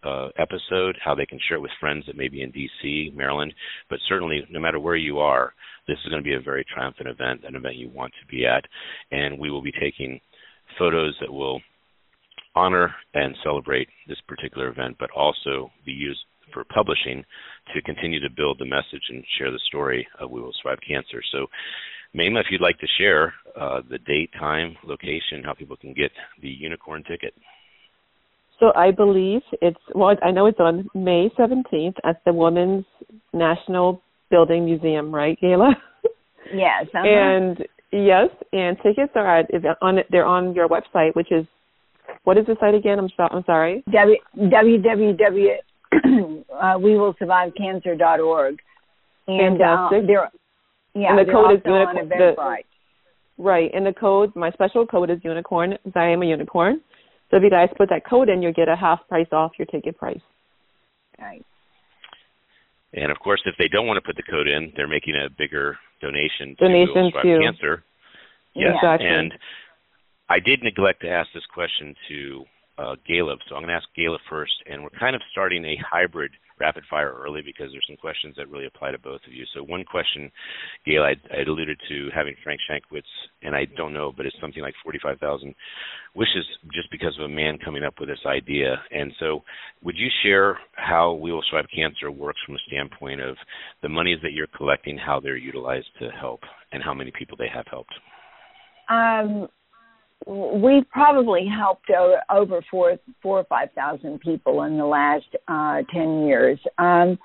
uh, 0.03 0.29
episode, 0.37 0.97
how 1.03 1.15
they 1.15 1.25
can 1.25 1.39
share 1.47 1.57
it 1.57 1.61
with 1.61 1.71
friends 1.79 2.05
that 2.07 2.17
may 2.17 2.27
be 2.27 2.41
in 2.41 2.51
DC, 2.51 3.13
Maryland, 3.15 3.53
but 3.89 3.99
certainly 4.07 4.45
no 4.49 4.59
matter 4.59 4.79
where 4.79 4.95
you 4.95 5.19
are, 5.19 5.53
this 5.87 5.97
is 6.03 6.09
going 6.09 6.23
to 6.23 6.29
be 6.29 6.35
a 6.35 6.41
very 6.41 6.65
triumphant 6.73 7.09
event, 7.09 7.41
an 7.45 7.55
event 7.55 7.75
you 7.75 7.89
want 7.89 8.13
to 8.19 8.27
be 8.27 8.45
at, 8.45 8.63
and 9.11 9.39
we 9.39 9.51
will 9.51 9.61
be 9.61 9.73
taking 9.79 10.19
photos 10.77 11.15
that 11.19 11.31
will 11.31 11.61
honor 12.55 12.93
and 13.13 13.35
celebrate 13.43 13.87
this 14.07 14.19
particular 14.27 14.69
event, 14.69 14.95
but 14.99 15.09
also 15.11 15.71
be 15.85 15.91
used 15.91 16.19
for 16.53 16.63
publishing 16.63 17.23
to 17.73 17.81
continue 17.81 18.19
to 18.19 18.35
build 18.35 18.57
the 18.59 18.65
message 18.65 19.03
and 19.09 19.23
share 19.37 19.51
the 19.51 19.59
story 19.67 20.07
of 20.19 20.31
We 20.31 20.41
Will 20.41 20.53
Survive 20.61 20.79
Cancer. 20.87 21.21
So, 21.31 21.47
Maimah, 22.17 22.41
if 22.41 22.47
you'd 22.49 22.61
like 22.61 22.79
to 22.79 22.87
share 22.97 23.33
uh, 23.59 23.81
the 23.87 23.99
date, 23.99 24.31
time, 24.39 24.75
location, 24.83 25.43
how 25.43 25.53
people 25.53 25.77
can 25.77 25.93
get 25.93 26.11
the 26.41 26.49
unicorn 26.49 27.03
ticket. 27.03 27.33
So 28.59 28.71
I 28.75 28.91
believe 28.91 29.41
it's 29.61 29.79
well. 29.95 30.15
I 30.21 30.31
know 30.31 30.45
it's 30.45 30.59
on 30.59 30.87
May 30.93 31.29
seventeenth 31.37 31.95
at 32.03 32.21
the 32.25 32.33
Women's 32.33 32.85
National 33.33 34.01
Building 34.29 34.65
Museum, 34.65 35.13
right, 35.13 35.37
Gayla? 35.41 35.71
Yes. 36.53 36.87
Uh-huh. 36.93 37.07
And 37.07 37.57
yes, 37.91 38.29
and 38.51 38.77
tickets 38.77 39.11
are 39.15 39.39
at 39.39 39.49
on 39.81 39.99
they're 40.09 40.25
on 40.25 40.55
your 40.55 40.67
website, 40.67 41.15
which 41.15 41.31
is 41.31 41.45
what 42.23 42.37
is 42.37 42.45
the 42.45 42.55
site 42.59 42.75
again? 42.75 42.99
I'm, 42.99 43.09
so, 43.15 43.27
I'm 43.31 43.43
sorry. 43.45 43.83
W, 43.91 44.17
www. 44.37 45.55
uh, 46.61 46.79
we 46.79 46.97
will 46.97 47.15
survive 47.17 47.51
cancer.org. 47.57 48.59
And 49.27 49.61
uh, 49.61 49.89
they're, 49.91 50.29
yeah, 50.95 51.09
and 51.09 51.19
the 51.19 51.31
code 51.31 51.53
is 51.53 51.61
unicorn. 51.65 52.57
Right. 53.37 53.71
And 53.73 53.85
the 53.85 53.93
code, 53.93 54.35
my 54.35 54.51
special 54.51 54.85
code 54.85 55.09
is 55.09 55.19
unicorn. 55.23 55.77
I 55.95 56.09
am 56.09 56.23
a 56.23 56.25
unicorn. 56.25 56.81
So 57.29 57.37
if 57.37 57.43
you 57.43 57.49
guys 57.49 57.69
put 57.77 57.89
that 57.89 58.07
code 58.07 58.29
in, 58.29 58.41
you'll 58.41 58.53
get 58.53 58.67
a 58.67 58.75
half 58.75 59.07
price 59.07 59.27
off 59.31 59.51
your 59.57 59.67
ticket 59.67 59.97
price. 59.97 60.21
Right. 61.19 61.45
And 62.93 63.11
of 63.11 63.19
course, 63.19 63.41
if 63.45 63.55
they 63.59 63.67
don't 63.67 63.85
want 63.85 63.97
to 63.97 64.01
put 64.01 64.15
the 64.15 64.23
code 64.23 64.47
in, 64.47 64.73
they're 64.75 64.87
making 64.87 65.15
a 65.15 65.29
bigger 65.29 65.77
donation, 66.01 66.55
donation 66.59 67.11
to, 67.11 67.21
to 67.21 67.39
cancer. 67.39 67.83
Yes, 68.55 68.73
exactly. 68.75 69.07
and 69.07 69.33
I 70.27 70.39
did 70.39 70.63
neglect 70.63 71.01
to 71.01 71.09
ask 71.09 71.29
this 71.33 71.45
question 71.53 71.95
to 72.07 72.43
uh, 72.79 72.95
Gayla, 73.07 73.35
so 73.47 73.55
I'm 73.55 73.61
going 73.61 73.67
to 73.67 73.73
ask 73.73 73.87
Gayla 73.97 74.17
first, 74.29 74.53
and 74.69 74.81
we're 74.81 74.89
kind 74.99 75.15
of 75.15 75.21
starting 75.31 75.65
a 75.65 75.77
hybrid 75.87 76.31
rapid 76.59 76.83
fire 76.89 77.13
early 77.17 77.41
because 77.41 77.71
there's 77.71 77.85
some 77.87 77.97
questions 77.97 78.35
that 78.37 78.49
really 78.49 78.65
apply 78.65 78.91
to 78.91 78.99
both 78.99 79.21
of 79.25 79.33
you. 79.33 79.45
So 79.53 79.63
one 79.63 79.83
question, 79.83 80.31
Gail, 80.85 81.03
I 81.03 81.15
would 81.37 81.47
alluded 81.47 81.79
to 81.89 82.09
having 82.13 82.35
Frank 82.43 82.59
Shankwitz, 82.69 83.01
and 83.43 83.55
I 83.55 83.65
don't 83.77 83.93
know, 83.93 84.11
but 84.15 84.25
it's 84.25 84.35
something 84.41 84.61
like 84.61 84.73
45,000 84.83 85.55
wishes 86.15 86.45
just 86.73 86.91
because 86.91 87.15
of 87.17 87.25
a 87.25 87.29
man 87.29 87.57
coming 87.63 87.83
up 87.83 87.95
with 87.99 88.09
this 88.09 88.25
idea. 88.25 88.75
And 88.91 89.11
so 89.19 89.43
would 89.83 89.95
you 89.97 90.07
share 90.23 90.59
how 90.73 91.13
We 91.13 91.31
Will 91.31 91.43
Survive 91.49 91.69
Cancer 91.73 92.11
works 92.11 92.39
from 92.45 92.55
a 92.55 92.59
standpoint 92.67 93.21
of 93.21 93.35
the 93.81 93.89
monies 93.89 94.19
that 94.23 94.33
you're 94.33 94.47
collecting, 94.47 94.97
how 94.97 95.19
they're 95.19 95.37
utilized 95.37 95.87
to 95.99 96.09
help, 96.09 96.41
and 96.71 96.83
how 96.83 96.93
many 96.93 97.11
people 97.17 97.37
they 97.37 97.49
have 97.53 97.65
helped? 97.69 97.93
Um, 98.89 99.47
we've 100.29 100.87
probably 100.91 101.47
helped 101.47 101.89
over 102.29 102.61
four 102.69 102.97
four 103.21 103.39
or 103.39 103.43
five 103.45 103.69
thousand 103.75 104.19
people 104.21 104.63
in 104.63 104.77
the 104.77 104.85
last 104.85 105.25
uh, 105.47 105.81
ten 105.93 106.25
years. 106.27 106.59
Um, 106.77 107.17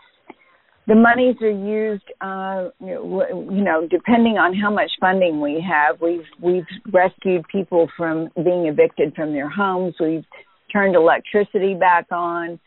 the 0.87 0.95
monies 0.95 1.37
are 1.41 1.51
used, 1.51 2.05
uh, 2.21 2.69
you 2.81 3.65
know, 3.65 3.89
depending 3.91 4.37
on 4.37 4.55
how 4.55 4.71
much 4.71 4.91
funding 5.01 5.41
we 5.41 5.65
have. 5.67 6.01
We've 6.01 6.27
we've 6.43 6.67
rescued 6.93 7.45
people 7.51 7.89
from 7.97 8.29
being 8.37 8.67
evicted 8.67 9.15
from 9.15 9.33
their 9.33 9.49
homes. 9.49 9.95
We've 10.01 10.25
turned 10.73 10.95
electricity 10.95 11.75
back 11.75 12.07
on. 12.11 12.59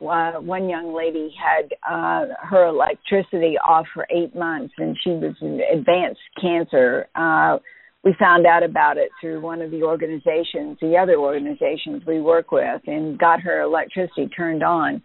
Uh, 0.00 0.40
one 0.40 0.68
young 0.68 0.94
lady 0.94 1.32
had 1.38 1.74
uh, 1.88 2.26
her 2.42 2.66
electricity 2.66 3.56
off 3.58 3.86
for 3.92 4.06
eight 4.10 4.34
months, 4.34 4.72
and 4.78 4.96
she 5.04 5.10
was 5.10 5.34
in 5.42 5.60
advanced 5.72 6.20
cancer. 6.40 7.06
Uh, 7.14 7.58
we 8.02 8.14
found 8.18 8.46
out 8.46 8.62
about 8.62 8.96
it 8.96 9.10
through 9.20 9.40
one 9.40 9.60
of 9.60 9.70
the 9.70 9.82
organizations, 9.82 10.78
the 10.80 10.96
other 10.96 11.16
organizations 11.16 12.02
we 12.06 12.20
work 12.20 12.50
with, 12.50 12.80
and 12.86 13.18
got 13.18 13.40
her 13.40 13.60
electricity 13.60 14.26
turned 14.28 14.62
on. 14.62 15.02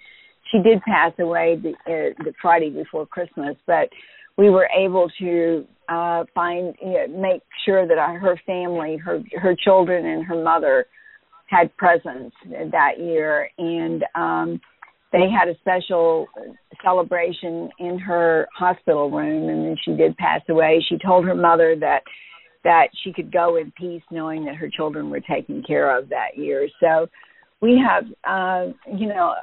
She 0.51 0.61
did 0.61 0.81
pass 0.81 1.11
away 1.19 1.57
the, 1.61 1.71
uh, 1.71 2.23
the 2.23 2.33
Friday 2.41 2.69
before 2.69 3.05
Christmas, 3.05 3.55
but 3.67 3.89
we 4.37 4.49
were 4.49 4.69
able 4.77 5.09
to 5.19 5.65
uh, 5.89 6.23
find, 6.33 6.75
you 6.81 7.07
know, 7.07 7.07
make 7.07 7.41
sure 7.65 7.87
that 7.87 7.97
our, 7.97 8.17
her 8.19 8.39
family, 8.45 8.97
her 8.97 9.21
her 9.41 9.55
children, 9.55 10.05
and 10.05 10.25
her 10.25 10.41
mother 10.41 10.85
had 11.47 11.75
presents 11.77 12.35
that 12.71 12.99
year, 12.99 13.49
and 13.57 14.03
um, 14.15 14.59
they 15.11 15.29
had 15.29 15.47
a 15.47 15.57
special 15.59 16.27
celebration 16.83 17.69
in 17.79 17.99
her 17.99 18.47
hospital 18.57 19.09
room, 19.11 19.49
and 19.49 19.65
then 19.65 19.75
she 19.83 19.95
did 19.95 20.17
pass 20.17 20.41
away. 20.49 20.83
She 20.87 20.97
told 20.97 21.25
her 21.25 21.35
mother 21.35 21.75
that 21.79 22.01
that 22.65 22.87
she 23.03 23.13
could 23.13 23.31
go 23.31 23.55
in 23.55 23.71
peace 23.77 24.01
knowing 24.11 24.43
that 24.45 24.55
her 24.55 24.69
children 24.69 25.09
were 25.09 25.21
taken 25.21 25.63
care 25.63 25.97
of 25.97 26.09
that 26.09 26.35
year. 26.35 26.67
So 26.81 27.07
we 27.61 27.81
have, 27.87 28.03
uh, 28.27 28.73
you 28.91 29.07
know, 29.07 29.35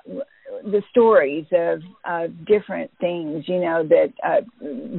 the 0.64 0.82
stories 0.90 1.46
of, 1.52 1.80
of 2.04 2.44
different 2.44 2.90
things, 3.00 3.44
you 3.46 3.60
know, 3.60 3.88
that 3.88 4.12
uh, 4.22 4.40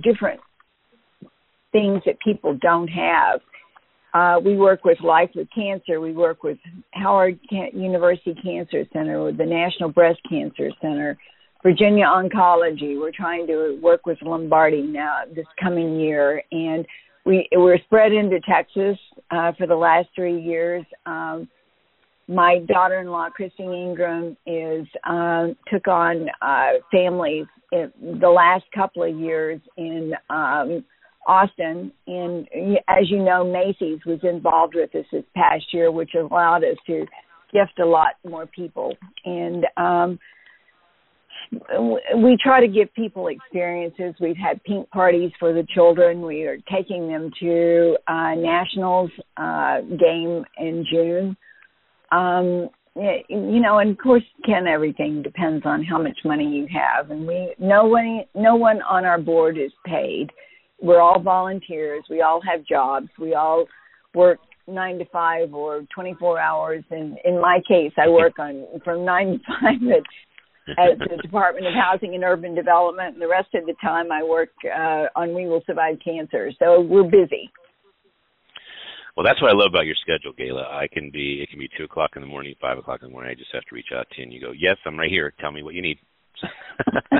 different 0.01 0.39
things 1.71 2.01
that 2.05 2.17
people 2.25 2.57
don't 2.61 2.87
have. 2.87 3.41
Uh, 4.13 4.39
we 4.39 4.55
work 4.55 4.85
with 4.85 4.99
Life 5.01 5.31
with 5.35 5.47
Cancer. 5.53 5.99
We 5.99 6.13
work 6.13 6.43
with 6.43 6.57
Howard 6.91 7.39
University 7.51 8.35
Cancer 8.41 8.85
Center, 8.93 9.23
with 9.23 9.37
the 9.37 9.45
National 9.45 9.89
Breast 9.89 10.19
Cancer 10.29 10.69
Center, 10.81 11.17
Virginia 11.61 12.05
Oncology. 12.05 12.99
We're 12.99 13.11
trying 13.11 13.47
to 13.47 13.79
work 13.81 14.05
with 14.05 14.19
Lombardi 14.21 14.83
now 14.83 15.23
this 15.35 15.47
coming 15.61 15.99
year, 15.99 16.43
and 16.51 16.85
we 17.25 17.47
we're 17.53 17.77
spread 17.85 18.11
into 18.11 18.39
Texas 18.41 18.97
uh, 19.31 19.51
for 19.57 19.67
the 19.67 19.75
last 19.75 20.09
three 20.15 20.39
years. 20.41 20.85
Um, 21.05 21.47
my 22.27 22.59
daughter-in-law, 22.67 23.29
Christine 23.35 23.73
Ingram, 23.73 24.37
is 24.45 24.87
uh, 25.03 25.47
took 25.71 25.87
on 25.87 26.27
uh, 26.41 26.71
families 26.91 27.45
in 27.71 27.91
the 28.21 28.29
last 28.29 28.63
couple 28.73 29.03
of 29.03 29.17
years 29.17 29.59
in 29.77 30.13
um, 30.29 30.85
Austin. 31.27 31.91
And 32.07 32.47
as 32.87 33.09
you 33.09 33.23
know, 33.23 33.43
Macy's 33.43 33.99
was 34.05 34.19
involved 34.23 34.75
with 34.75 34.95
us 34.95 35.05
this 35.11 35.23
past 35.35 35.65
year, 35.73 35.91
which 35.91 36.11
allowed 36.15 36.63
us 36.63 36.77
to 36.87 37.05
gift 37.51 37.79
a 37.79 37.85
lot 37.85 38.15
more 38.27 38.45
people. 38.47 38.95
And 39.25 39.65
um, 39.77 40.19
we 41.51 42.37
try 42.43 42.59
to 42.59 42.67
give 42.67 42.93
people 42.93 43.27
experiences. 43.27 44.15
We've 44.19 44.37
had 44.37 44.63
pink 44.63 44.89
parties 44.89 45.31
for 45.39 45.53
the 45.53 45.65
children. 45.73 46.21
We 46.21 46.43
are 46.43 46.57
taking 46.71 47.07
them 47.07 47.31
to 47.39 47.97
uh, 48.07 48.35
nationals 48.35 49.11
uh, 49.37 49.81
game 49.81 50.43
in 50.57 50.85
June. 50.91 51.37
Um, 52.11 52.69
you 52.95 53.59
know, 53.59 53.79
and 53.79 53.91
of 53.91 53.97
course, 53.97 54.23
Ken, 54.45 54.67
everything 54.67 55.23
depends 55.23 55.65
on 55.65 55.83
how 55.83 56.01
much 56.01 56.17
money 56.23 56.45
you 56.45 56.67
have, 56.71 57.09
and 57.09 57.25
we 57.25 57.55
no 57.57 57.85
one 57.85 58.21
no 58.35 58.55
one 58.55 58.83
on 58.83 59.03
our 59.03 59.19
board 59.19 59.57
is 59.57 59.71
paid. 59.85 60.27
We're 60.79 61.01
all 61.01 61.19
volunteers. 61.19 62.03
We 62.09 62.21
all 62.21 62.39
have 62.47 62.65
jobs. 62.65 63.07
We 63.17 63.33
all 63.33 63.65
work 64.13 64.39
nine 64.67 64.97
to 64.99 65.05
five 65.05 65.53
or 65.53 65.85
24 65.93 66.39
hours. 66.39 66.83
And 66.89 67.17
in 67.25 67.39
my 67.41 67.59
case, 67.67 67.91
I 67.97 68.09
work 68.09 68.39
on 68.39 68.65
from 68.83 69.05
nine 69.05 69.33
to 69.33 69.39
five 69.47 69.89
at 69.89 70.03
at 70.67 70.99
the 70.99 71.17
Department 71.21 71.67
of 71.67 71.73
Housing 71.73 72.15
and 72.15 72.23
Urban 72.23 72.55
Development, 72.55 73.13
and 73.13 73.21
the 73.21 73.27
rest 73.27 73.53
of 73.53 73.65
the 73.65 73.75
time 73.81 74.11
I 74.11 74.23
work 74.23 74.49
uh, 74.65 75.07
on 75.15 75.33
We 75.33 75.47
Will 75.47 75.61
Survive 75.65 75.97
Cancer. 76.03 76.51
So 76.59 76.81
we're 76.81 77.03
busy. 77.03 77.51
Well, 79.15 79.25
that's 79.25 79.41
what 79.41 79.51
I 79.51 79.53
love 79.53 79.69
about 79.69 79.85
your 79.85 79.95
schedule, 80.01 80.33
Gayla. 80.33 80.65
I 80.71 80.87
can 80.91 81.11
be 81.11 81.41
it 81.41 81.49
can 81.49 81.59
be 81.59 81.69
two 81.77 81.83
o'clock 81.83 82.11
in 82.15 82.21
the 82.21 82.27
morning, 82.27 82.55
five 82.59 82.77
o'clock 82.77 83.01
in 83.01 83.09
the 83.09 83.11
morning. 83.11 83.31
I 83.31 83.35
just 83.35 83.53
have 83.53 83.63
to 83.65 83.75
reach 83.75 83.91
out 83.95 84.07
to 84.11 84.17
you, 84.17 84.23
and 84.23 84.33
you 84.33 84.41
go, 84.41 84.51
"Yes, 84.51 84.77
I'm 84.85 84.97
right 84.97 85.09
here. 85.09 85.33
Tell 85.39 85.51
me 85.51 85.61
what 85.61 85.75
you 85.75 85.81
need." 85.81 85.99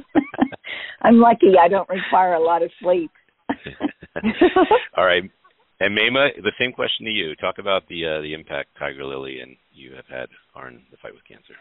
I'm 1.02 1.20
lucky. 1.20 1.54
I 1.62 1.68
don't 1.68 1.88
require 1.90 2.34
a 2.34 2.40
lot 2.40 2.64
of 2.64 2.72
sleep. 2.82 3.12
All 4.98 5.06
right, 5.06 5.24
and 5.80 5.98
Maimah, 5.98 6.42
the 6.42 6.54
same 6.58 6.72
question 6.72 7.06
to 7.06 7.12
you. 7.12 7.36
Talk 7.36 7.58
about 7.60 7.88
the 7.90 8.06
uh, 8.06 8.22
the 8.22 8.34
impact 8.34 8.70
Tiger 8.80 9.06
Lily 9.06 9.42
and 9.42 9.56
you 9.72 9.94
have 9.96 10.06
had 10.08 10.30
on 10.56 10.82
the 10.92 10.98
fight 10.98 11.14
with 11.14 11.26
cancer. 11.28 11.56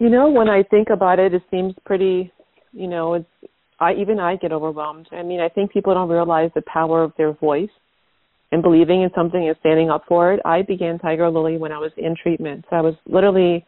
You 0.00 0.08
know, 0.08 0.30
when 0.30 0.48
I 0.48 0.62
think 0.62 0.88
about 0.88 1.18
it, 1.18 1.34
it 1.34 1.42
seems 1.50 1.74
pretty. 1.84 2.32
You 2.72 2.88
know, 2.88 3.14
it's. 3.14 3.26
I 3.78 3.92
even 3.94 4.18
I 4.18 4.36
get 4.36 4.50
overwhelmed. 4.50 5.08
I 5.12 5.22
mean, 5.22 5.40
I 5.40 5.48
think 5.48 5.72
people 5.72 5.94
don't 5.94 6.08
realize 6.08 6.50
the 6.54 6.62
power 6.62 7.02
of 7.02 7.12
their 7.16 7.32
voice 7.32 7.70
and 8.50 8.62
believing 8.62 9.02
in 9.02 9.10
something 9.14 9.46
and 9.46 9.56
standing 9.60 9.90
up 9.90 10.04
for 10.08 10.32
it. 10.32 10.40
I 10.44 10.62
began 10.62 10.98
Tiger 10.98 11.30
Lily 11.30 11.58
when 11.58 11.70
I 11.70 11.78
was 11.78 11.92
in 11.96 12.16
treatment. 12.20 12.64
So 12.68 12.76
I 12.76 12.80
was 12.80 12.94
literally 13.06 13.64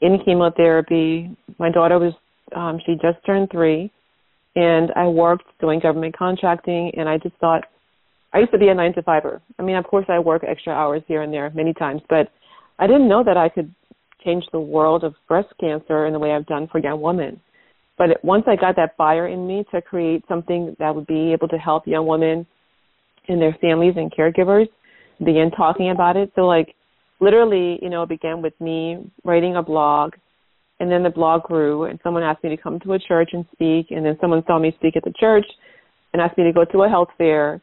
in 0.00 0.18
chemotherapy. 0.24 1.36
My 1.58 1.70
daughter 1.70 1.98
was 1.98 2.14
um 2.54 2.80
she 2.84 2.94
just 2.94 3.24
turned 3.26 3.50
3 3.50 3.90
and 4.56 4.90
I 4.96 5.06
worked 5.06 5.46
doing 5.60 5.80
government 5.80 6.16
contracting 6.16 6.92
and 6.96 7.08
I 7.08 7.18
just 7.18 7.36
thought 7.36 7.64
I 8.32 8.38
used 8.38 8.52
to 8.52 8.58
be 8.58 8.68
a 8.68 8.74
9 8.74 8.94
to 8.94 9.02
5er. 9.02 9.40
I 9.58 9.62
mean, 9.62 9.76
of 9.76 9.84
course 9.84 10.06
I 10.08 10.18
work 10.18 10.42
extra 10.46 10.72
hours 10.72 11.02
here 11.06 11.22
and 11.22 11.32
there 11.32 11.50
many 11.54 11.72
times, 11.74 12.02
but 12.08 12.30
I 12.78 12.86
didn't 12.86 13.08
know 13.08 13.24
that 13.24 13.36
I 13.36 13.48
could 13.48 13.74
change 14.26 14.44
the 14.52 14.60
world 14.60 15.04
of 15.04 15.14
breast 15.28 15.48
cancer 15.60 16.06
in 16.06 16.12
the 16.12 16.18
way 16.18 16.32
I've 16.32 16.46
done 16.46 16.68
for 16.70 16.78
young 16.78 17.00
women. 17.00 17.40
But 17.96 18.22
once 18.22 18.44
I 18.46 18.56
got 18.56 18.76
that 18.76 18.96
fire 18.96 19.28
in 19.28 19.46
me 19.46 19.64
to 19.72 19.80
create 19.80 20.24
something 20.28 20.76
that 20.78 20.94
would 20.94 21.06
be 21.06 21.32
able 21.32 21.48
to 21.48 21.56
help 21.56 21.86
young 21.86 22.06
women 22.06 22.46
and 23.28 23.40
their 23.40 23.56
families 23.60 23.94
and 23.96 24.12
caregivers, 24.12 24.68
begin 25.18 25.50
talking 25.56 25.90
about 25.90 26.16
it. 26.16 26.30
So 26.34 26.42
like 26.42 26.74
literally, 27.20 27.78
you 27.80 27.88
know, 27.88 28.02
it 28.02 28.08
began 28.08 28.42
with 28.42 28.52
me 28.60 29.10
writing 29.24 29.56
a 29.56 29.62
blog 29.62 30.12
and 30.80 30.90
then 30.90 31.02
the 31.02 31.10
blog 31.10 31.42
grew 31.44 31.84
and 31.84 31.98
someone 32.02 32.22
asked 32.22 32.44
me 32.44 32.50
to 32.50 32.62
come 32.62 32.78
to 32.80 32.92
a 32.92 32.98
church 32.98 33.30
and 33.32 33.46
speak 33.52 33.86
and 33.90 34.04
then 34.04 34.16
someone 34.20 34.42
saw 34.46 34.58
me 34.58 34.74
speak 34.78 34.96
at 34.96 35.04
the 35.04 35.14
church 35.18 35.46
and 36.12 36.20
asked 36.20 36.36
me 36.36 36.44
to 36.44 36.52
go 36.52 36.64
to 36.64 36.82
a 36.82 36.88
health 36.88 37.08
fair 37.16 37.60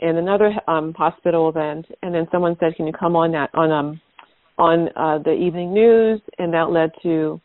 and 0.00 0.16
another 0.16 0.52
um 0.68 0.94
hospital 0.94 1.48
event 1.48 1.86
and 2.02 2.14
then 2.14 2.26
someone 2.30 2.56
said 2.60 2.74
can 2.76 2.86
you 2.86 2.92
come 2.92 3.16
on 3.16 3.32
that 3.32 3.50
on 3.54 3.70
um 3.72 4.00
on 4.62 4.88
uh, 4.94 5.18
the 5.18 5.32
evening 5.32 5.74
news, 5.74 6.20
and 6.38 6.54
that 6.54 6.70
led 6.70 6.92
to, 7.02 7.40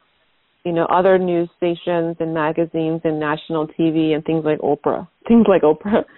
you 0.63 0.71
know, 0.71 0.85
other 0.85 1.17
news 1.17 1.49
stations 1.57 2.15
and 2.19 2.31
magazines 2.31 3.01
and 3.03 3.19
national 3.19 3.67
TV 3.67 4.13
and 4.13 4.23
things 4.23 4.45
like 4.45 4.59
Oprah, 4.59 5.07
things 5.27 5.45
like 5.49 5.63
Oprah. 5.63 6.03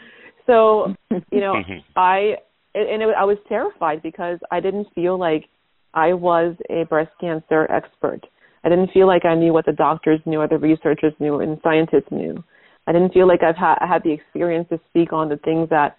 So, 0.46 0.96
you 1.32 1.42
know, 1.42 1.54
I 1.96 2.34
and 2.74 3.04
it, 3.04 3.10
I 3.16 3.24
was 3.24 3.38
terrified 3.48 4.02
because 4.02 4.40
I 4.52 4.60
didn't 4.60 4.88
feel 4.96 5.16
like 5.20 5.46
I 5.94 6.14
was 6.14 6.56
a 6.72 6.86
breast 6.86 7.12
cancer 7.22 7.72
expert. 7.72 8.22
I 8.64 8.70
didn't 8.70 8.90
feel 8.92 9.06
like 9.06 9.26
I 9.26 9.36
knew 9.36 9.54
what 9.54 9.68
the 9.68 9.74
doctors 9.74 10.20
knew 10.26 10.40
or 10.40 10.48
the 10.48 10.58
researchers 10.58 11.14
knew 11.20 11.40
and 11.40 11.60
scientists 11.64 12.10
knew. 12.10 12.44
I 12.88 12.94
didn't 12.94 13.14
feel 13.14 13.28
like 13.28 13.44
I've 13.44 13.58
had 13.58 13.76
I 13.80 13.86
had 13.86 14.02
the 14.04 14.12
experience 14.12 14.68
to 14.70 14.80
speak 14.90 15.14
on 15.14 15.30
the 15.30 15.38
things 15.38 15.70
that 15.70 15.98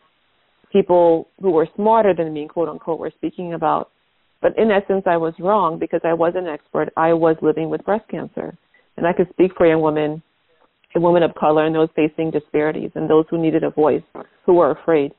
people 0.72 1.28
who 1.40 1.52
were 1.52 1.68
smarter 1.76 2.12
than 2.12 2.32
me, 2.32 2.48
quote 2.48 2.68
unquote, 2.68 2.98
were 2.98 3.12
speaking 3.16 3.54
about 3.54 3.90
But 4.42 4.56
in 4.56 4.70
essence, 4.70 5.02
I 5.06 5.16
was 5.16 5.34
wrong 5.38 5.78
because 5.78 6.00
I 6.04 6.14
was 6.14 6.32
an 6.36 6.46
expert. 6.46 6.92
I 6.96 7.12
was 7.12 7.36
living 7.42 7.68
with 7.68 7.84
breast 7.84 8.08
cancer. 8.08 8.56
And 8.96 9.06
I 9.06 9.12
could 9.12 9.28
speak 9.30 9.52
for 9.56 9.66
young 9.66 9.82
women, 9.82 10.22
and 10.94 11.04
women 11.04 11.22
of 11.22 11.34
color, 11.34 11.66
and 11.66 11.74
those 11.74 11.88
facing 11.94 12.30
disparities, 12.30 12.90
and 12.94 13.08
those 13.08 13.24
who 13.30 13.40
needed 13.40 13.64
a 13.64 13.70
voice, 13.70 14.02
who 14.44 14.54
were 14.54 14.70
afraid. 14.70 15.12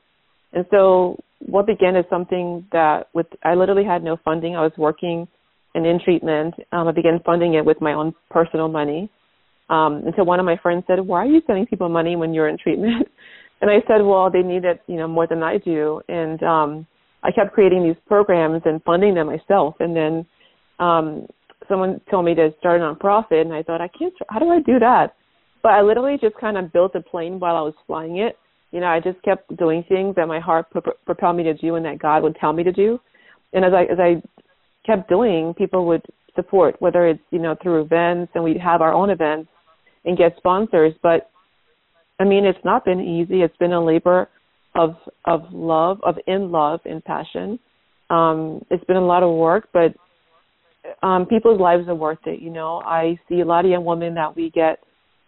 And 0.52 0.66
so 0.70 1.18
what 1.46 1.66
began 1.66 1.96
as 1.96 2.04
something 2.10 2.66
that 2.72 3.08
with 3.14 3.26
I 3.42 3.54
literally 3.54 3.84
had 3.84 4.02
no 4.02 4.16
funding. 4.24 4.56
I 4.56 4.62
was 4.62 4.72
working 4.76 5.26
and 5.74 5.86
in 5.86 5.98
treatment. 6.02 6.54
Um, 6.72 6.88
I 6.88 6.92
began 6.92 7.20
funding 7.24 7.54
it 7.54 7.64
with 7.64 7.80
my 7.80 7.94
own 7.94 8.14
personal 8.30 8.68
money. 8.68 9.10
Um, 9.70 10.02
and 10.04 10.12
so 10.16 10.24
one 10.24 10.38
of 10.38 10.46
my 10.46 10.56
friends 10.56 10.84
said, 10.86 11.00
"Why 11.00 11.22
are 11.22 11.26
you 11.26 11.42
sending 11.46 11.66
people 11.66 11.88
money 11.88 12.16
when 12.16 12.34
you're 12.34 12.48
in 12.48 12.58
treatment?" 12.58 13.08
And 13.62 13.70
I 13.70 13.76
said, 13.86 14.02
"Well, 14.02 14.28
they 14.28 14.42
need 14.42 14.64
it, 14.64 14.82
you 14.88 14.96
know, 14.96 15.06
more 15.06 15.28
than 15.28 15.44
I 15.44 15.56
do." 15.56 16.00
And 16.08 16.42
um, 16.42 16.86
I 17.22 17.30
kept 17.30 17.52
creating 17.52 17.84
these 17.84 17.96
programs 18.06 18.62
and 18.64 18.82
funding 18.82 19.14
them 19.14 19.28
myself. 19.28 19.76
And 19.80 19.94
then 19.94 20.26
um, 20.78 21.26
someone 21.68 22.00
told 22.10 22.24
me 22.24 22.34
to 22.34 22.52
start 22.58 22.80
a 22.80 22.84
nonprofit, 22.84 23.42
and 23.42 23.52
I 23.52 23.62
thought, 23.62 23.80
"I 23.80 23.88
can't. 23.88 24.12
How 24.28 24.38
do 24.38 24.48
I 24.48 24.60
do 24.60 24.78
that?" 24.78 25.14
But 25.62 25.72
I 25.72 25.82
literally 25.82 26.18
just 26.20 26.36
kind 26.36 26.56
of 26.56 26.72
built 26.72 26.94
a 26.94 27.00
plane 27.00 27.38
while 27.38 27.56
I 27.56 27.60
was 27.60 27.74
flying 27.86 28.18
it. 28.18 28.36
You 28.72 28.80
know, 28.80 28.86
I 28.86 29.00
just 29.00 29.22
kept 29.22 29.56
doing 29.56 29.84
things 29.88 30.16
that 30.16 30.26
my 30.26 30.40
heart 30.40 30.70
pro- 30.70 30.94
propelled 31.04 31.36
me 31.36 31.44
to 31.44 31.54
do, 31.54 31.76
and 31.76 31.84
that 31.84 31.98
God 31.98 32.22
would 32.22 32.36
tell 32.36 32.52
me 32.52 32.64
to 32.64 32.72
do. 32.72 32.98
And 33.52 33.64
as 33.64 33.72
I 33.72 33.82
as 33.84 33.98
I 33.98 34.22
kept 34.84 35.08
doing, 35.08 35.54
people 35.54 35.86
would 35.86 36.02
support, 36.34 36.80
whether 36.80 37.06
it's 37.06 37.22
you 37.30 37.38
know 37.38 37.54
through 37.62 37.82
events, 37.82 38.32
and 38.34 38.42
we'd 38.42 38.58
have 38.58 38.80
our 38.80 38.92
own 38.92 39.10
events 39.10 39.48
and 40.04 40.18
get 40.18 40.36
sponsors. 40.36 40.94
But 41.02 41.30
I 42.18 42.24
mean, 42.24 42.44
it's 42.44 42.64
not 42.64 42.84
been 42.84 43.00
easy. 43.00 43.42
It's 43.42 43.56
been 43.58 43.72
a 43.72 43.84
labor 43.84 44.28
of 44.74 44.96
of 45.24 45.42
love, 45.52 45.98
of 46.02 46.16
in 46.26 46.50
love 46.50 46.80
and 46.84 47.04
passion. 47.04 47.58
Um, 48.10 48.64
it's 48.70 48.84
been 48.84 48.96
a 48.96 49.04
lot 49.04 49.22
of 49.22 49.34
work, 49.34 49.68
but 49.72 49.94
um, 51.02 51.26
people's 51.26 51.60
lives 51.60 51.88
are 51.88 51.94
worth 51.94 52.18
it. 52.26 52.40
You 52.40 52.50
know, 52.50 52.82
I 52.84 53.18
see 53.28 53.40
a 53.40 53.44
lot 53.44 53.64
of 53.64 53.70
young 53.70 53.84
women 53.84 54.14
that 54.14 54.34
we 54.34 54.50
get 54.50 54.80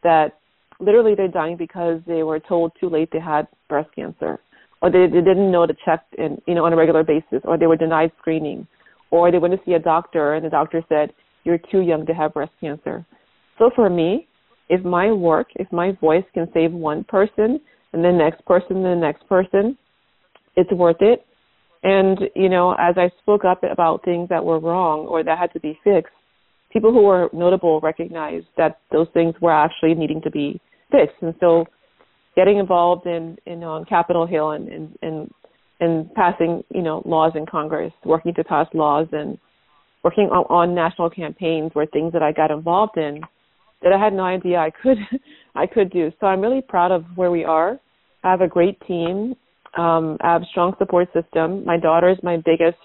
that 0.03 0.38
literally 0.80 1.14
they're 1.14 1.28
dying 1.28 1.57
because 1.57 2.01
they 2.07 2.22
were 2.22 2.40
told 2.40 2.72
too 2.78 2.88
late 2.88 3.09
they 3.12 3.20
had 3.20 3.47
breast 3.68 3.88
cancer, 3.95 4.38
or 4.82 4.90
they, 4.90 5.07
they 5.07 5.22
didn't 5.22 5.51
know 5.51 5.66
to 5.66 5.74
check 5.84 6.05
in, 6.18 6.40
you 6.47 6.55
know, 6.55 6.64
on 6.64 6.72
a 6.72 6.76
regular 6.76 7.05
basis, 7.05 7.40
or 7.45 7.57
they 7.57 7.66
were 7.66 7.76
denied 7.76 8.12
screening, 8.18 8.66
or 9.11 9.30
they 9.30 9.38
went 9.38 9.55
to 9.55 9.61
see 9.64 9.74
a 9.74 9.78
doctor 9.78 10.34
and 10.34 10.45
the 10.45 10.51
doctor 10.51 10.82
said 10.88 11.12
you're 11.45 11.61
too 11.70 11.80
young 11.80 12.05
to 12.07 12.12
have 12.12 12.34
breast 12.34 12.53
cancer. 12.61 13.05
So 13.59 13.70
for 13.74 13.88
me, 13.88 14.26
if 14.68 14.84
my 14.84 15.12
work, 15.12 15.49
if 15.57 15.70
my 15.72 15.92
voice 15.92 16.24
can 16.32 16.49
save 16.53 16.72
one 16.72 17.05
person 17.05 17.61
and 17.95 18.05
the 18.05 18.12
next 18.12 18.45
person 18.45 18.82
the 18.82 18.95
next 18.95 19.26
person, 19.28 19.78
it's 20.57 20.70
worth 20.72 21.01
it. 21.01 21.24
And, 21.82 22.18
you 22.34 22.49
know, 22.49 22.72
as 22.72 22.97
I 22.97 23.11
spoke 23.22 23.45
up 23.45 23.62
about 23.62 24.05
things 24.05 24.28
that 24.30 24.45
were 24.45 24.59
wrong 24.59 25.07
or 25.07 25.22
that 25.22 25.38
had 25.38 25.53
to 25.53 25.61
be 25.61 25.78
fixed, 25.84 26.12
people 26.72 26.92
who 26.92 27.03
were 27.03 27.28
notable 27.32 27.80
recognized 27.80 28.47
that 28.57 28.80
those 28.90 29.07
things 29.14 29.34
were 29.40 29.53
actually 29.53 29.95
needing 29.95 30.20
to 30.22 30.30
be 30.30 30.61
fixed. 30.90 31.16
And 31.22 31.34
so 31.40 31.66
getting 32.36 32.59
involved 32.59 33.07
in, 33.07 33.36
in 33.47 33.62
on 33.62 33.84
Capitol 33.84 34.26
Hill 34.26 34.51
and, 34.53 34.68
and, 34.68 34.99
and, 35.03 35.30
and 35.80 36.14
passing, 36.14 36.64
you 36.74 36.82
know, 36.82 37.03
laws 37.05 37.32
in 37.36 37.47
Congress, 37.47 37.92
working 38.05 38.34
to 38.34 38.45
pass 38.45 38.66
laws 38.74 39.07
and 39.12 39.38
working 40.03 40.30
on, 40.32 40.45
on 40.49 40.74
national 40.74 41.11
campaigns 41.11 41.72
were 41.74 41.86
things 41.86 42.12
that 42.12 42.22
I 42.22 42.32
got 42.32 42.51
involved 42.51 42.97
in 42.97 43.20
that 43.82 43.92
I 43.92 44.03
had 44.03 44.14
no 44.14 44.24
idea 44.24 44.59
I 44.59 44.70
could 44.70 44.99
I 45.55 45.66
could 45.66 45.92
do. 45.92 46.11
So 46.18 46.26
I'm 46.26 46.40
really 46.40 46.62
proud 46.62 46.90
of 46.90 47.05
where 47.14 47.30
we 47.30 47.45
are. 47.45 47.78
I 48.24 48.30
have 48.30 48.40
a 48.40 48.48
great 48.48 48.80
team. 48.86 49.34
Um, 49.76 50.16
I 50.20 50.32
have 50.32 50.42
a 50.42 50.46
strong 50.46 50.74
support 50.78 51.08
system. 51.12 51.64
My 51.64 51.78
daughter 51.78 52.08
is 52.08 52.18
my 52.22 52.38
biggest 52.38 52.78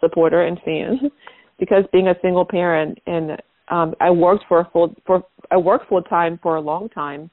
supporter 0.00 0.42
and 0.42 0.58
fan 0.64 1.10
because 1.58 1.84
being 1.92 2.08
a 2.08 2.14
single 2.22 2.44
parent 2.44 2.98
and 3.06 3.40
um, 3.68 3.94
I 4.00 4.10
worked 4.10 4.44
for 4.48 4.60
a 4.60 4.70
full 4.72 4.94
for 5.06 5.24
I 5.50 5.56
worked 5.56 5.88
full 5.88 6.02
time 6.02 6.38
for 6.42 6.56
a 6.56 6.60
long 6.60 6.88
time, 6.88 7.30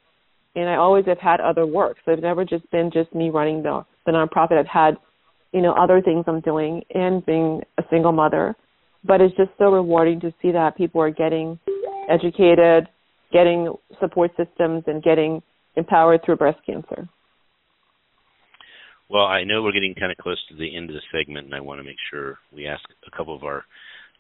and 0.55 0.68
I 0.68 0.76
always 0.76 1.05
have 1.05 1.20
had 1.20 1.39
other 1.39 1.66
work. 1.66 1.97
So 2.05 2.11
it's 2.11 2.22
never 2.22 2.43
just 2.43 2.70
been 2.72 2.89
just 2.91 3.14
me 3.14 3.30
running 3.30 3.61
the 3.61 3.86
the 4.05 4.11
nonprofit. 4.11 4.57
I've 4.57 4.68
had 4.68 4.97
you 5.51 5.61
know 5.61 5.74
other 5.74 6.01
things 6.01 6.26
I'm 6.28 6.41
doing 6.41 6.84
and 6.93 7.26
being 7.26 7.61
a 7.78 7.84
single 7.89 8.11
mother. 8.11 8.55
But 9.05 9.22
it's 9.22 9.36
just 9.36 9.51
so 9.57 9.66
rewarding 9.66 10.22
to 10.22 10.34
see 10.41 10.51
that 10.51 10.78
people 10.78 11.01
are 11.01 11.11
getting 11.11 11.59
educated, 12.09 12.88
getting 13.32 13.74
support 13.99 14.32
systems 14.38 14.84
and 14.88 15.03
getting 15.03 15.41
empowered 15.76 16.22
through 16.26 16.38
breast 16.38 16.59
cancer. 16.66 17.07
Well, 19.14 19.26
I 19.26 19.43
know 19.43 19.61
we're 19.61 19.74
getting 19.74 19.93
kind 19.93 20.11
of 20.11 20.18
close 20.18 20.43
to 20.49 20.55
the 20.55 20.76
end 20.76 20.89
of 20.89 20.95
the 20.95 21.01
segment, 21.11 21.45
and 21.45 21.53
I 21.53 21.59
want 21.59 21.80
to 21.80 21.84
make 21.84 21.97
sure 22.09 22.39
we 22.51 22.66
ask 22.66 22.82
a 23.05 23.16
couple 23.16 23.36
of 23.36 23.43
our 23.43 23.64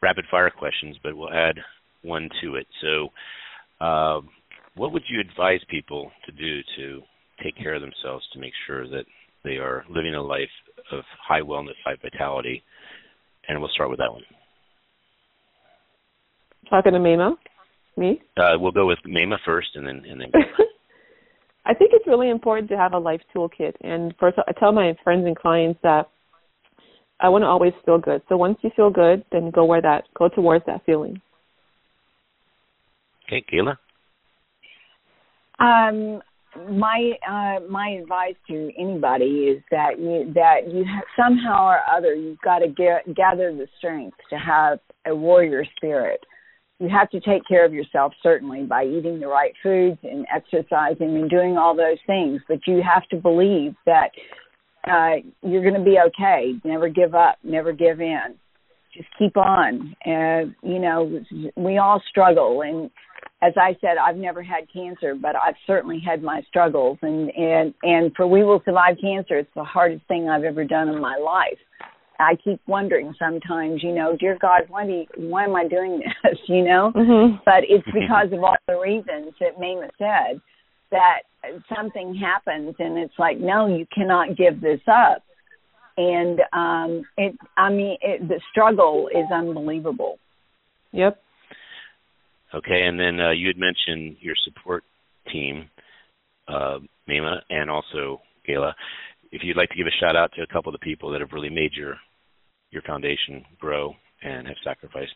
rapid 0.03 0.25
fire 0.29 0.51
questions, 0.51 0.97
but 1.01 1.17
we'll 1.17 1.33
add 1.33 1.55
one 2.03 2.29
to 2.43 2.57
it. 2.57 2.67
So, 2.79 3.07
uh, 3.83 4.21
what 4.75 4.93
would 4.93 5.01
you 5.09 5.19
advise 5.19 5.61
people 5.67 6.11
to 6.27 6.31
do 6.31 6.59
to 6.77 7.01
take 7.43 7.57
care 7.57 7.73
of 7.73 7.81
themselves 7.81 8.23
to 8.33 8.39
make 8.39 8.53
sure 8.67 8.87
that 8.87 9.05
they 9.43 9.57
are 9.57 9.83
living 9.89 10.13
a 10.13 10.21
life 10.21 10.53
of 10.91 11.03
high 11.27 11.41
wellness, 11.41 11.73
high 11.83 11.97
vitality? 11.99 12.61
And 13.47 13.59
we'll 13.59 13.71
start 13.73 13.89
with 13.89 13.97
that 13.97 14.13
one. 14.13 14.21
Talking 16.69 16.93
to 16.93 16.99
Maimah. 16.99 17.33
Me? 17.97 18.21
Uh, 18.37 18.57
we'll 18.59 18.71
go 18.71 18.85
with 18.85 18.99
Maimah 19.07 19.37
first, 19.43 19.69
and 19.73 19.87
then 19.87 20.03
and 20.07 20.21
then. 20.21 20.31
I 21.65 21.73
think 21.73 21.91
it's 21.93 22.07
really 22.07 22.29
important 22.29 22.69
to 22.69 22.77
have 22.77 22.93
a 22.93 22.99
life 22.99 23.21
toolkit. 23.35 23.73
And 23.81 24.13
first, 24.19 24.37
I 24.47 24.51
tell 24.59 24.71
my 24.71 24.95
friends 25.03 25.25
and 25.25 25.35
clients 25.35 25.79
that 25.83 26.09
I 27.19 27.29
want 27.29 27.43
to 27.43 27.47
always 27.47 27.73
feel 27.85 27.97
good. 27.97 28.21
So 28.27 28.35
once 28.35 28.57
you 28.61 28.71
feel 28.75 28.89
good, 28.89 29.23
then 29.31 29.49
go 29.49 29.63
where 29.63 29.81
that 29.81 30.03
go 30.17 30.27
towards 30.27 30.65
that 30.65 30.85
feeling. 30.85 31.21
Okay, 33.27 33.45
Gayla. 33.51 33.77
Um, 35.59 36.21
my 36.69 37.13
uh, 37.27 37.65
my 37.69 37.97
advice 38.01 38.35
to 38.47 38.71
anybody 38.77 39.47
is 39.55 39.63
that 39.71 39.99
you 39.99 40.31
that 40.33 40.67
you 40.71 40.83
have, 40.83 41.03
somehow 41.17 41.67
or 41.67 41.79
other 41.95 42.13
you've 42.13 42.41
got 42.41 42.59
to 42.59 42.67
get, 42.67 43.15
gather 43.15 43.55
the 43.55 43.67
strength 43.77 44.17
to 44.29 44.35
have 44.35 44.79
a 45.07 45.15
warrior 45.15 45.63
spirit 45.77 46.19
you 46.83 46.89
have 46.89 47.09
to 47.11 47.21
take 47.21 47.47
care 47.47 47.63
of 47.65 47.73
yourself 47.73 48.11
certainly 48.21 48.63
by 48.63 48.83
eating 48.83 49.21
the 49.21 49.27
right 49.27 49.53
foods 49.63 49.97
and 50.03 50.25
exercising 50.33 51.15
and 51.15 51.29
doing 51.29 51.57
all 51.57 51.73
those 51.75 51.97
things. 52.05 52.41
But 52.47 52.59
you 52.67 52.81
have 52.83 53.07
to 53.09 53.15
believe 53.15 53.73
that 53.85 54.09
uh 54.85 55.21
you're 55.41 55.61
going 55.61 55.81
to 55.81 55.89
be 55.89 55.97
okay. 56.07 56.55
Never 56.65 56.89
give 56.89 57.15
up. 57.15 57.37
Never 57.41 57.71
give 57.71 58.01
in. 58.01 58.35
Just 58.93 59.07
keep 59.17 59.37
on. 59.37 59.95
And 60.03 60.55
you 60.61 60.79
know 60.79 61.21
we 61.55 61.77
all 61.77 62.01
struggle. 62.09 62.63
And 62.63 62.91
as 63.41 63.53
i 63.55 63.75
said 63.79 63.95
i've 63.97 64.17
never 64.17 64.43
had 64.43 64.71
cancer 64.71 65.15
but 65.15 65.35
i've 65.35 65.55
certainly 65.65 66.01
had 66.05 66.21
my 66.21 66.41
struggles. 66.49 66.97
And 67.01 67.29
and 67.31 67.73
and 67.81 68.11
for 68.15 68.27
we 68.27 68.43
will 68.43 68.61
survive 68.65 68.97
cancer 68.99 69.37
it's 69.37 69.49
the 69.55 69.63
hardest 69.63 70.05
thing 70.07 70.27
i've 70.29 70.43
ever 70.43 70.65
done 70.65 70.89
in 70.89 70.99
my 70.99 71.15
life 71.15 71.59
I 72.19 72.35
keep 72.43 72.61
wondering 72.67 73.13
sometimes, 73.17 73.81
you 73.83 73.93
know, 73.93 74.15
dear 74.17 74.37
God, 74.39 74.61
why 74.69 74.85
do 74.85 74.91
you, 74.91 75.05
why 75.17 75.45
am 75.45 75.55
I 75.55 75.67
doing 75.67 76.01
this? 76.23 76.37
You 76.47 76.63
know, 76.63 76.91
mm-hmm. 76.95 77.37
but 77.45 77.63
it's 77.67 77.85
because 77.85 78.31
of 78.31 78.43
all 78.43 78.55
the 78.67 78.79
reasons 78.79 79.33
that 79.39 79.57
Maimah 79.59 79.89
said 79.97 80.41
that 80.91 81.23
something 81.75 82.15
happens, 82.15 82.75
and 82.79 82.97
it's 82.97 83.13
like, 83.17 83.39
no, 83.39 83.67
you 83.67 83.85
cannot 83.93 84.37
give 84.37 84.61
this 84.61 84.81
up. 84.87 85.23
And 85.95 86.39
um 86.53 87.03
it, 87.17 87.37
I 87.55 87.69
mean, 87.69 87.97
it, 88.01 88.27
the 88.27 88.41
struggle 88.51 89.09
is 89.09 89.25
unbelievable. 89.31 90.17
Yep. 90.91 91.19
Okay, 92.55 92.83
and 92.83 92.99
then 92.99 93.19
uh, 93.19 93.31
you 93.31 93.47
had 93.47 93.57
mentioned 93.57 94.17
your 94.19 94.35
support 94.43 94.83
team, 95.31 95.69
uh, 96.47 96.77
Maimah, 97.09 97.41
and 97.49 97.69
also 97.69 98.21
Gayla 98.47 98.73
if 99.33 99.41
you'd 99.43 99.57
like 99.57 99.69
to 99.69 99.75
give 99.75 99.87
a 99.87 99.99
shout 99.99 100.15
out 100.15 100.31
to 100.35 100.43
a 100.43 100.47
couple 100.47 100.73
of 100.73 100.79
the 100.79 100.85
people 100.85 101.11
that 101.11 101.19
have 101.19 101.31
really 101.33 101.49
made 101.49 101.73
your 101.73 101.97
your 102.69 102.83
foundation 102.83 103.43
grow 103.59 103.93
and 104.23 104.47
have 104.47 104.55
sacrificed, 104.63 105.13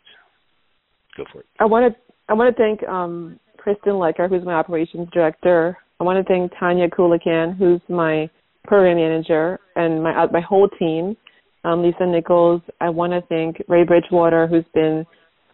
go 1.16 1.24
for 1.32 1.40
it. 1.40 1.46
I 1.58 1.64
want 1.64 1.94
to 1.94 2.00
I 2.28 2.34
want 2.34 2.54
to 2.54 2.62
thank 2.62 2.86
um, 2.88 3.38
Kristen 3.56 3.92
Lecker, 3.92 4.28
who's 4.28 4.44
my 4.44 4.54
operations 4.54 5.08
director. 5.12 5.78
I 6.00 6.04
want 6.04 6.24
to 6.24 6.30
thank 6.30 6.52
Tanya 6.58 6.88
Kulikan, 6.88 7.56
who's 7.56 7.80
my 7.88 8.28
program 8.64 8.96
manager, 8.96 9.58
and 9.76 10.02
my 10.02 10.24
uh, 10.24 10.26
my 10.32 10.40
whole 10.40 10.68
team. 10.78 11.16
Um, 11.64 11.82
Lisa 11.82 12.06
Nichols. 12.06 12.62
I 12.80 12.90
want 12.90 13.12
to 13.12 13.20
thank 13.28 13.62
Ray 13.68 13.84
Bridgewater, 13.84 14.46
who's 14.46 14.64
been 14.74 15.06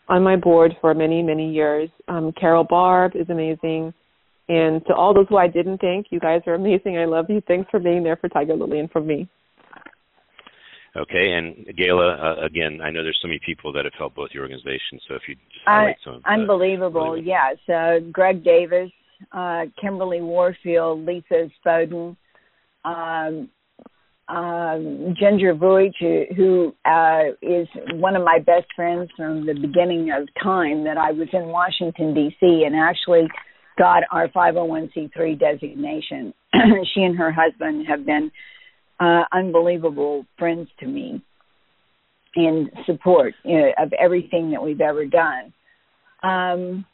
on 0.08 0.22
my 0.22 0.36
board 0.36 0.72
for 0.80 0.94
many 0.94 1.22
many 1.22 1.52
years. 1.52 1.90
Um, 2.08 2.32
Carol 2.40 2.64
Barb 2.64 3.12
is 3.14 3.28
amazing. 3.28 3.92
And 4.48 4.84
to 4.86 4.94
all 4.94 5.14
those 5.14 5.26
who 5.28 5.38
I 5.38 5.48
didn't 5.48 5.78
thank, 5.78 6.06
you 6.10 6.20
guys 6.20 6.42
are 6.46 6.54
amazing. 6.54 6.98
I 6.98 7.06
love 7.06 7.26
you. 7.28 7.40
Thanks 7.46 7.70
for 7.70 7.80
being 7.80 8.02
there 8.02 8.16
for 8.16 8.28
Tiger 8.28 8.54
Lily 8.54 8.78
and 8.78 8.90
for 8.90 9.00
me. 9.00 9.28
Okay, 10.96 11.32
and 11.32 11.66
Gayla, 11.76 12.22
uh, 12.22 12.44
again, 12.44 12.78
I 12.80 12.90
know 12.90 13.02
there's 13.02 13.18
so 13.20 13.26
many 13.26 13.40
people 13.44 13.72
that 13.72 13.84
have 13.84 13.94
helped 13.98 14.14
both 14.14 14.30
your 14.32 14.44
organizations. 14.44 15.02
So 15.08 15.14
if 15.14 15.22
you 15.26 15.34
just 15.34 15.64
highlight 15.66 15.96
some, 16.04 16.22
uh, 16.24 16.28
unbelievable, 16.28 17.20
yes. 17.20 17.56
Uh, 17.68 17.98
Greg 18.12 18.44
Davis, 18.44 18.90
uh, 19.32 19.64
Kimberly 19.80 20.20
Warfield, 20.20 21.04
Lisa 21.04 21.50
Spoden, 21.66 22.16
um, 22.84 23.48
um, 24.28 25.14
Ginger 25.18 25.54
Vujic, 25.54 26.34
who 26.36 26.72
uh, 26.84 27.34
is 27.42 27.66
one 27.94 28.14
of 28.14 28.22
my 28.22 28.38
best 28.38 28.66
friends 28.76 29.10
from 29.16 29.46
the 29.46 29.54
beginning 29.54 30.12
of 30.12 30.28
time 30.42 30.84
that 30.84 30.96
I 30.96 31.10
was 31.10 31.28
in 31.32 31.46
Washington, 31.46 32.14
D.C., 32.14 32.64
and 32.64 32.76
actually 32.76 33.26
got 33.76 34.02
our 34.10 34.28
501c3 34.28 35.38
designation. 35.38 36.34
she 36.94 37.02
and 37.02 37.16
her 37.16 37.32
husband 37.32 37.86
have 37.88 38.04
been 38.06 38.30
uh, 39.00 39.24
unbelievable 39.32 40.24
friends 40.38 40.68
to 40.80 40.86
me 40.86 41.22
in 42.36 42.70
support 42.86 43.34
you 43.44 43.58
know, 43.58 43.72
of 43.78 43.92
everything 43.92 44.50
that 44.52 44.62
we've 44.62 44.80
ever 44.80 45.06
done. 45.06 45.52
Um, 46.22 46.84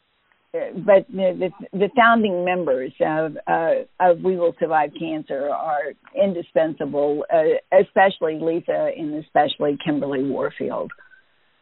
but 0.51 1.07
the, 1.07 1.49
the, 1.71 1.77
the 1.77 1.89
founding 1.95 2.43
members 2.43 2.91
of 2.99 3.37
uh, 3.47 3.85
of 4.01 4.19
We 4.21 4.35
Will 4.35 4.53
Survive 4.59 4.89
Cancer 4.99 5.49
are 5.49 5.93
indispensable, 6.21 7.23
uh, 7.33 7.77
especially 7.79 8.37
Lisa 8.41 8.91
and 8.97 9.23
especially 9.23 9.77
Kimberly 9.83 10.23
Warfield. 10.23 10.91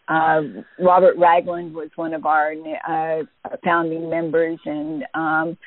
Uh, 0.10 0.41
Robert 0.80 1.16
Ragland 1.18 1.74
was 1.74 1.89
one 1.95 2.16
of 2.16 2.26
our 2.26 2.53
uh, 2.88 3.24
founding 3.64 4.10
members, 4.10 4.57
and 4.66 5.03
um, 5.14 5.57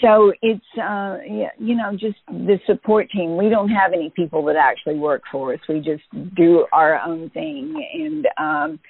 so 0.00 0.32
it's 0.40 0.64
uh, 0.82 1.18
you 1.58 1.76
know 1.76 1.92
just 1.92 2.16
the 2.26 2.58
support 2.66 3.10
team. 3.10 3.36
We 3.36 3.50
don't 3.50 3.68
have 3.68 3.92
any 3.92 4.10
people 4.16 4.42
that 4.46 4.56
actually 4.56 4.98
work 4.98 5.22
for 5.30 5.52
us. 5.52 5.60
We 5.68 5.80
just 5.80 6.04
do 6.34 6.66
our 6.72 6.98
own 7.00 7.28
thing, 7.30 7.74
and 7.92 8.26
um, 8.38 8.80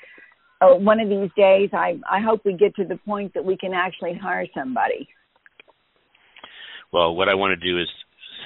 oh, 0.62 0.76
one 0.76 1.00
of 1.00 1.08
these 1.08 1.30
days, 1.36 1.70
I 1.72 1.98
I 2.08 2.20
hope 2.20 2.42
we 2.44 2.52
get 2.52 2.76
to 2.76 2.84
the 2.84 2.98
point 3.04 3.34
that 3.34 3.44
we 3.44 3.56
can 3.56 3.72
actually 3.72 4.14
hire 4.14 4.46
somebody. 4.54 5.08
Well, 6.92 7.16
what 7.16 7.28
I 7.28 7.34
want 7.34 7.58
to 7.58 7.66
do 7.68 7.80
is 7.80 7.88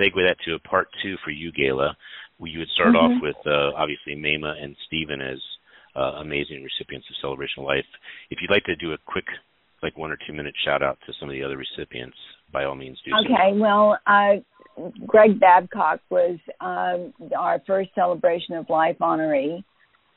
segue 0.00 0.14
that 0.14 0.36
to 0.46 0.54
a 0.54 0.58
part 0.58 0.88
two 1.02 1.16
for 1.22 1.30
you, 1.30 1.52
Gayla. 1.52 1.92
You 2.42 2.60
would 2.60 2.70
start 2.70 2.94
mm-hmm. 2.94 3.16
off 3.16 3.22
with 3.22 3.36
uh, 3.46 3.76
obviously 3.76 4.16
Maimah 4.16 4.54
and 4.62 4.74
Stephen 4.86 5.20
as 5.20 5.38
uh, 5.96 6.20
amazing 6.20 6.62
recipients 6.62 7.06
of 7.10 7.16
Celebration 7.20 7.62
of 7.62 7.66
Life. 7.66 7.84
If 8.30 8.38
you'd 8.40 8.50
like 8.50 8.64
to 8.64 8.76
do 8.76 8.92
a 8.92 8.98
quick, 9.06 9.24
like 9.82 9.96
one 9.96 10.10
or 10.10 10.18
two 10.26 10.32
minute 10.32 10.54
shout 10.64 10.82
out 10.82 10.98
to 11.06 11.12
some 11.18 11.28
of 11.28 11.32
the 11.32 11.42
other 11.42 11.56
recipients, 11.56 12.16
by 12.52 12.64
all 12.64 12.74
means 12.74 12.98
do 13.04 13.12
so. 13.12 13.24
Okay, 13.24 13.58
well, 13.58 13.98
uh, 14.06 14.34
Greg 15.06 15.38
Babcock 15.38 16.00
was 16.10 16.38
um, 16.60 17.12
our 17.36 17.60
first 17.66 17.90
Celebration 17.94 18.54
of 18.54 18.68
Life 18.68 18.96
honoree, 19.00 19.62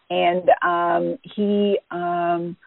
and 0.10 0.50
um, 0.64 1.18
he 1.36 1.80
um, 1.92 2.58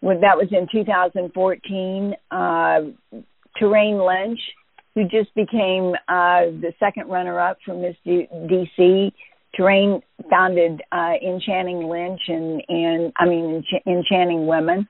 when 0.00 0.20
that 0.20 0.36
was 0.36 0.48
in 0.50 0.66
2014. 0.72 2.14
Uh, 2.30 2.80
Terrain 3.58 3.98
Lynch, 3.98 4.40
who 4.94 5.04
just 5.04 5.34
became 5.34 5.92
uh, 6.08 6.46
the 6.60 6.72
second 6.78 7.08
runner-up 7.08 7.58
from 7.64 7.82
Miss 7.82 7.96
D- 8.04 8.28
DC. 8.32 9.12
Terrain 9.54 10.00
founded 10.30 10.80
uh, 10.92 11.14
Enchanting 11.22 11.88
Lynch 11.88 12.20
and 12.28 12.62
and 12.68 13.12
I 13.16 13.26
mean 13.26 13.62
Ench- 13.62 13.86
Enchanting 13.86 14.46
Women, 14.46 14.86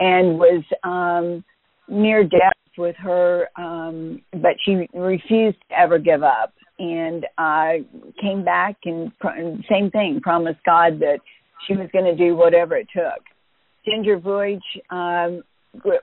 and 0.00 0.38
was 0.38 0.64
um, 0.84 1.44
near 1.88 2.24
death 2.24 2.52
with 2.78 2.96
her, 2.96 3.48
um, 3.56 4.20
but 4.32 4.52
she 4.64 4.86
refused 4.92 5.58
to 5.70 5.78
ever 5.78 5.98
give 5.98 6.22
up 6.22 6.52
and 6.78 7.24
uh, 7.38 7.72
came 8.20 8.44
back 8.44 8.76
and 8.84 9.12
same 9.70 9.90
thing, 9.90 10.20
promised 10.22 10.60
God 10.66 11.00
that 11.00 11.20
she 11.66 11.74
was 11.74 11.88
going 11.92 12.04
to 12.04 12.14
do 12.14 12.36
whatever 12.36 12.76
it 12.76 12.88
took. 12.94 13.22
Ginger 13.86 14.18
Vujic 14.18 14.60
um, 14.90 15.42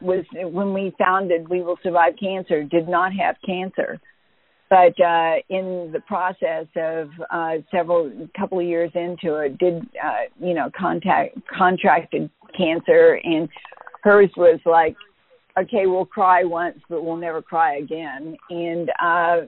was 0.02 0.26
when 0.34 0.74
we 0.74 0.94
founded 0.98 1.48
We 1.50 1.62
Will 1.62 1.78
Survive 1.84 2.14
Cancer 2.20 2.64
did 2.64 2.88
not 2.88 3.12
have 3.14 3.36
cancer, 3.46 4.00
but 4.70 5.00
uh, 5.00 5.36
in 5.50 5.92
the 5.94 6.02
process 6.08 6.66
of 6.76 7.10
uh, 7.32 7.56
several 7.72 8.12
couple 8.38 8.60
of 8.60 8.66
years 8.66 8.92
into 8.96 9.36
it, 9.36 9.58
did 9.58 9.84
uh, 10.04 10.26
you 10.40 10.54
know 10.54 10.70
contact 10.78 11.38
contracted 11.56 12.30
cancer, 12.58 13.20
and 13.24 13.50
hers 14.04 14.32
was 14.36 14.60
like 14.66 14.96
okay, 15.58 15.86
we'll 15.86 16.06
cry 16.06 16.44
once, 16.44 16.80
but 16.90 17.04
we'll 17.04 17.18
never 17.18 17.42
cry 17.42 17.78
again. 17.78 18.36
And 18.50 18.90
uh, 19.02 19.42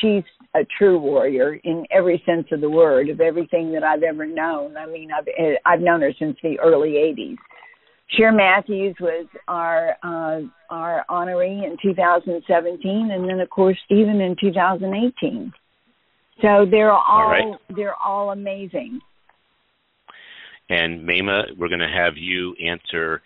she's 0.00 0.22
a 0.54 0.60
true 0.78 0.98
warrior 0.98 1.54
in 1.64 1.84
every 1.90 2.22
sense 2.24 2.46
of 2.52 2.60
the 2.60 2.70
word, 2.70 3.08
of 3.08 3.20
everything 3.20 3.72
that 3.72 3.82
I've 3.82 4.02
ever 4.02 4.26
known. 4.26 4.76
I 4.76 4.86
mean, 4.86 5.10
I've 5.12 5.26
I've 5.66 5.80
known 5.80 6.02
her 6.02 6.12
since 6.18 6.36
the 6.42 6.58
early 6.60 6.90
'80s. 6.90 7.36
Cher 8.10 8.32
Matthews 8.32 8.96
was 9.00 9.26
our 9.48 9.96
uh, 10.02 10.40
our 10.70 11.04
honoree 11.10 11.64
in 11.64 11.76
2017, 11.82 13.10
and 13.10 13.28
then 13.28 13.40
of 13.40 13.50
course 13.50 13.76
Stephen 13.84 14.20
in 14.20 14.34
2018. 14.40 15.52
So 16.40 16.66
they're 16.70 16.92
all, 16.92 17.04
all 17.06 17.28
right. 17.28 17.54
they're 17.74 17.96
all 17.96 18.30
amazing. 18.30 19.00
And 20.70 21.00
Maimah, 21.08 21.56
we're 21.58 21.68
going 21.68 21.80
to 21.80 21.88
have 21.88 22.16
you 22.16 22.54
answer 22.64 23.22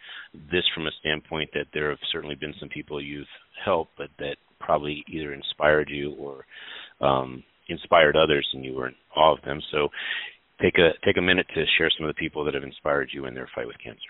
this 0.50 0.64
from 0.74 0.86
a 0.86 0.92
standpoint 1.00 1.50
that 1.54 1.66
there 1.74 1.90
have 1.90 1.98
certainly 2.10 2.36
been 2.36 2.54
some 2.58 2.68
people 2.68 3.02
you've 3.02 3.26
helped, 3.64 3.92
but 3.98 4.08
that 4.18 4.36
probably 4.60 5.04
either 5.08 5.34
inspired 5.34 5.90
you 5.90 6.12
or 6.12 6.46
um, 7.00 7.42
inspired 7.68 8.16
others, 8.16 8.48
and 8.54 8.64
you 8.64 8.74
were 8.74 8.88
in 8.88 8.94
awe 9.16 9.34
of 9.34 9.42
them. 9.44 9.60
So, 9.70 9.88
take 10.60 10.78
a 10.78 10.90
take 11.04 11.16
a 11.16 11.22
minute 11.22 11.46
to 11.54 11.64
share 11.76 11.90
some 11.96 12.06
of 12.06 12.14
the 12.14 12.18
people 12.18 12.44
that 12.44 12.54
have 12.54 12.62
inspired 12.62 13.10
you 13.12 13.26
in 13.26 13.34
their 13.34 13.48
fight 13.54 13.66
with 13.66 13.78
cancer. 13.82 14.00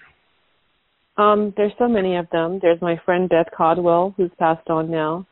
Um, 1.16 1.52
there's 1.56 1.72
so 1.78 1.88
many 1.88 2.16
of 2.16 2.26
them. 2.30 2.58
There's 2.62 2.80
my 2.80 3.00
friend 3.04 3.28
Beth 3.28 3.48
Codwell, 3.56 4.14
who's 4.16 4.30
passed 4.38 4.68
on 4.68 4.90
now. 4.90 5.26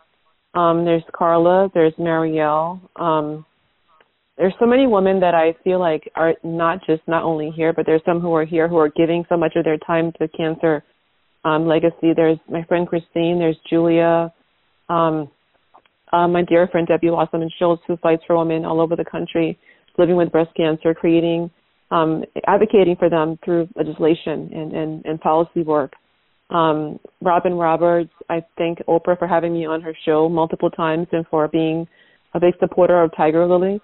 Um, 0.55 0.85
there's 0.85 1.03
Carla. 1.17 1.71
There's 1.73 1.95
Marielle. 1.95 2.81
Um, 3.01 3.47
there's 4.37 4.55
so 4.59 4.67
many 4.67 4.87
women 4.87 5.21
that 5.21 5.35
I 5.35 5.55
feel 5.65 5.79
like 5.79 6.11
are 6.17 6.35
not 6.43 6.81
just 6.87 7.03
not 7.07 7.23
only 7.23 7.51
here, 7.51 7.73
but 7.73 7.87
there's 7.87 8.03
some 8.05 8.21
who 8.21 8.35
are 8.35 8.45
here 8.45 8.69
who 8.69 8.79
are 8.79 8.89
giving 8.89 9.25
so 9.29 9.37
much 9.37 9.53
of 9.57 9.65
their 9.65 9.79
time 9.79 10.13
to 10.19 10.29
cancer 10.29 10.83
um, 11.45 11.67
legacy. 11.67 12.13
There's 12.15 12.39
my 12.49 12.65
friend 12.65 12.87
Christine. 12.87 13.39
There's 13.39 13.59
Julia. 13.69 14.33
Um, 14.89 15.31
uh, 16.13 16.27
my 16.27 16.43
dear 16.43 16.67
friend 16.69 16.87
Debbie 16.87 17.11
Wasserman 17.11 17.51
Schultz, 17.59 17.83
who 17.87 17.97
fights 17.99 18.23
for 18.27 18.37
women 18.37 18.65
all 18.65 18.81
over 18.81 18.97
the 18.97 19.05
country 19.05 19.59
living 19.99 20.17
with 20.17 20.33
breast 20.33 20.51
cancer, 20.57 20.95
creating, 20.95 21.51
um, 21.91 22.25
advocating 22.47 22.97
for 22.97 23.11
them 23.11 23.39
through 23.45 23.69
legislation 23.75 24.51
and, 24.53 24.73
and, 24.73 25.05
and 25.05 25.21
policy 25.21 25.63
work. 25.63 25.93
Um, 26.51 26.99
Robin 27.21 27.55
Roberts, 27.55 28.11
I 28.29 28.45
thank 28.59 28.79
Oprah 28.89 29.19
for 29.19 29.29
having 29.29 29.53
me 29.53 29.67
on 29.67 29.81
her 29.83 29.95
show 30.05 30.29
multiple 30.29 30.71
times 30.71 31.07
and 31.13 31.25
for 31.29 31.47
being 31.49 31.87
a 32.35 32.41
big 32.41 32.55
supporter 32.59 33.03
of 33.03 33.13
Tiger 33.17 33.47
Lily. 33.47 33.81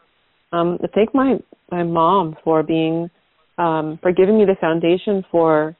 Um, 0.52 0.78
I 0.82 0.86
thank 0.94 1.14
my 1.14 1.36
my 1.70 1.82
mom 1.82 2.36
for 2.44 2.62
being 2.62 3.10
um, 3.58 3.98
for 4.02 4.12
giving 4.12 4.38
me 4.38 4.44
the 4.44 4.56
foundation 4.60 5.24
for 5.30 5.76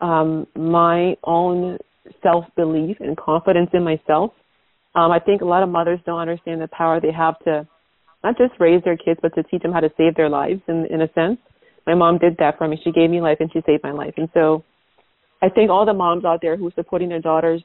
um, 0.00 0.46
my 0.56 1.16
own 1.24 1.78
self 2.22 2.44
belief 2.56 2.96
and 3.00 3.16
confidence 3.16 3.70
in 3.72 3.84
myself. 3.84 4.32
Um, 4.94 5.10
I 5.10 5.18
think 5.18 5.42
a 5.42 5.44
lot 5.44 5.62
of 5.62 5.68
mothers 5.68 6.00
don't 6.04 6.18
understand 6.18 6.60
the 6.60 6.68
power 6.68 7.00
they 7.00 7.12
have 7.12 7.38
to 7.44 7.66
not 8.22 8.36
just 8.36 8.52
raise 8.60 8.82
their 8.84 8.96
kids, 8.96 9.18
but 9.22 9.34
to 9.34 9.42
teach 9.44 9.62
them 9.62 9.72
how 9.72 9.80
to 9.80 9.90
save 9.96 10.14
their 10.14 10.28
lives. 10.28 10.60
In 10.68 10.86
in 10.86 11.02
a 11.02 11.12
sense, 11.14 11.38
my 11.86 11.94
mom 11.94 12.18
did 12.18 12.36
that 12.38 12.58
for 12.58 12.68
me. 12.68 12.80
She 12.82 12.92
gave 12.92 13.10
me 13.10 13.20
life 13.20 13.38
and 13.40 13.50
she 13.52 13.60
saved 13.66 13.82
my 13.82 13.92
life. 13.92 14.14
And 14.16 14.28
so, 14.34 14.64
I 15.42 15.48
thank 15.48 15.70
all 15.70 15.84
the 15.84 15.92
moms 15.92 16.24
out 16.24 16.40
there 16.40 16.56
who 16.56 16.68
are 16.68 16.72
supporting 16.76 17.08
their 17.08 17.20
daughters 17.20 17.62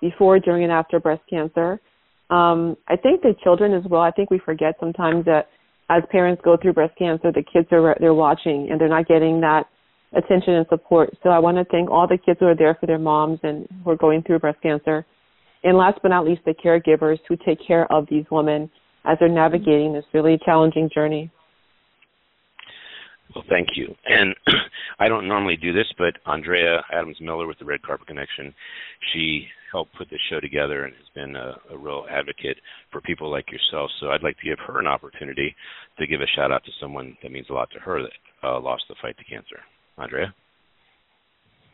before, 0.00 0.38
during, 0.38 0.62
and 0.62 0.72
after 0.72 1.00
breast 1.00 1.22
cancer. 1.28 1.80
Um, 2.30 2.76
I 2.88 2.96
think 2.96 3.22
the 3.22 3.34
children 3.42 3.72
as 3.72 3.84
well. 3.88 4.02
I 4.02 4.10
think 4.10 4.30
we 4.30 4.38
forget 4.38 4.74
sometimes 4.78 5.24
that 5.24 5.48
as 5.90 6.02
parents 6.10 6.42
go 6.44 6.56
through 6.60 6.74
breast 6.74 6.96
cancer, 6.98 7.32
the 7.32 7.42
kids 7.42 7.68
are 7.72 7.96
they're 8.00 8.14
watching 8.14 8.68
and 8.70 8.80
they're 8.80 8.88
not 8.88 9.06
getting 9.06 9.40
that 9.40 9.64
attention 10.16 10.54
and 10.54 10.66
support. 10.68 11.10
So 11.22 11.30
I 11.30 11.38
want 11.38 11.56
to 11.56 11.64
thank 11.64 11.90
all 11.90 12.06
the 12.06 12.18
kids 12.18 12.38
who 12.40 12.46
are 12.46 12.56
there 12.56 12.76
for 12.78 12.86
their 12.86 12.98
moms 12.98 13.40
and 13.42 13.66
who 13.82 13.90
are 13.90 13.96
going 13.96 14.22
through 14.22 14.38
breast 14.38 14.60
cancer. 14.62 15.04
And 15.62 15.76
last 15.76 15.98
but 16.02 16.08
not 16.08 16.26
least, 16.26 16.42
the 16.44 16.54
caregivers 16.54 17.18
who 17.28 17.36
take 17.36 17.58
care 17.66 17.90
of 17.92 18.06
these 18.10 18.24
women 18.30 18.70
as 19.04 19.18
they're 19.18 19.28
navigating 19.28 19.92
this 19.92 20.04
really 20.12 20.38
challenging 20.44 20.90
journey. 20.94 21.30
Well, 23.34 23.44
thank 23.48 23.68
you. 23.74 23.94
And 24.06 24.34
I 24.98 25.08
don't 25.08 25.26
normally 25.26 25.56
do 25.56 25.72
this, 25.72 25.86
but 25.98 26.14
Andrea 26.26 26.84
Adams 26.92 27.16
Miller 27.20 27.46
with 27.46 27.58
the 27.58 27.64
Red 27.64 27.82
Carpet 27.82 28.06
Connection, 28.06 28.54
she 29.12 29.46
helped 29.72 29.96
put 29.96 30.08
this 30.08 30.20
show 30.30 30.38
together 30.38 30.84
and 30.84 30.94
has 30.94 31.08
been 31.14 31.34
a, 31.34 31.54
a 31.72 31.76
real 31.76 32.04
advocate 32.08 32.56
for 32.92 33.00
people 33.00 33.30
like 33.30 33.50
yourself. 33.50 33.90
So 34.00 34.10
I'd 34.10 34.22
like 34.22 34.38
to 34.38 34.44
give 34.44 34.58
her 34.66 34.78
an 34.78 34.86
opportunity 34.86 35.54
to 35.98 36.06
give 36.06 36.20
a 36.20 36.26
shout 36.36 36.52
out 36.52 36.64
to 36.64 36.70
someone 36.80 37.16
that 37.22 37.32
means 37.32 37.46
a 37.50 37.54
lot 37.54 37.68
to 37.72 37.80
her 37.80 38.02
that 38.02 38.46
uh, 38.46 38.60
lost 38.60 38.84
the 38.88 38.94
fight 39.02 39.16
to 39.18 39.24
cancer. 39.24 39.58
Andrea? 39.98 40.32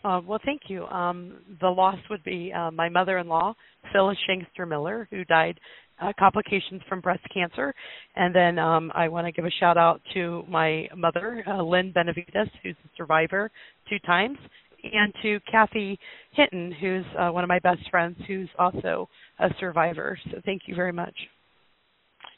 Uh, 0.02 0.20
well, 0.26 0.40
thank 0.46 0.62
you. 0.68 0.86
Um, 0.86 1.36
the 1.60 1.68
loss 1.68 1.98
would 2.08 2.24
be 2.24 2.50
uh, 2.56 2.70
my 2.70 2.88
mother-in-law, 2.88 3.54
Phyllis 3.92 4.16
Shankster 4.28 4.66
Miller, 4.66 5.06
who 5.10 5.24
died 5.26 5.60
uh, 6.00 6.12
complications 6.18 6.82
from 6.88 7.00
breast 7.00 7.22
cancer, 7.32 7.74
and 8.16 8.34
then 8.34 8.58
um, 8.58 8.90
I 8.94 9.08
want 9.08 9.26
to 9.26 9.32
give 9.32 9.44
a 9.44 9.50
shout 9.60 9.76
out 9.76 10.00
to 10.14 10.44
my 10.48 10.88
mother, 10.96 11.44
uh, 11.46 11.62
Lynn 11.62 11.92
Benavides, 11.92 12.50
who's 12.62 12.76
a 12.84 12.88
survivor 12.96 13.50
two 13.88 13.98
times, 14.00 14.38
and 14.82 15.12
to 15.22 15.40
Kathy 15.50 15.98
Hinton, 16.32 16.72
who's 16.80 17.04
uh, 17.18 17.30
one 17.30 17.44
of 17.44 17.48
my 17.48 17.58
best 17.58 17.82
friends, 17.90 18.16
who's 18.26 18.48
also 18.58 19.08
a 19.38 19.48
survivor. 19.58 20.18
So 20.30 20.40
thank 20.44 20.62
you 20.66 20.74
very 20.74 20.92
much. 20.92 21.14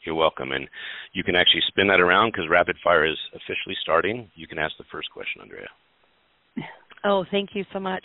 You're 0.05 0.15
welcome. 0.15 0.51
And 0.51 0.67
you 1.13 1.23
can 1.23 1.35
actually 1.35 1.61
spin 1.67 1.87
that 1.87 2.01
around 2.01 2.31
because 2.31 2.49
rapid 2.49 2.75
fire 2.83 3.05
is 3.05 3.17
officially 3.33 3.75
starting. 3.81 4.29
You 4.35 4.47
can 4.47 4.59
ask 4.59 4.75
the 4.77 4.83
first 4.91 5.09
question, 5.11 5.41
Andrea. 5.41 5.67
Oh, 7.05 7.25
thank 7.31 7.49
you 7.53 7.65
so 7.73 7.79
much. 7.79 8.03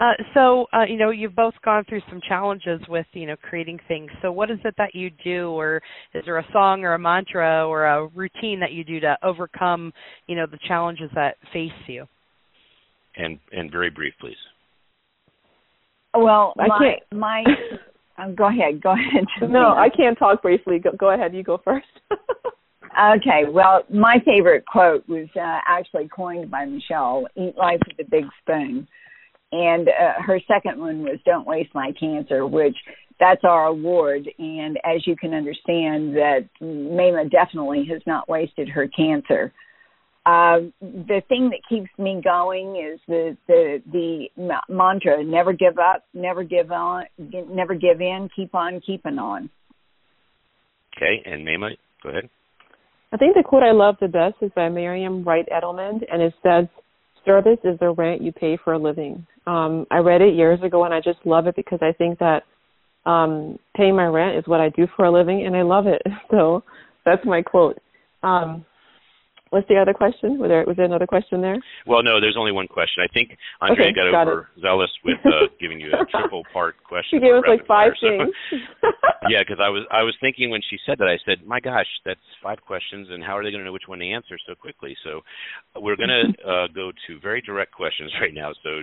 Uh, 0.00 0.12
so, 0.34 0.66
uh, 0.72 0.84
you 0.88 0.96
know, 0.96 1.10
you've 1.10 1.36
both 1.36 1.54
gone 1.64 1.84
through 1.88 2.00
some 2.08 2.20
challenges 2.26 2.80
with, 2.88 3.06
you 3.12 3.26
know, 3.26 3.36
creating 3.36 3.78
things. 3.86 4.10
So, 4.22 4.32
what 4.32 4.50
is 4.50 4.58
it 4.64 4.74
that 4.76 4.94
you 4.94 5.10
do, 5.22 5.50
or 5.50 5.80
is 6.14 6.24
there 6.24 6.38
a 6.38 6.46
song 6.52 6.82
or 6.82 6.94
a 6.94 6.98
mantra 6.98 7.66
or 7.66 7.84
a 7.84 8.06
routine 8.08 8.58
that 8.60 8.72
you 8.72 8.82
do 8.82 8.98
to 9.00 9.16
overcome, 9.22 9.92
you 10.26 10.34
know, 10.34 10.46
the 10.46 10.58
challenges 10.66 11.10
that 11.14 11.36
face 11.52 11.70
you? 11.86 12.06
And 13.16 13.38
and 13.52 13.70
very 13.70 13.90
brief, 13.90 14.14
please. 14.20 14.36
Well, 16.14 16.54
I 16.58 16.66
my, 16.66 16.78
can't. 16.78 17.20
My, 17.20 17.44
um, 18.18 18.34
go 18.34 18.48
ahead. 18.48 18.82
Go 18.82 18.92
ahead. 18.92 19.26
No, 19.48 19.68
I 19.68 19.88
can't 19.96 20.18
talk 20.18 20.42
briefly. 20.42 20.78
Go, 20.78 20.90
go 20.98 21.10
ahead. 21.12 21.34
You 21.34 21.42
go 21.42 21.60
first. 21.64 21.86
Okay, 22.98 23.44
well, 23.48 23.84
my 23.88 24.16
favorite 24.24 24.66
quote 24.66 25.08
was 25.08 25.28
uh, 25.36 25.60
actually 25.66 26.08
coined 26.08 26.50
by 26.50 26.64
Michelle 26.64 27.26
Eat 27.36 27.56
life 27.56 27.80
with 27.86 28.04
a 28.04 28.10
big 28.10 28.24
spoon. 28.42 28.88
And 29.52 29.88
uh, 29.88 30.22
her 30.24 30.40
second 30.46 30.80
one 30.80 31.02
was 31.02 31.18
Don't 31.24 31.46
Waste 31.46 31.74
My 31.74 31.92
Cancer, 31.98 32.46
which 32.46 32.76
that's 33.20 33.42
our 33.44 33.66
award. 33.66 34.28
And 34.38 34.78
as 34.84 35.06
you 35.06 35.16
can 35.16 35.34
understand, 35.34 36.16
that 36.16 36.48
Maimah 36.60 37.30
definitely 37.30 37.86
has 37.90 38.02
not 38.06 38.28
wasted 38.28 38.68
her 38.68 38.88
cancer. 38.88 39.52
Uh, 40.26 40.68
the 40.80 41.22
thing 41.28 41.50
that 41.50 41.60
keeps 41.68 41.90
me 41.98 42.20
going 42.22 42.76
is 42.76 43.00
the 43.08 43.36
the 43.48 43.80
the 43.90 44.26
mantra: 44.68 45.24
never 45.24 45.52
give 45.54 45.78
up, 45.78 46.04
never 46.12 46.44
give 46.44 46.70
on, 46.70 47.04
never 47.18 47.74
give 47.74 48.02
in, 48.02 48.28
keep 48.36 48.54
on 48.54 48.80
keeping 48.86 49.18
on. 49.18 49.48
Okay, 50.94 51.22
and 51.24 51.46
Maimah, 51.46 51.76
go 52.02 52.10
ahead. 52.10 52.28
I 53.12 53.16
think 53.16 53.34
the 53.34 53.42
quote 53.42 53.62
I 53.62 53.72
love 53.72 53.96
the 54.00 54.08
best 54.08 54.36
is 54.40 54.50
by 54.54 54.68
Marian 54.68 55.24
Wright 55.24 55.46
Edelman, 55.52 56.04
and 56.12 56.22
it 56.22 56.34
says, 56.42 56.66
"Service 57.24 57.58
is 57.64 57.78
the 57.78 57.90
rent 57.90 58.22
you 58.22 58.32
pay 58.32 58.56
for 58.56 58.74
a 58.74 58.78
living." 58.78 59.26
Um, 59.46 59.86
I 59.90 59.98
read 59.98 60.22
it 60.22 60.34
years 60.34 60.62
ago, 60.62 60.84
and 60.84 60.94
I 60.94 61.00
just 61.00 61.18
love 61.24 61.46
it 61.46 61.56
because 61.56 61.80
I 61.82 61.92
think 61.92 62.18
that 62.20 62.44
um, 63.06 63.58
paying 63.76 63.96
my 63.96 64.06
rent 64.06 64.36
is 64.36 64.46
what 64.46 64.60
I 64.60 64.68
do 64.70 64.86
for 64.94 65.06
a 65.06 65.10
living, 65.10 65.46
and 65.46 65.56
I 65.56 65.62
love 65.62 65.86
it. 65.86 66.02
So 66.30 66.62
that's 67.04 67.24
my 67.24 67.42
quote. 67.42 67.78
Um, 68.22 68.64
What's 69.50 69.66
the 69.66 69.76
other 69.76 69.92
question? 69.92 70.38
Was 70.38 70.48
there 70.48 70.64
was 70.64 70.76
there 70.76 70.86
another 70.86 71.08
question 71.08 71.40
there? 71.40 71.58
Well, 71.84 72.04
no, 72.04 72.20
there's 72.20 72.36
only 72.38 72.52
one 72.52 72.68
question. 72.68 73.02
I 73.02 73.12
think 73.12 73.36
Andrea 73.60 73.90
okay, 73.90 73.94
got, 73.94 74.12
got 74.12 74.28
overzealous 74.28 74.90
with 75.04 75.18
uh, 75.26 75.50
giving 75.60 75.80
you 75.80 75.90
a 75.90 76.06
triple 76.10 76.44
part 76.52 76.76
question. 76.84 77.18
She 77.18 77.20
gave 77.20 77.34
us 77.34 77.42
like 77.48 77.66
five 77.66 77.92
fire, 78.00 78.18
things. 78.18 78.30
So, 78.80 78.86
yeah, 79.28 79.42
because 79.42 79.58
I 79.60 79.68
was 79.68 79.82
I 79.90 80.02
was 80.02 80.14
thinking 80.20 80.50
when 80.50 80.60
she 80.70 80.78
said 80.86 80.98
that 80.98 81.08
I 81.08 81.18
said, 81.26 81.44
my 81.44 81.58
gosh, 81.58 81.88
that's 82.06 82.20
five 82.40 82.60
questions, 82.64 83.08
and 83.10 83.24
how 83.24 83.36
are 83.36 83.42
they 83.42 83.50
going 83.50 83.60
to 83.60 83.64
know 83.66 83.72
which 83.72 83.88
one 83.90 83.98
to 83.98 84.06
answer 84.06 84.38
so 84.46 84.54
quickly? 84.54 84.96
So 85.02 85.20
we're 85.74 85.96
going 85.96 86.14
to 86.14 86.48
uh, 86.48 86.66
go 86.68 86.92
to 87.08 87.20
very 87.20 87.40
direct 87.40 87.74
questions 87.74 88.12
right 88.20 88.34
now. 88.34 88.52
So 88.62 88.82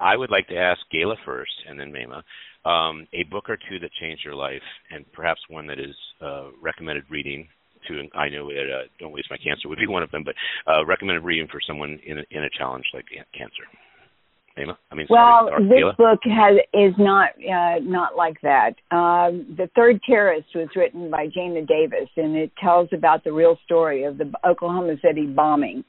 I 0.00 0.16
would 0.16 0.30
like 0.30 0.48
to 0.48 0.56
ask 0.56 0.80
Gayla 0.88 1.16
first, 1.26 1.52
and 1.68 1.78
then 1.78 1.92
Maimah. 1.92 2.22
Um, 2.64 3.06
a 3.14 3.24
book 3.24 3.48
or 3.48 3.56
two 3.56 3.78
that 3.80 3.90
changed 4.00 4.24
your 4.24 4.34
life, 4.34 4.64
and 4.90 5.10
perhaps 5.12 5.40
one 5.48 5.66
that 5.68 5.78
is 5.78 5.94
uh, 6.20 6.48
recommended 6.62 7.04
reading 7.10 7.48
to 7.88 8.08
I 8.16 8.28
know 8.28 8.48
that 8.48 8.68
uh, 8.70 8.86
Don't 8.98 9.12
Waste 9.12 9.28
My 9.30 9.36
Cancer 9.36 9.68
would 9.68 9.78
be 9.78 9.86
one 9.88 10.02
of 10.02 10.10
them, 10.10 10.24
but 10.24 10.34
uh, 10.70 10.84
recommended 10.84 11.24
reading 11.24 11.48
for 11.50 11.60
someone 11.66 11.98
in 12.04 12.18
a, 12.18 12.22
in 12.30 12.44
a 12.44 12.50
challenge 12.56 12.84
like 12.94 13.06
cancer. 13.36 13.64
Emma? 14.60 14.78
I 14.90 14.94
mean, 14.94 15.06
well, 15.08 15.48
sorry, 15.48 15.68
this 15.68 15.96
book 15.96 16.18
has 16.24 16.56
is 16.74 16.94
not 16.98 17.30
uh, 17.38 17.78
not 17.82 18.16
like 18.16 18.40
that. 18.42 18.74
Um, 18.90 19.54
the 19.56 19.70
Third 19.76 20.00
Terrorist 20.02 20.48
was 20.54 20.68
written 20.74 21.10
by 21.10 21.28
Jayna 21.28 21.66
Davis, 21.66 22.08
and 22.16 22.36
it 22.36 22.50
tells 22.62 22.88
about 22.92 23.24
the 23.24 23.32
real 23.32 23.56
story 23.64 24.04
of 24.04 24.18
the 24.18 24.32
Oklahoma 24.44 24.94
City 25.02 25.26
bombing 25.26 25.84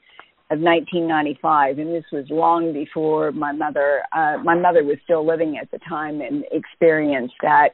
of 0.50 0.58
1995, 0.58 1.78
and 1.78 1.94
this 1.94 2.04
was 2.12 2.24
long 2.28 2.72
before 2.72 3.30
my 3.32 3.52
mother. 3.52 4.02
Uh, 4.12 4.38
my 4.42 4.54
mother 4.54 4.82
was 4.84 4.96
still 5.04 5.26
living 5.26 5.58
at 5.60 5.70
the 5.70 5.78
time 5.88 6.20
and 6.20 6.44
experienced 6.50 7.34
that 7.42 7.70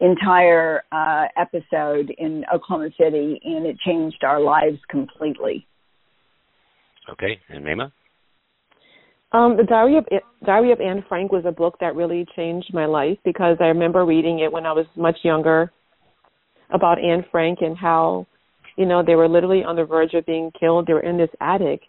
entire 0.00 0.82
uh, 0.92 1.24
episode 1.36 2.12
in 2.18 2.44
Oklahoma 2.52 2.90
City, 2.98 3.40
and 3.44 3.66
it 3.66 3.78
changed 3.80 4.22
our 4.24 4.40
lives 4.40 4.78
completely. 4.90 5.66
Okay, 7.10 7.38
and 7.48 7.64
Maimah? 7.64 7.92
Um, 9.32 9.56
the 9.56 9.64
Diary 9.64 9.98
of 9.98 10.06
Diary 10.44 10.72
of 10.72 10.80
Anne 10.80 11.04
Frank 11.08 11.32
was 11.32 11.44
a 11.46 11.52
book 11.52 11.76
that 11.80 11.96
really 11.96 12.26
changed 12.36 12.72
my 12.72 12.86
life 12.86 13.18
because 13.24 13.56
I 13.60 13.66
remember 13.66 14.04
reading 14.04 14.40
it 14.40 14.52
when 14.52 14.66
I 14.66 14.72
was 14.72 14.86
much 14.96 15.18
younger 15.22 15.72
about 16.70 17.02
Anne 17.02 17.24
Frank 17.30 17.58
and 17.60 17.76
how, 17.76 18.26
you 18.76 18.86
know, 18.86 19.02
they 19.04 19.14
were 19.14 19.28
literally 19.28 19.62
on 19.64 19.76
the 19.76 19.84
verge 19.84 20.14
of 20.14 20.26
being 20.26 20.50
killed. 20.58 20.86
They 20.86 20.92
were 20.92 21.00
in 21.02 21.18
this 21.18 21.30
attic, 21.40 21.80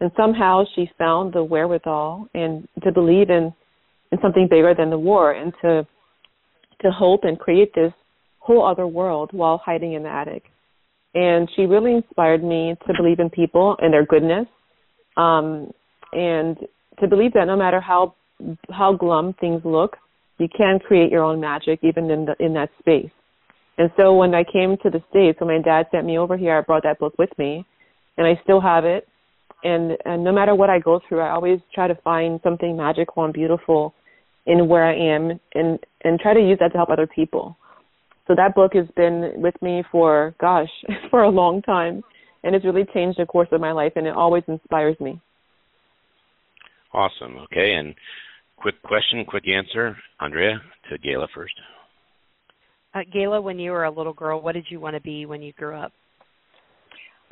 and 0.00 0.10
somehow 0.16 0.64
she 0.74 0.90
found 0.98 1.32
the 1.32 1.44
wherewithal 1.44 2.28
and 2.34 2.68
to 2.82 2.92
believe 2.92 3.30
in 3.30 3.52
in 4.10 4.18
something 4.20 4.46
bigger 4.48 4.74
than 4.74 4.90
the 4.90 4.98
war 4.98 5.32
and 5.32 5.52
to 5.62 5.86
to 6.82 6.90
hope 6.90 7.24
and 7.24 7.38
create 7.38 7.74
this 7.74 7.92
whole 8.38 8.66
other 8.66 8.86
world 8.86 9.30
while 9.32 9.58
hiding 9.64 9.92
in 9.94 10.02
the 10.02 10.08
attic. 10.08 10.44
And 11.14 11.48
she 11.54 11.62
really 11.62 11.94
inspired 11.94 12.42
me 12.42 12.74
to 12.86 12.94
believe 12.96 13.20
in 13.20 13.30
people 13.30 13.76
and 13.80 13.92
their 13.92 14.06
goodness, 14.06 14.46
um, 15.16 15.70
and 16.12 16.56
to 17.00 17.06
believe 17.06 17.32
that 17.34 17.46
no 17.46 17.56
matter 17.56 17.80
how 17.80 18.14
how 18.70 18.92
glum 18.94 19.34
things 19.40 19.62
look, 19.64 19.96
you 20.38 20.48
can 20.48 20.78
create 20.78 21.10
your 21.12 21.22
own 21.22 21.40
magic 21.40 21.78
even 21.82 22.10
in 22.10 22.24
the 22.24 22.34
in 22.40 22.54
that 22.54 22.70
space. 22.78 23.10
And 23.78 23.90
so 23.98 24.14
when 24.14 24.34
I 24.34 24.44
came 24.44 24.76
to 24.82 24.90
the 24.90 25.02
states, 25.10 25.40
when 25.40 25.48
my 25.48 25.62
dad 25.62 25.86
sent 25.90 26.04
me 26.06 26.18
over 26.18 26.36
here, 26.36 26.58
I 26.58 26.60
brought 26.60 26.82
that 26.82 26.98
book 26.98 27.14
with 27.18 27.30
me, 27.38 27.64
and 28.16 28.26
I 28.26 28.38
still 28.42 28.60
have 28.60 28.84
it. 28.84 29.08
And, 29.64 29.96
and 30.04 30.24
no 30.24 30.32
matter 30.32 30.54
what 30.54 30.70
I 30.70 30.78
go 30.78 31.00
through, 31.08 31.20
I 31.20 31.30
always 31.30 31.60
try 31.74 31.86
to 31.88 31.94
find 31.94 32.40
something 32.42 32.76
magical 32.76 33.24
and 33.24 33.32
beautiful 33.32 33.94
in 34.46 34.68
where 34.68 34.84
I 34.84 34.94
am 34.94 35.40
and 35.54 35.78
and 36.04 36.18
try 36.18 36.34
to 36.34 36.40
use 36.40 36.58
that 36.60 36.72
to 36.72 36.78
help 36.78 36.90
other 36.90 37.06
people. 37.06 37.56
So 38.28 38.34
that 38.36 38.54
book 38.54 38.72
has 38.74 38.86
been 38.96 39.32
with 39.36 39.54
me 39.62 39.82
for 39.90 40.34
gosh, 40.40 40.70
for 41.10 41.22
a 41.22 41.30
long 41.30 41.62
time 41.62 42.02
and 42.44 42.54
it's 42.54 42.64
really 42.64 42.86
changed 42.92 43.18
the 43.18 43.26
course 43.26 43.48
of 43.52 43.60
my 43.60 43.72
life 43.72 43.92
and 43.96 44.06
it 44.06 44.14
always 44.14 44.42
inspires 44.48 44.98
me. 45.00 45.20
Awesome. 46.92 47.38
Okay, 47.44 47.74
and 47.74 47.94
quick 48.56 48.80
question, 48.82 49.24
quick 49.26 49.44
answer. 49.48 49.96
Andrea 50.20 50.60
to 50.90 50.98
Gayla 50.98 51.26
first. 51.34 51.54
Uh, 52.94 53.00
Gayla, 53.14 53.42
when 53.42 53.58
you 53.58 53.70
were 53.70 53.84
a 53.84 53.90
little 53.90 54.12
girl, 54.12 54.42
what 54.42 54.52
did 54.52 54.66
you 54.68 54.78
want 54.78 54.94
to 54.94 55.00
be 55.00 55.24
when 55.24 55.40
you 55.40 55.52
grew 55.54 55.74
up? 55.74 55.92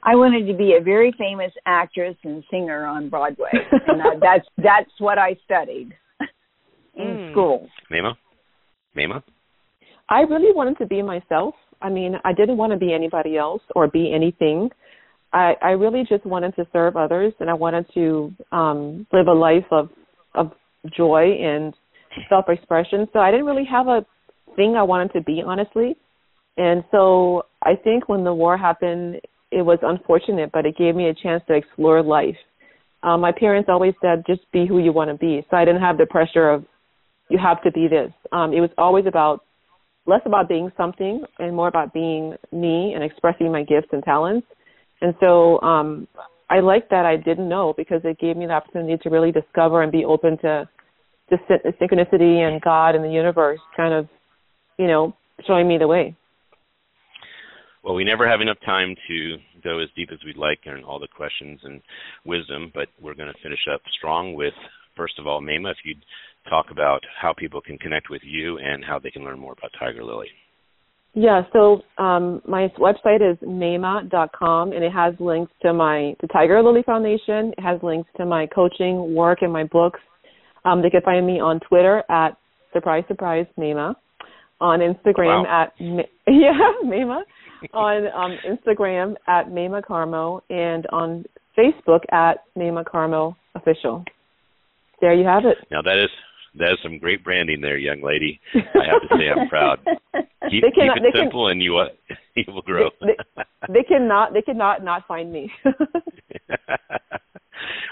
I 0.03 0.17
wanted 0.17 0.51
to 0.51 0.57
be 0.57 0.77
a 0.81 0.83
very 0.83 1.13
famous 1.19 1.53
actress 1.67 2.17
and 2.25 2.43
singer 2.51 2.87
on 2.87 3.11
Broadway, 3.11 3.51
and 3.53 4.01
that's 4.23 4.47
that's 4.57 4.91
what 4.99 5.19
I 5.19 5.37
studied 5.45 5.93
in 6.97 7.05
mm. 7.05 7.33
school. 7.33 7.69
Maimah? 7.91 8.15
Maimah? 8.97 9.23
I 10.09 10.21
really 10.21 10.53
wanted 10.55 10.79
to 10.79 10.87
be 10.87 11.03
myself. 11.03 11.55
I 11.81 11.89
mean, 11.89 12.15
I 12.25 12.33
didn't 12.33 12.57
want 12.57 12.73
to 12.73 12.79
be 12.79 12.93
anybody 12.93 13.37
else 13.37 13.63
or 13.75 13.89
be 13.89 14.13
anything. 14.13 14.71
I, 15.33 15.55
I 15.63 15.71
really 15.71 16.05
just 16.09 16.27
wanted 16.27 16.57
to 16.57 16.67
serve 16.73 16.97
others 16.97 17.33
and 17.39 17.49
I 17.49 17.55
wanted 17.55 17.87
to 17.95 18.33
um 18.51 19.07
live 19.13 19.29
a 19.29 19.33
life 19.33 19.67
of 19.71 19.89
of 20.35 20.53
joy 20.97 21.37
and 21.41 21.73
self 22.29 22.47
expression. 22.49 23.07
So 23.13 23.21
I 23.21 23.31
didn't 23.31 23.47
really 23.47 23.67
have 23.71 23.87
a 23.87 24.05
thing 24.57 24.75
I 24.77 24.83
wanted 24.83 25.13
to 25.13 25.21
be 25.23 25.43
honestly. 25.47 25.97
And 26.57 26.83
so 26.91 27.45
I 27.63 27.77
think 27.77 28.09
when 28.09 28.25
the 28.25 28.35
war 28.35 28.59
happened 28.59 29.21
it 29.51 29.63
was 29.63 29.79
unfortunate, 29.83 30.51
but 30.53 30.65
it 30.65 30.77
gave 30.77 30.95
me 30.95 31.09
a 31.09 31.15
chance 31.15 31.43
to 31.49 31.55
explore 31.55 32.03
life. 32.03 32.37
Um, 33.03 33.21
my 33.21 33.33
parents 33.33 33.69
always 33.69 33.95
said 34.01 34.25
just 34.27 34.43
be 34.53 34.67
who 34.67 34.79
you 34.79 34.93
want 34.93 35.11
to 35.11 35.17
be. 35.17 35.45
So 35.51 35.57
I 35.57 35.65
didn't 35.65 35.81
have 35.81 35.99
the 35.99 36.07
pressure 36.07 36.51
of 36.51 36.65
you 37.31 37.39
have 37.39 37.63
to 37.63 37.71
be 37.71 37.89
this. 37.89 38.13
Um, 38.33 38.53
it 38.53 38.61
was 38.61 38.71
always 38.77 39.07
about 39.07 39.45
less 40.07 40.21
about 40.27 40.49
being 40.49 40.71
something 40.77 41.25
and 41.39 41.55
more 41.55 41.69
about 41.69 41.95
being 41.95 42.35
me 42.53 42.93
and 42.95 43.05
expressing 43.05 43.51
my 43.53 43.63
gifts 43.63 43.89
and 43.93 44.03
talents. 44.03 44.47
And 45.01 45.15
so 45.21 45.61
um, 45.63 46.09
I 46.51 46.61
like 46.61 46.91
that 46.91 47.07
I 47.07 47.17
didn't 47.17 47.49
know 47.49 47.73
because 47.77 48.01
it 48.05 48.19
gave 48.19 48.37
me 48.37 48.47
the 48.47 48.53
opportunity 48.53 48.99
to 49.03 49.11
really 49.11 49.33
discover 49.33 49.83
and 49.83 49.93
be 49.93 50.05
open 50.05 50.37
to 50.39 50.69
to 51.31 51.37
synchronicity 51.81 52.41
and 52.41 52.61
God 52.61 52.97
and 52.97 53.05
the 53.05 53.09
universe 53.09 53.61
kind 53.77 53.95
of, 53.95 54.09
you 54.79 54.89
know, 54.89 55.15
showing 55.47 55.69
me 55.69 55.79
the 55.79 55.87
way. 55.87 56.17
Well, 57.85 57.95
we 57.95 58.03
never 58.03 58.29
have 58.29 58.41
enough 58.41 58.59
time 58.67 58.97
to 59.07 59.37
go 59.63 59.79
as 59.79 59.89
deep 59.95 60.11
as 60.13 60.19
we'd 60.25 60.37
like 60.37 60.59
in 60.67 60.83
all 60.83 60.99
the 60.99 61.07
questions 61.07 61.61
and 61.63 61.81
wisdom, 62.27 62.73
but 62.75 62.89
we're 63.01 63.15
going 63.15 63.33
to 63.33 63.43
finish 63.45 63.61
up 63.73 63.81
strong 63.97 64.35
with, 64.35 64.55
first 64.97 65.21
of 65.21 65.29
all, 65.29 65.41
Maimah, 65.41 65.71
if 65.71 65.79
you'd 65.85 66.05
talk 66.49 66.67
about 66.71 67.01
how 67.21 67.33
people 67.33 67.61
can 67.61 67.79
connect 67.79 68.11
with 68.11 68.23
you 68.25 68.59
and 68.59 68.85
how 68.85 68.99
they 68.99 69.11
can 69.11 69.25
learn 69.25 69.39
more 69.39 69.53
about 69.53 69.71
Tiger 69.79 70.05
Lily. 70.05 70.29
Yeah, 71.13 71.43
so 71.53 71.83
um, 71.99 72.41
my 72.47 72.69
website 72.79 73.21
is 73.21 73.37
mema.com 73.43 74.73
and 74.73 74.85
it 74.85 74.93
has 74.93 75.15
links 75.19 75.53
to 75.63 75.73
my 75.73 76.15
the 76.21 76.29
Tiger 76.29 76.63
Lily 76.63 76.83
Foundation. 76.85 77.53
It 77.59 77.63
has 77.63 77.81
links 77.83 78.09
to 78.17 78.25
my 78.25 78.47
coaching 78.47 79.15
work 79.15 79.39
and 79.43 79.53
my 79.53 79.65
books. 79.65 79.99
Um, 80.65 80.83
they 80.83 80.91
can 80.91 81.01
find 81.03 81.27
me 81.27 81.41
on 81.41 81.59
Twitter 81.61 82.05
at 82.09 82.37
surprise 82.73 83.03
surprise 83.09 83.47
Maimah. 83.59 83.95
on 84.61 84.79
Instagram 84.79 85.45
wow. 85.45 85.65
at 85.65 85.73
yeah 86.29 86.53
Maimah 86.85 87.23
on 87.75 88.07
um, 88.15 88.39
Instagram 88.47 89.15
at 89.27 89.49
Maimah 89.49 89.83
Karmo 89.83 90.43
and 90.49 90.87
on 90.93 91.25
Facebook 91.59 92.01
at 92.13 92.45
Maimah 92.57 92.85
Karmo 92.85 93.35
Official. 93.57 94.05
There 95.01 95.15
you 95.15 95.27
have 95.27 95.45
it. 95.45 95.59
Now 95.73 95.83
that 95.83 95.99
is 95.99 96.11
that 96.55 96.73
is 96.73 96.79
some 96.83 96.99
great 96.99 97.23
branding 97.23 97.61
there, 97.61 97.77
young 97.77 98.03
lady. 98.03 98.41
I 98.55 98.87
have 98.87 99.03
to 99.03 99.09
say 99.17 99.29
I'm 99.29 99.49
proud. 99.49 99.79
Keep, 100.51 100.63
they 100.63 100.71
cannot, 100.71 100.97
keep 100.97 101.05
it 101.05 101.13
they 101.13 101.21
simple 101.21 101.47
can, 101.47 101.53
and 101.53 101.63
you 101.63 101.77
uh, 101.77 101.89
you 102.35 102.45
will 102.49 102.63
grow. 102.63 102.91
They, 103.01 103.15
they, 103.37 103.45
they 103.73 103.83
cannot 103.83 104.33
they 104.33 104.43
cannot 104.43 104.83
not 104.83 105.07
find 105.07 105.31
me. 105.31 105.53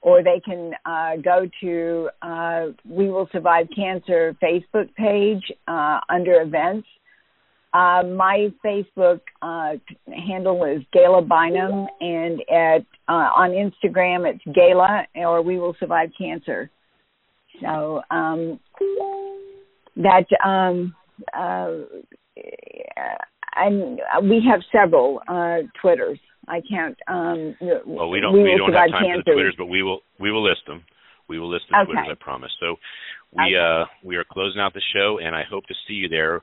or 0.06 0.22
they 0.22 0.40
can 0.44 0.70
uh, 0.84 1.16
go 1.16 1.50
to 1.60 2.08
uh, 2.22 2.66
We 2.88 3.10
Will 3.10 3.28
Survive 3.32 3.66
Cancer 3.74 4.36
Facebook 4.40 4.94
page 4.94 5.42
uh, 5.66 5.98
under 6.08 6.40
events. 6.42 6.86
Uh, 7.74 8.04
my 8.04 8.52
Facebook 8.64 9.20
uh, 9.42 9.72
handle 10.06 10.64
is 10.64 10.82
Gayla 10.94 11.26
Bynum, 11.26 11.88
and 12.00 12.40
at 12.48 12.86
uh, 13.08 13.30
on 13.34 13.50
Instagram 13.50 14.32
it's 14.32 14.44
Gala 14.54 15.06
or 15.16 15.42
We 15.42 15.58
Will 15.58 15.74
Survive 15.80 16.10
Cancer. 16.16 16.70
So 17.60 18.00
um, 18.08 18.60
that 19.96 20.26
um, 20.44 20.94
and 23.56 24.00
we 24.28 24.42
have 24.50 24.60
several 24.72 25.20
Twitters. 25.80 26.18
I 26.48 26.60
can't. 26.68 26.96
Um, 27.08 27.56
well, 27.86 28.08
we 28.08 28.20
don't. 28.20 28.32
We, 28.32 28.44
we 28.44 28.56
don't 28.56 28.72
have 28.72 28.90
time 28.90 29.22
for 29.24 29.30
the 29.30 29.32
twitters, 29.32 29.54
but 29.58 29.66
we 29.66 29.82
will. 29.82 30.00
We 30.20 30.30
will 30.30 30.44
list 30.44 30.60
them. 30.66 30.84
We 31.28 31.40
will 31.40 31.50
list 31.50 31.64
the 31.70 31.78
okay. 31.78 31.92
twitters. 31.92 32.06
I 32.20 32.22
promise. 32.22 32.52
So, 32.60 32.76
we 33.32 33.42
okay. 33.42 33.56
uh, 33.56 33.86
we 34.04 34.16
are 34.16 34.24
closing 34.30 34.60
out 34.60 34.72
the 34.72 34.82
show, 34.94 35.18
and 35.18 35.34
I 35.34 35.42
hope 35.48 35.66
to 35.66 35.74
see 35.88 35.94
you 35.94 36.08
there. 36.08 36.42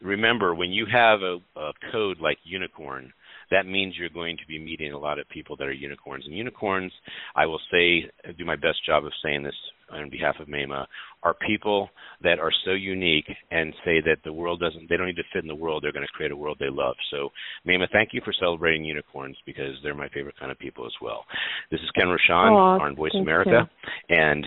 Remember, 0.00 0.54
when 0.54 0.70
you 0.70 0.86
have 0.92 1.20
a, 1.22 1.38
a 1.56 1.72
code 1.92 2.18
like 2.20 2.38
unicorn, 2.42 3.12
that 3.50 3.64
means 3.66 3.94
you're 3.96 4.08
going 4.08 4.36
to 4.38 4.46
be 4.46 4.58
meeting 4.58 4.92
a 4.92 4.98
lot 4.98 5.18
of 5.18 5.28
people 5.28 5.56
that 5.56 5.64
are 5.64 5.72
unicorns. 5.72 6.24
And 6.26 6.36
unicorns, 6.36 6.92
I 7.36 7.46
will 7.46 7.60
say, 7.70 8.10
do 8.36 8.44
my 8.44 8.56
best 8.56 8.84
job 8.84 9.04
of 9.04 9.12
saying 9.24 9.44
this 9.44 9.54
on 9.90 10.10
behalf 10.10 10.36
of 10.40 10.48
Maimah, 10.48 10.86
are 11.24 11.34
people 11.46 11.88
that 12.22 12.38
are 12.38 12.52
so 12.64 12.72
unique 12.72 13.28
and 13.50 13.72
say 13.84 14.00
that 14.00 14.18
the 14.24 14.32
world 14.32 14.60
doesn't 14.60 14.88
they 14.88 14.96
don't 14.96 15.06
need 15.06 15.16
to 15.16 15.24
fit 15.32 15.42
in 15.42 15.48
the 15.48 15.54
world. 15.54 15.82
They're 15.82 15.92
going 15.92 16.06
to 16.06 16.12
create 16.12 16.30
a 16.30 16.36
world 16.36 16.58
they 16.60 16.68
love. 16.70 16.94
So 17.10 17.30
Maimah 17.66 17.88
thank 17.92 18.10
you 18.12 18.20
for 18.24 18.32
celebrating 18.38 18.84
unicorns 18.84 19.36
because 19.46 19.74
they're 19.82 19.94
my 19.94 20.08
favorite 20.10 20.38
kind 20.38 20.52
of 20.52 20.58
people 20.58 20.84
as 20.86 20.92
well. 21.00 21.24
This 21.70 21.80
is 21.80 21.90
ken 21.98 22.06
rochon 22.06 22.80
on 22.80 22.94
voice 22.94 23.12
america 23.14 23.68
you. 23.68 24.16
and 24.16 24.44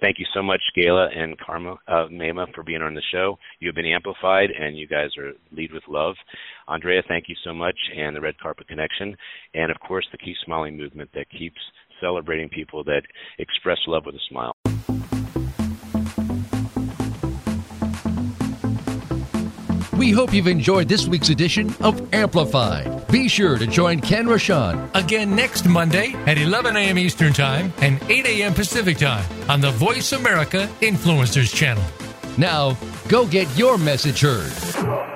thank 0.00 0.18
you 0.18 0.26
so 0.34 0.42
much 0.42 0.60
gayla 0.76 1.16
and 1.16 1.38
karma 1.38 1.76
uh, 1.88 2.06
Maimah 2.10 2.54
for 2.54 2.62
being 2.62 2.82
on 2.82 2.94
the 2.94 3.02
show. 3.12 3.38
You 3.60 3.68
have 3.68 3.76
been 3.76 3.86
amplified 3.86 4.50
and 4.50 4.78
you 4.78 4.88
guys 4.88 5.10
are 5.18 5.32
lead 5.52 5.72
with 5.72 5.82
love. 5.88 6.14
Andrea 6.68 7.02
thank 7.06 7.28
you 7.28 7.36
so 7.44 7.52
much 7.52 7.76
and 7.96 8.16
the 8.16 8.20
red 8.20 8.38
carpet 8.38 8.66
connection. 8.68 9.14
And 9.52 9.70
of 9.70 9.78
course 9.80 10.06
the 10.10 10.18
keep 10.18 10.36
smiling 10.44 10.76
movement 10.76 11.10
that 11.14 11.26
keeps 11.30 11.60
celebrating 12.00 12.48
people 12.48 12.84
that 12.84 13.02
express 13.38 13.78
love 13.86 14.04
with 14.06 14.14
a 14.14 14.20
smile 14.28 14.56
We 20.04 20.10
hope 20.10 20.34
you've 20.34 20.48
enjoyed 20.48 20.86
this 20.86 21.06
week's 21.06 21.30
edition 21.30 21.74
of 21.80 22.12
Amplified. 22.12 23.06
Be 23.08 23.26
sure 23.26 23.56
to 23.56 23.66
join 23.66 24.00
Ken 24.00 24.26
Rochon 24.26 24.90
again 24.94 25.34
next 25.34 25.66
Monday 25.66 26.12
at 26.26 26.36
11 26.36 26.76
a.m. 26.76 26.98
Eastern 26.98 27.32
Time 27.32 27.72
and 27.78 27.98
8 28.10 28.26
a.m. 28.26 28.52
Pacific 28.52 28.98
Time 28.98 29.24
on 29.48 29.62
the 29.62 29.70
Voice 29.70 30.12
America 30.12 30.68
Influencers 30.82 31.54
Channel. 31.54 31.84
Now, 32.36 32.76
go 33.08 33.26
get 33.26 33.48
your 33.56 33.78
message 33.78 34.20
heard. 34.20 35.13